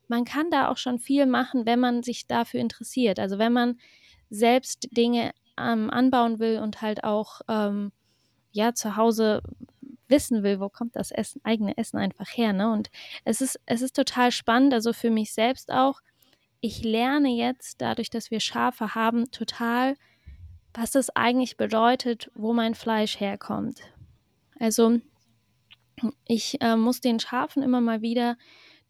Man 0.07 0.25
kann 0.25 0.49
da 0.51 0.69
auch 0.69 0.77
schon 0.77 0.99
viel 0.99 1.25
machen, 1.25 1.65
wenn 1.65 1.79
man 1.79 2.03
sich 2.03 2.27
dafür 2.27 2.59
interessiert. 2.59 3.19
Also 3.19 3.37
wenn 3.37 3.53
man 3.53 3.79
selbst 4.29 4.89
Dinge 4.91 5.31
ähm, 5.57 5.89
anbauen 5.89 6.39
will 6.39 6.59
und 6.59 6.81
halt 6.81 7.03
auch 7.03 7.41
ähm, 7.47 7.91
ja 8.51 8.73
zu 8.73 8.95
Hause 8.95 9.41
wissen 10.11 10.43
will, 10.43 10.59
wo 10.59 10.69
kommt 10.69 10.95
das 10.95 11.11
Essen, 11.11 11.41
eigene 11.43 11.77
Essen 11.77 11.97
einfach 11.97 12.27
her. 12.29 12.53
Ne? 12.53 12.71
Und 12.71 12.91
es 13.23 13.41
ist, 13.41 13.59
es 13.65 13.81
ist 13.81 13.95
total 13.95 14.31
spannend, 14.31 14.73
also 14.73 14.93
für 14.93 15.09
mich 15.09 15.33
selbst 15.33 15.71
auch. 15.71 16.01
Ich 16.59 16.83
lerne 16.83 17.29
jetzt, 17.29 17.81
dadurch, 17.81 18.11
dass 18.11 18.29
wir 18.29 18.39
Schafe 18.39 18.93
haben, 18.93 19.31
total 19.31 19.95
was 20.73 20.95
es 20.95 21.15
eigentlich 21.15 21.57
bedeutet, 21.57 22.31
wo 22.35 22.53
mein 22.53 22.75
Fleisch 22.75 23.19
herkommt. 23.19 23.81
Also 24.59 24.99
ich 26.25 26.61
äh, 26.61 26.75
muss 26.75 27.01
den 27.01 27.19
Schafen 27.19 27.63
immer 27.63 27.81
mal 27.81 28.01
wieder 28.01 28.37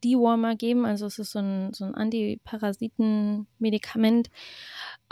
Dewormer 0.04 0.56
geben, 0.56 0.86
also 0.86 1.06
es 1.06 1.20
ist 1.20 1.32
so 1.32 1.39
ein, 1.39 1.74
so 1.74 1.86
ein 1.86 1.96
Antiparasiten-Medikament, 1.96 4.30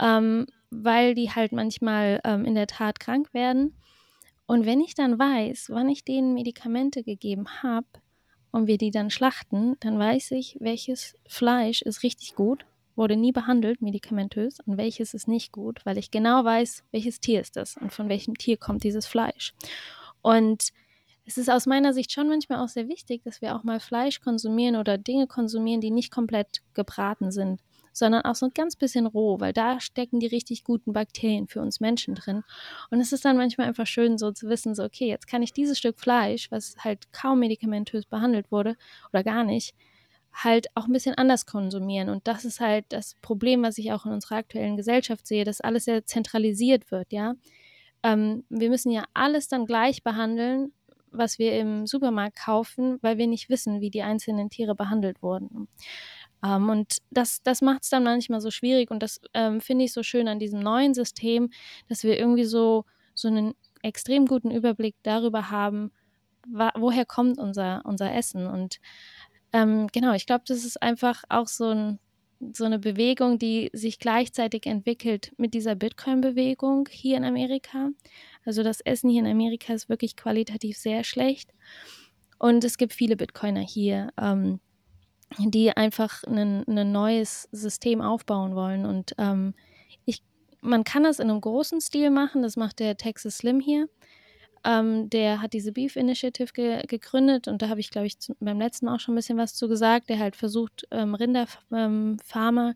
ähm, 0.00 0.46
weil 0.70 1.14
die 1.14 1.30
halt 1.30 1.52
manchmal 1.52 2.20
ähm, 2.24 2.44
in 2.44 2.54
der 2.54 2.66
Tat 2.66 3.00
krank 3.00 3.32
werden. 3.32 3.74
Und 4.46 4.66
wenn 4.66 4.80
ich 4.80 4.94
dann 4.94 5.18
weiß, 5.18 5.70
wann 5.70 5.88
ich 5.88 6.04
denen 6.04 6.34
Medikamente 6.34 7.02
gegeben 7.04 7.62
habe 7.62 7.86
und 8.50 8.66
wir 8.66 8.76
die 8.78 8.90
dann 8.90 9.10
schlachten, 9.10 9.76
dann 9.80 9.98
weiß 9.98 10.32
ich, 10.32 10.56
welches 10.60 11.14
Fleisch 11.28 11.82
ist 11.82 12.02
richtig 12.02 12.34
gut 12.34 12.66
wurde 13.00 13.16
nie 13.16 13.32
behandelt, 13.32 13.80
medikamentös, 13.80 14.60
und 14.60 14.76
welches 14.76 15.14
ist 15.14 15.26
nicht 15.26 15.52
gut, 15.52 15.80
weil 15.86 15.96
ich 15.96 16.10
genau 16.10 16.44
weiß, 16.44 16.84
welches 16.92 17.18
Tier 17.18 17.40
ist 17.40 17.56
das 17.56 17.78
und 17.78 17.94
von 17.94 18.10
welchem 18.10 18.36
Tier 18.36 18.58
kommt 18.58 18.84
dieses 18.84 19.06
Fleisch. 19.06 19.54
Und 20.20 20.68
es 21.24 21.38
ist 21.38 21.48
aus 21.48 21.64
meiner 21.64 21.94
Sicht 21.94 22.12
schon 22.12 22.28
manchmal 22.28 22.58
auch 22.58 22.68
sehr 22.68 22.88
wichtig, 22.88 23.22
dass 23.24 23.40
wir 23.40 23.56
auch 23.56 23.64
mal 23.64 23.80
Fleisch 23.80 24.20
konsumieren 24.20 24.76
oder 24.76 24.98
Dinge 24.98 25.26
konsumieren, 25.26 25.80
die 25.80 25.90
nicht 25.90 26.12
komplett 26.12 26.60
gebraten 26.74 27.32
sind, 27.32 27.62
sondern 27.94 28.22
auch 28.26 28.34
so 28.34 28.46
ein 28.46 28.52
ganz 28.54 28.76
bisschen 28.76 29.06
roh, 29.06 29.40
weil 29.40 29.54
da 29.54 29.80
stecken 29.80 30.20
die 30.20 30.26
richtig 30.26 30.62
guten 30.62 30.92
Bakterien 30.92 31.48
für 31.48 31.62
uns 31.62 31.80
Menschen 31.80 32.14
drin. 32.14 32.42
Und 32.90 33.00
es 33.00 33.12
ist 33.12 33.24
dann 33.24 33.38
manchmal 33.38 33.68
einfach 33.68 33.86
schön, 33.86 34.18
so 34.18 34.30
zu 34.30 34.46
wissen, 34.50 34.74
so, 34.74 34.84
okay, 34.84 35.08
jetzt 35.08 35.26
kann 35.26 35.42
ich 35.42 35.54
dieses 35.54 35.78
Stück 35.78 35.98
Fleisch, 35.98 36.50
was 36.50 36.76
halt 36.80 37.10
kaum 37.12 37.38
medikamentös 37.38 38.04
behandelt 38.04 38.52
wurde 38.52 38.76
oder 39.10 39.24
gar 39.24 39.42
nicht, 39.42 39.74
halt 40.32 40.68
auch 40.74 40.86
ein 40.86 40.92
bisschen 40.92 41.16
anders 41.16 41.46
konsumieren. 41.46 42.08
Und 42.08 42.26
das 42.26 42.44
ist 42.44 42.60
halt 42.60 42.86
das 42.90 43.14
Problem, 43.20 43.62
was 43.62 43.78
ich 43.78 43.92
auch 43.92 44.06
in 44.06 44.12
unserer 44.12 44.36
aktuellen 44.36 44.76
Gesellschaft 44.76 45.26
sehe, 45.26 45.44
dass 45.44 45.60
alles 45.60 45.84
sehr 45.84 46.06
zentralisiert 46.06 46.90
wird, 46.90 47.12
ja. 47.12 47.34
Ähm, 48.02 48.44
wir 48.48 48.70
müssen 48.70 48.90
ja 48.92 49.04
alles 49.12 49.48
dann 49.48 49.66
gleich 49.66 50.02
behandeln, 50.02 50.72
was 51.10 51.38
wir 51.38 51.58
im 51.58 51.86
Supermarkt 51.86 52.38
kaufen, 52.38 52.98
weil 53.02 53.18
wir 53.18 53.26
nicht 53.26 53.50
wissen, 53.50 53.80
wie 53.80 53.90
die 53.90 54.02
einzelnen 54.02 54.48
Tiere 54.48 54.74
behandelt 54.74 55.22
wurden. 55.22 55.68
Ähm, 56.42 56.68
und 56.68 56.98
das, 57.10 57.42
das 57.42 57.60
macht 57.60 57.82
es 57.82 57.90
dann 57.90 58.04
manchmal 58.04 58.40
so 58.40 58.50
schwierig 58.50 58.90
und 58.90 59.02
das 59.02 59.20
ähm, 59.34 59.60
finde 59.60 59.84
ich 59.84 59.92
so 59.92 60.02
schön 60.02 60.28
an 60.28 60.38
diesem 60.38 60.60
neuen 60.60 60.94
System, 60.94 61.50
dass 61.88 62.04
wir 62.04 62.18
irgendwie 62.18 62.44
so, 62.44 62.84
so 63.14 63.28
einen 63.28 63.54
extrem 63.82 64.26
guten 64.26 64.50
Überblick 64.50 64.94
darüber 65.02 65.50
haben, 65.50 65.90
woher 66.46 67.04
kommt 67.04 67.38
unser, 67.38 67.82
unser 67.84 68.14
Essen 68.14 68.46
und 68.46 68.80
ähm, 69.52 69.88
genau, 69.92 70.12
ich 70.14 70.26
glaube, 70.26 70.44
das 70.46 70.64
ist 70.64 70.80
einfach 70.82 71.24
auch 71.28 71.48
so, 71.48 71.68
ein, 71.68 71.98
so 72.52 72.64
eine 72.64 72.78
Bewegung, 72.78 73.38
die 73.38 73.70
sich 73.72 73.98
gleichzeitig 73.98 74.66
entwickelt 74.66 75.32
mit 75.36 75.54
dieser 75.54 75.74
Bitcoin-Bewegung 75.74 76.88
hier 76.90 77.16
in 77.16 77.24
Amerika. 77.24 77.90
Also 78.44 78.62
das 78.62 78.80
Essen 78.80 79.10
hier 79.10 79.20
in 79.20 79.30
Amerika 79.30 79.72
ist 79.72 79.88
wirklich 79.88 80.16
qualitativ 80.16 80.78
sehr 80.78 81.04
schlecht. 81.04 81.52
Und 82.38 82.64
es 82.64 82.78
gibt 82.78 82.94
viele 82.94 83.16
Bitcoiner 83.16 83.60
hier, 83.60 84.12
ähm, 84.18 84.60
die 85.38 85.76
einfach 85.76 86.24
ein, 86.24 86.64
neues 86.66 87.48
System 87.52 88.00
aufbauen 88.00 88.54
wollen. 88.54 88.86
Und 88.86 89.14
ähm, 89.18 89.54
ich, 90.06 90.22
man 90.60 90.84
kann 90.84 91.04
das 91.04 91.18
in 91.18 91.28
einem 91.28 91.40
großen 91.40 91.80
Stil 91.80 92.10
machen, 92.10 92.42
das 92.42 92.56
macht 92.56 92.78
der 92.78 92.96
Texas 92.96 93.38
Slim 93.38 93.60
hier. 93.60 93.88
Ähm, 94.64 95.08
der 95.08 95.40
hat 95.40 95.52
diese 95.54 95.72
Beef 95.72 95.96
Initiative 95.96 96.52
ge 96.52 96.86
gegründet 96.86 97.48
und 97.48 97.62
da 97.62 97.68
habe 97.68 97.80
ich, 97.80 97.90
glaube 97.90 98.06
ich, 98.06 98.18
zu, 98.18 98.34
beim 98.40 98.58
letzten 98.58 98.86
Mal 98.86 98.96
auch 98.96 99.00
schon 99.00 99.14
ein 99.14 99.16
bisschen 99.16 99.38
was 99.38 99.54
zu 99.54 99.68
gesagt. 99.68 100.08
Der 100.08 100.18
halt 100.18 100.36
versucht, 100.36 100.86
ähm, 100.90 101.14
Rinderfarmer 101.14 102.74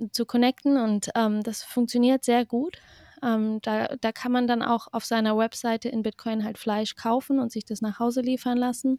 ähm, 0.00 0.12
zu 0.12 0.26
connecten 0.26 0.76
und 0.76 1.08
ähm, 1.14 1.42
das 1.42 1.62
funktioniert 1.62 2.24
sehr 2.24 2.44
gut. 2.44 2.76
Ähm, 3.22 3.60
da, 3.62 3.96
da 4.00 4.12
kann 4.12 4.32
man 4.32 4.46
dann 4.46 4.62
auch 4.62 4.88
auf 4.92 5.04
seiner 5.04 5.36
Webseite 5.36 5.88
in 5.88 6.02
Bitcoin 6.02 6.44
halt 6.44 6.58
Fleisch 6.58 6.94
kaufen 6.94 7.40
und 7.40 7.52
sich 7.52 7.64
das 7.64 7.80
nach 7.80 7.98
Hause 7.98 8.20
liefern 8.20 8.58
lassen. 8.58 8.98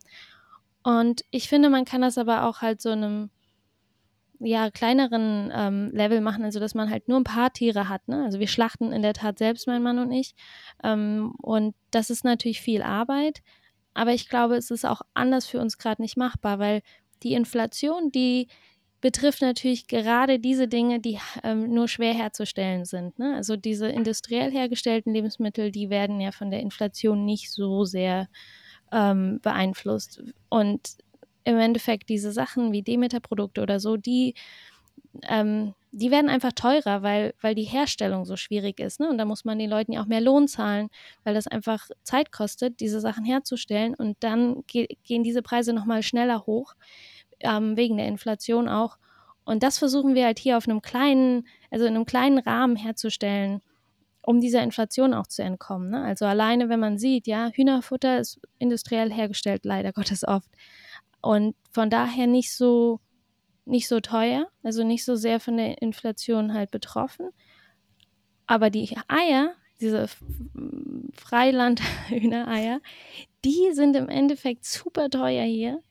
Und 0.83 1.23
ich 1.31 1.47
finde, 1.49 1.69
man 1.69 1.85
kann 1.85 2.01
das 2.01 2.17
aber 2.17 2.45
auch 2.45 2.61
halt 2.61 2.81
so 2.81 2.89
einem 2.89 3.29
ja, 4.39 4.71
kleineren 4.71 5.51
ähm, 5.53 5.91
Level 5.91 6.21
machen, 6.21 6.43
also 6.43 6.59
dass 6.59 6.73
man 6.73 6.89
halt 6.89 7.07
nur 7.07 7.19
ein 7.19 7.25
paar 7.25 7.51
Tiere 7.51 7.89
hat. 7.89 8.07
Ne? 8.07 8.23
Also 8.23 8.39
wir 8.39 8.47
schlachten 8.47 8.91
in 8.91 9.01
der 9.01 9.13
Tat 9.13 9.37
selbst, 9.37 9.67
mein 9.67 9.83
Mann 9.83 9.99
und 9.99 10.11
ich. 10.11 10.33
Ähm, 10.83 11.33
und 11.41 11.75
das 11.91 12.09
ist 12.09 12.23
natürlich 12.23 12.61
viel 12.61 12.81
Arbeit. 12.81 13.41
Aber 13.93 14.13
ich 14.13 14.29
glaube, 14.29 14.55
es 14.55 14.71
ist 14.71 14.85
auch 14.85 15.01
anders 15.13 15.47
für 15.47 15.59
uns 15.59 15.77
gerade 15.77 16.01
nicht 16.01 16.15
machbar, 16.15 16.59
weil 16.59 16.81
die 17.23 17.33
Inflation, 17.33 18.11
die 18.11 18.47
betrifft 19.01 19.41
natürlich 19.41 19.87
gerade 19.87 20.39
diese 20.39 20.67
Dinge, 20.67 20.99
die 20.99 21.19
ähm, 21.43 21.73
nur 21.73 21.87
schwer 21.87 22.13
herzustellen 22.13 22.85
sind. 22.85 23.17
Ne? 23.19 23.35
Also 23.35 23.55
diese 23.55 23.87
industriell 23.87 24.51
hergestellten 24.51 25.13
Lebensmittel, 25.13 25.71
die 25.71 25.89
werden 25.89 26.19
ja 26.19 26.31
von 26.31 26.51
der 26.51 26.59
Inflation 26.61 27.25
nicht 27.25 27.51
so 27.51 27.85
sehr 27.85 28.27
ähm, 28.91 29.39
beeinflusst. 29.41 30.21
Und 30.49 30.97
im 31.43 31.57
Endeffekt 31.57 32.09
diese 32.09 32.31
Sachen 32.31 32.71
wie 32.71 32.81
Demeter-Produkte 32.81 33.61
oder 33.61 33.79
so, 33.79 33.97
die, 33.97 34.35
ähm, 35.27 35.73
die 35.91 36.11
werden 36.11 36.29
einfach 36.29 36.51
teurer, 36.53 37.01
weil, 37.01 37.33
weil 37.41 37.55
die 37.55 37.63
Herstellung 37.63 38.25
so 38.25 38.35
schwierig 38.35 38.79
ist. 38.79 38.99
Ne? 38.99 39.09
Und 39.09 39.17
da 39.17 39.25
muss 39.25 39.45
man 39.45 39.57
den 39.57 39.69
Leuten 39.69 39.93
ja 39.93 40.01
auch 40.01 40.05
mehr 40.05 40.21
Lohn 40.21 40.47
zahlen, 40.47 40.89
weil 41.23 41.33
das 41.33 41.47
einfach 41.47 41.89
Zeit 42.03 42.31
kostet, 42.31 42.79
diese 42.79 42.99
Sachen 42.99 43.25
herzustellen. 43.25 43.95
Und 43.95 44.17
dann 44.19 44.63
ge 44.67 44.87
gehen 45.03 45.23
diese 45.23 45.41
Preise 45.41 45.73
nochmal 45.73 46.03
schneller 46.03 46.45
hoch, 46.45 46.75
ähm, 47.39 47.75
wegen 47.75 47.97
der 47.97 48.07
Inflation 48.07 48.67
auch. 48.67 48.97
Und 49.45 49.63
das 49.63 49.79
versuchen 49.79 50.13
wir 50.13 50.25
halt 50.25 50.37
hier 50.37 50.57
auf 50.57 50.67
einem 50.67 50.81
kleinen, 50.81 51.47
also 51.71 51.85
in 51.85 51.95
einem 51.95 52.05
kleinen 52.05 52.37
Rahmen 52.37 52.75
herzustellen, 52.75 53.61
um 54.21 54.39
dieser 54.41 54.61
Inflation 54.61 55.15
auch 55.15 55.25
zu 55.25 55.41
entkommen. 55.41 55.89
Ne? 55.89 56.03
Also 56.03 56.25
alleine, 56.25 56.69
wenn 56.69 56.79
man 56.79 56.99
sieht, 56.99 57.25
ja, 57.25 57.49
Hühnerfutter 57.49 58.19
ist 58.19 58.39
industriell 58.59 59.11
hergestellt, 59.11 59.65
leider 59.65 59.91
Gottes 59.91 60.27
oft. 60.27 60.49
Und 61.21 61.55
von 61.71 61.89
daher 61.89 62.27
nicht 62.27 62.53
so, 62.53 62.99
nicht 63.65 63.87
so 63.87 63.99
teuer, 63.99 64.47
also 64.63 64.83
nicht 64.83 65.05
so 65.05 65.15
sehr 65.15 65.39
von 65.39 65.57
der 65.57 65.81
Inflation 65.81 66.53
halt 66.53 66.71
betroffen. 66.71 67.29
Aber 68.47 68.69
die 68.69 68.97
Eier, 69.07 69.53
diese 69.79 70.07
Freiland-Hühnereier, 71.13 72.81
die 73.45 73.71
sind 73.73 73.95
im 73.95 74.09
Endeffekt 74.09 74.65
super 74.65 75.09
teuer 75.09 75.45
hier. 75.45 75.81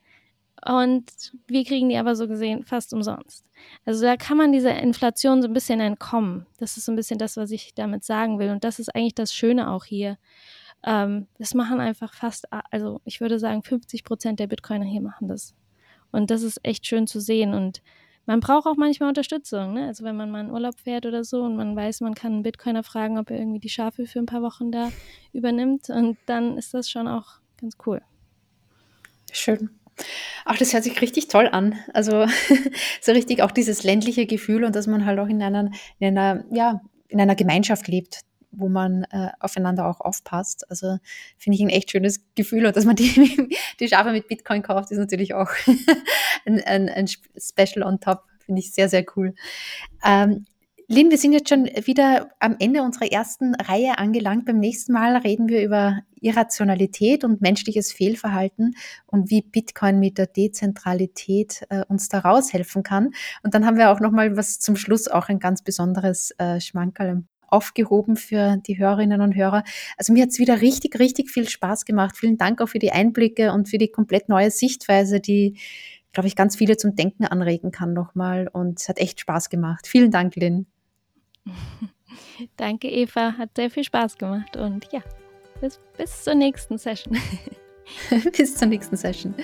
Und 0.66 1.04
wir 1.46 1.64
kriegen 1.64 1.88
die 1.88 1.96
aber 1.96 2.16
so 2.16 2.26
gesehen 2.26 2.64
fast 2.64 2.92
umsonst. 2.92 3.44
Also 3.84 4.04
da 4.04 4.16
kann 4.16 4.36
man 4.36 4.52
dieser 4.52 4.76
Inflation 4.80 5.40
so 5.40 5.48
ein 5.48 5.54
bisschen 5.54 5.80
entkommen. 5.80 6.46
Das 6.58 6.76
ist 6.76 6.86
so 6.86 6.92
ein 6.92 6.96
bisschen 6.96 7.18
das, 7.18 7.36
was 7.36 7.52
ich 7.52 7.74
damit 7.74 8.04
sagen 8.04 8.38
will. 8.38 8.50
Und 8.50 8.64
das 8.64 8.78
ist 8.78 8.94
eigentlich 8.94 9.14
das 9.14 9.32
Schöne 9.32 9.70
auch 9.70 9.84
hier. 9.84 10.18
Ähm, 10.84 11.26
das 11.38 11.54
machen 11.54 11.80
einfach 11.80 12.14
fast, 12.14 12.46
also 12.70 13.00
ich 13.04 13.20
würde 13.20 13.38
sagen, 13.38 13.62
50 13.62 14.04
Prozent 14.04 14.40
der 14.40 14.46
Bitcoiner 14.46 14.84
hier 14.84 15.00
machen 15.00 15.28
das. 15.28 15.54
Und 16.12 16.30
das 16.30 16.42
ist 16.42 16.60
echt 16.62 16.86
schön 16.86 17.06
zu 17.06 17.20
sehen. 17.20 17.54
Und 17.54 17.82
man 18.26 18.40
braucht 18.40 18.66
auch 18.66 18.76
manchmal 18.76 19.08
Unterstützung. 19.08 19.74
Ne? 19.74 19.86
Also 19.86 20.04
wenn 20.04 20.16
man 20.16 20.30
mal 20.30 20.40
in 20.40 20.50
Urlaub 20.50 20.78
fährt 20.78 21.06
oder 21.06 21.24
so 21.24 21.42
und 21.42 21.56
man 21.56 21.74
weiß, 21.74 22.00
man 22.00 22.14
kann 22.14 22.32
einen 22.32 22.42
Bitcoiner 22.42 22.82
fragen, 22.82 23.18
ob 23.18 23.30
er 23.30 23.38
irgendwie 23.38 23.60
die 23.60 23.68
Schafe 23.68 24.06
für 24.06 24.18
ein 24.18 24.26
paar 24.26 24.42
Wochen 24.42 24.70
da 24.70 24.90
übernimmt. 25.32 25.90
Und 25.90 26.18
dann 26.26 26.56
ist 26.56 26.74
das 26.74 26.90
schon 26.90 27.08
auch 27.08 27.40
ganz 27.60 27.76
cool. 27.86 28.02
Schön. 29.32 29.70
Ach, 30.44 30.56
das 30.56 30.72
hört 30.72 30.84
sich 30.84 31.00
richtig 31.00 31.28
toll 31.28 31.48
an. 31.48 31.78
Also 31.92 32.26
so 33.00 33.12
richtig 33.12 33.42
auch 33.42 33.50
dieses 33.50 33.82
ländliche 33.82 34.26
Gefühl 34.26 34.64
und 34.64 34.76
dass 34.76 34.86
man 34.86 35.04
halt 35.04 35.18
auch 35.18 35.28
in 35.28 35.42
einer, 35.42 35.70
in 35.98 36.18
einer, 36.18 36.44
ja, 36.52 36.80
in 37.08 37.20
einer 37.20 37.34
Gemeinschaft 37.34 37.88
lebt, 37.88 38.20
wo 38.50 38.68
man 38.68 39.04
äh, 39.04 39.30
aufeinander 39.40 39.86
auch 39.86 40.00
aufpasst. 40.00 40.70
Also 40.70 40.98
finde 41.36 41.56
ich 41.56 41.62
ein 41.62 41.68
echt 41.68 41.90
schönes 41.90 42.20
Gefühl 42.34 42.66
und 42.66 42.76
dass 42.76 42.84
man 42.84 42.96
die, 42.96 43.56
die 43.80 43.88
Schafe 43.88 44.12
mit 44.12 44.28
Bitcoin 44.28 44.62
kauft, 44.62 44.90
ist 44.90 44.98
natürlich 44.98 45.34
auch 45.34 45.50
ein, 46.46 46.62
ein, 46.64 46.88
ein 46.88 47.06
Special 47.06 47.82
on 47.84 48.00
top. 48.00 48.24
Finde 48.44 48.60
ich 48.60 48.72
sehr, 48.72 48.88
sehr 48.88 49.04
cool. 49.16 49.34
Ähm, 50.04 50.46
Lynn, 50.90 51.10
wir 51.10 51.18
sind 51.18 51.34
jetzt 51.34 51.50
schon 51.50 51.66
wieder 51.66 52.30
am 52.38 52.56
Ende 52.58 52.82
unserer 52.82 53.12
ersten 53.12 53.54
Reihe 53.54 53.98
angelangt. 53.98 54.46
Beim 54.46 54.58
nächsten 54.58 54.94
Mal 54.94 55.18
reden 55.18 55.46
wir 55.50 55.62
über 55.62 56.00
Irrationalität 56.18 57.24
und 57.24 57.42
menschliches 57.42 57.92
Fehlverhalten 57.92 58.74
und 59.04 59.28
wie 59.28 59.42
Bitcoin 59.42 59.98
mit 59.98 60.16
der 60.16 60.28
Dezentralität 60.28 61.66
äh, 61.68 61.84
uns 61.88 62.08
da 62.08 62.20
raushelfen 62.20 62.84
kann. 62.84 63.10
Und 63.42 63.52
dann 63.52 63.66
haben 63.66 63.76
wir 63.76 63.90
auch 63.90 64.00
noch 64.00 64.12
mal 64.12 64.38
was 64.38 64.60
zum 64.60 64.76
Schluss 64.76 65.08
auch 65.08 65.28
ein 65.28 65.40
ganz 65.40 65.62
besonderes 65.62 66.30
äh, 66.38 66.58
Schmankerl 66.58 67.24
aufgehoben 67.48 68.16
für 68.16 68.56
die 68.66 68.78
Hörerinnen 68.78 69.20
und 69.20 69.34
Hörer. 69.34 69.64
Also 69.96 70.12
mir 70.12 70.22
hat 70.22 70.30
es 70.30 70.38
wieder 70.38 70.60
richtig, 70.60 70.98
richtig 70.98 71.30
viel 71.30 71.48
Spaß 71.48 71.84
gemacht. 71.84 72.16
Vielen 72.16 72.38
Dank 72.38 72.60
auch 72.60 72.68
für 72.68 72.78
die 72.78 72.92
Einblicke 72.92 73.52
und 73.52 73.68
für 73.68 73.78
die 73.78 73.88
komplett 73.88 74.28
neue 74.28 74.50
Sichtweise, 74.50 75.20
die, 75.20 75.58
glaube 76.12 76.28
ich, 76.28 76.36
ganz 76.36 76.56
viele 76.56 76.76
zum 76.76 76.94
Denken 76.94 77.24
anregen 77.24 77.70
kann 77.70 77.92
nochmal. 77.92 78.48
Und 78.48 78.80
es 78.80 78.88
hat 78.88 78.98
echt 78.98 79.20
Spaß 79.20 79.50
gemacht. 79.50 79.86
Vielen 79.86 80.10
Dank, 80.10 80.36
Lynn. 80.36 80.66
Danke, 82.56 82.88
Eva. 82.88 83.34
Hat 83.38 83.50
sehr 83.56 83.70
viel 83.70 83.84
Spaß 83.84 84.18
gemacht. 84.18 84.56
Und 84.56 84.88
ja, 84.92 85.00
bis, 85.60 85.80
bis 85.96 86.24
zur 86.24 86.34
nächsten 86.34 86.78
Session. 86.78 87.16
bis 88.36 88.56
zur 88.56 88.68
nächsten 88.68 88.96
Session. 88.96 89.34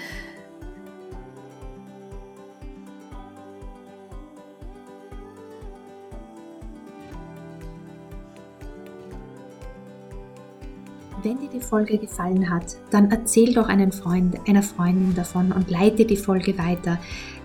Wenn 11.24 11.40
dir 11.40 11.48
die 11.48 11.60
Folge 11.60 11.96
gefallen 11.96 12.50
hat, 12.50 12.76
dann 12.90 13.10
erzähl 13.10 13.54
doch 13.54 13.68
einen 13.68 13.92
Freund, 13.92 14.36
einer 14.46 14.62
Freundin 14.62 15.14
davon 15.14 15.52
und 15.52 15.70
leite 15.70 16.04
die 16.04 16.18
Folge 16.18 16.58
weiter. 16.58 16.98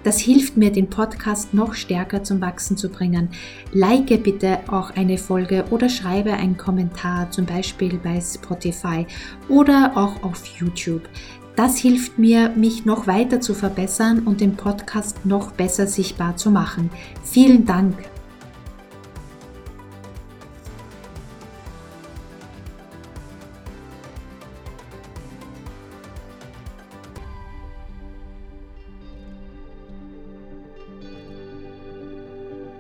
Das 0.04 0.20
hilft 0.20 0.58
mir, 0.58 0.70
den 0.70 0.90
Podcast 0.90 1.54
noch 1.54 1.74
stärker 1.74 2.22
zum 2.22 2.42
Wachsen 2.42 2.76
zu 2.76 2.90
bringen. 2.90 3.30
Like 3.72 4.22
bitte 4.22 4.60
auch 4.68 4.92
eine 4.98 5.18
Folge 5.18 5.64
oder 5.70 5.88
schreibe 5.88 6.34
einen 6.34 6.58
Kommentar, 6.58 7.32
zum 7.32 7.46
Beispiel 7.46 7.98
bei 8.04 8.20
Spotify 8.20 9.08
oder 9.48 9.94
auch 9.96 10.24
auf 10.24 10.46
YouTube. 10.46 11.08
Das 11.56 11.78
hilft 11.78 12.20
mir, 12.20 12.50
mich 12.50 12.84
noch 12.84 13.08
weiter 13.08 13.40
zu 13.40 13.54
verbessern 13.54 14.24
und 14.26 14.42
den 14.42 14.58
Podcast 14.58 15.26
noch 15.26 15.54
besser 15.54 15.88
sichtbar 15.88 16.36
zu 16.36 16.52
machen. 16.52 16.90
Vielen 17.24 17.66
Dank. 17.66 17.96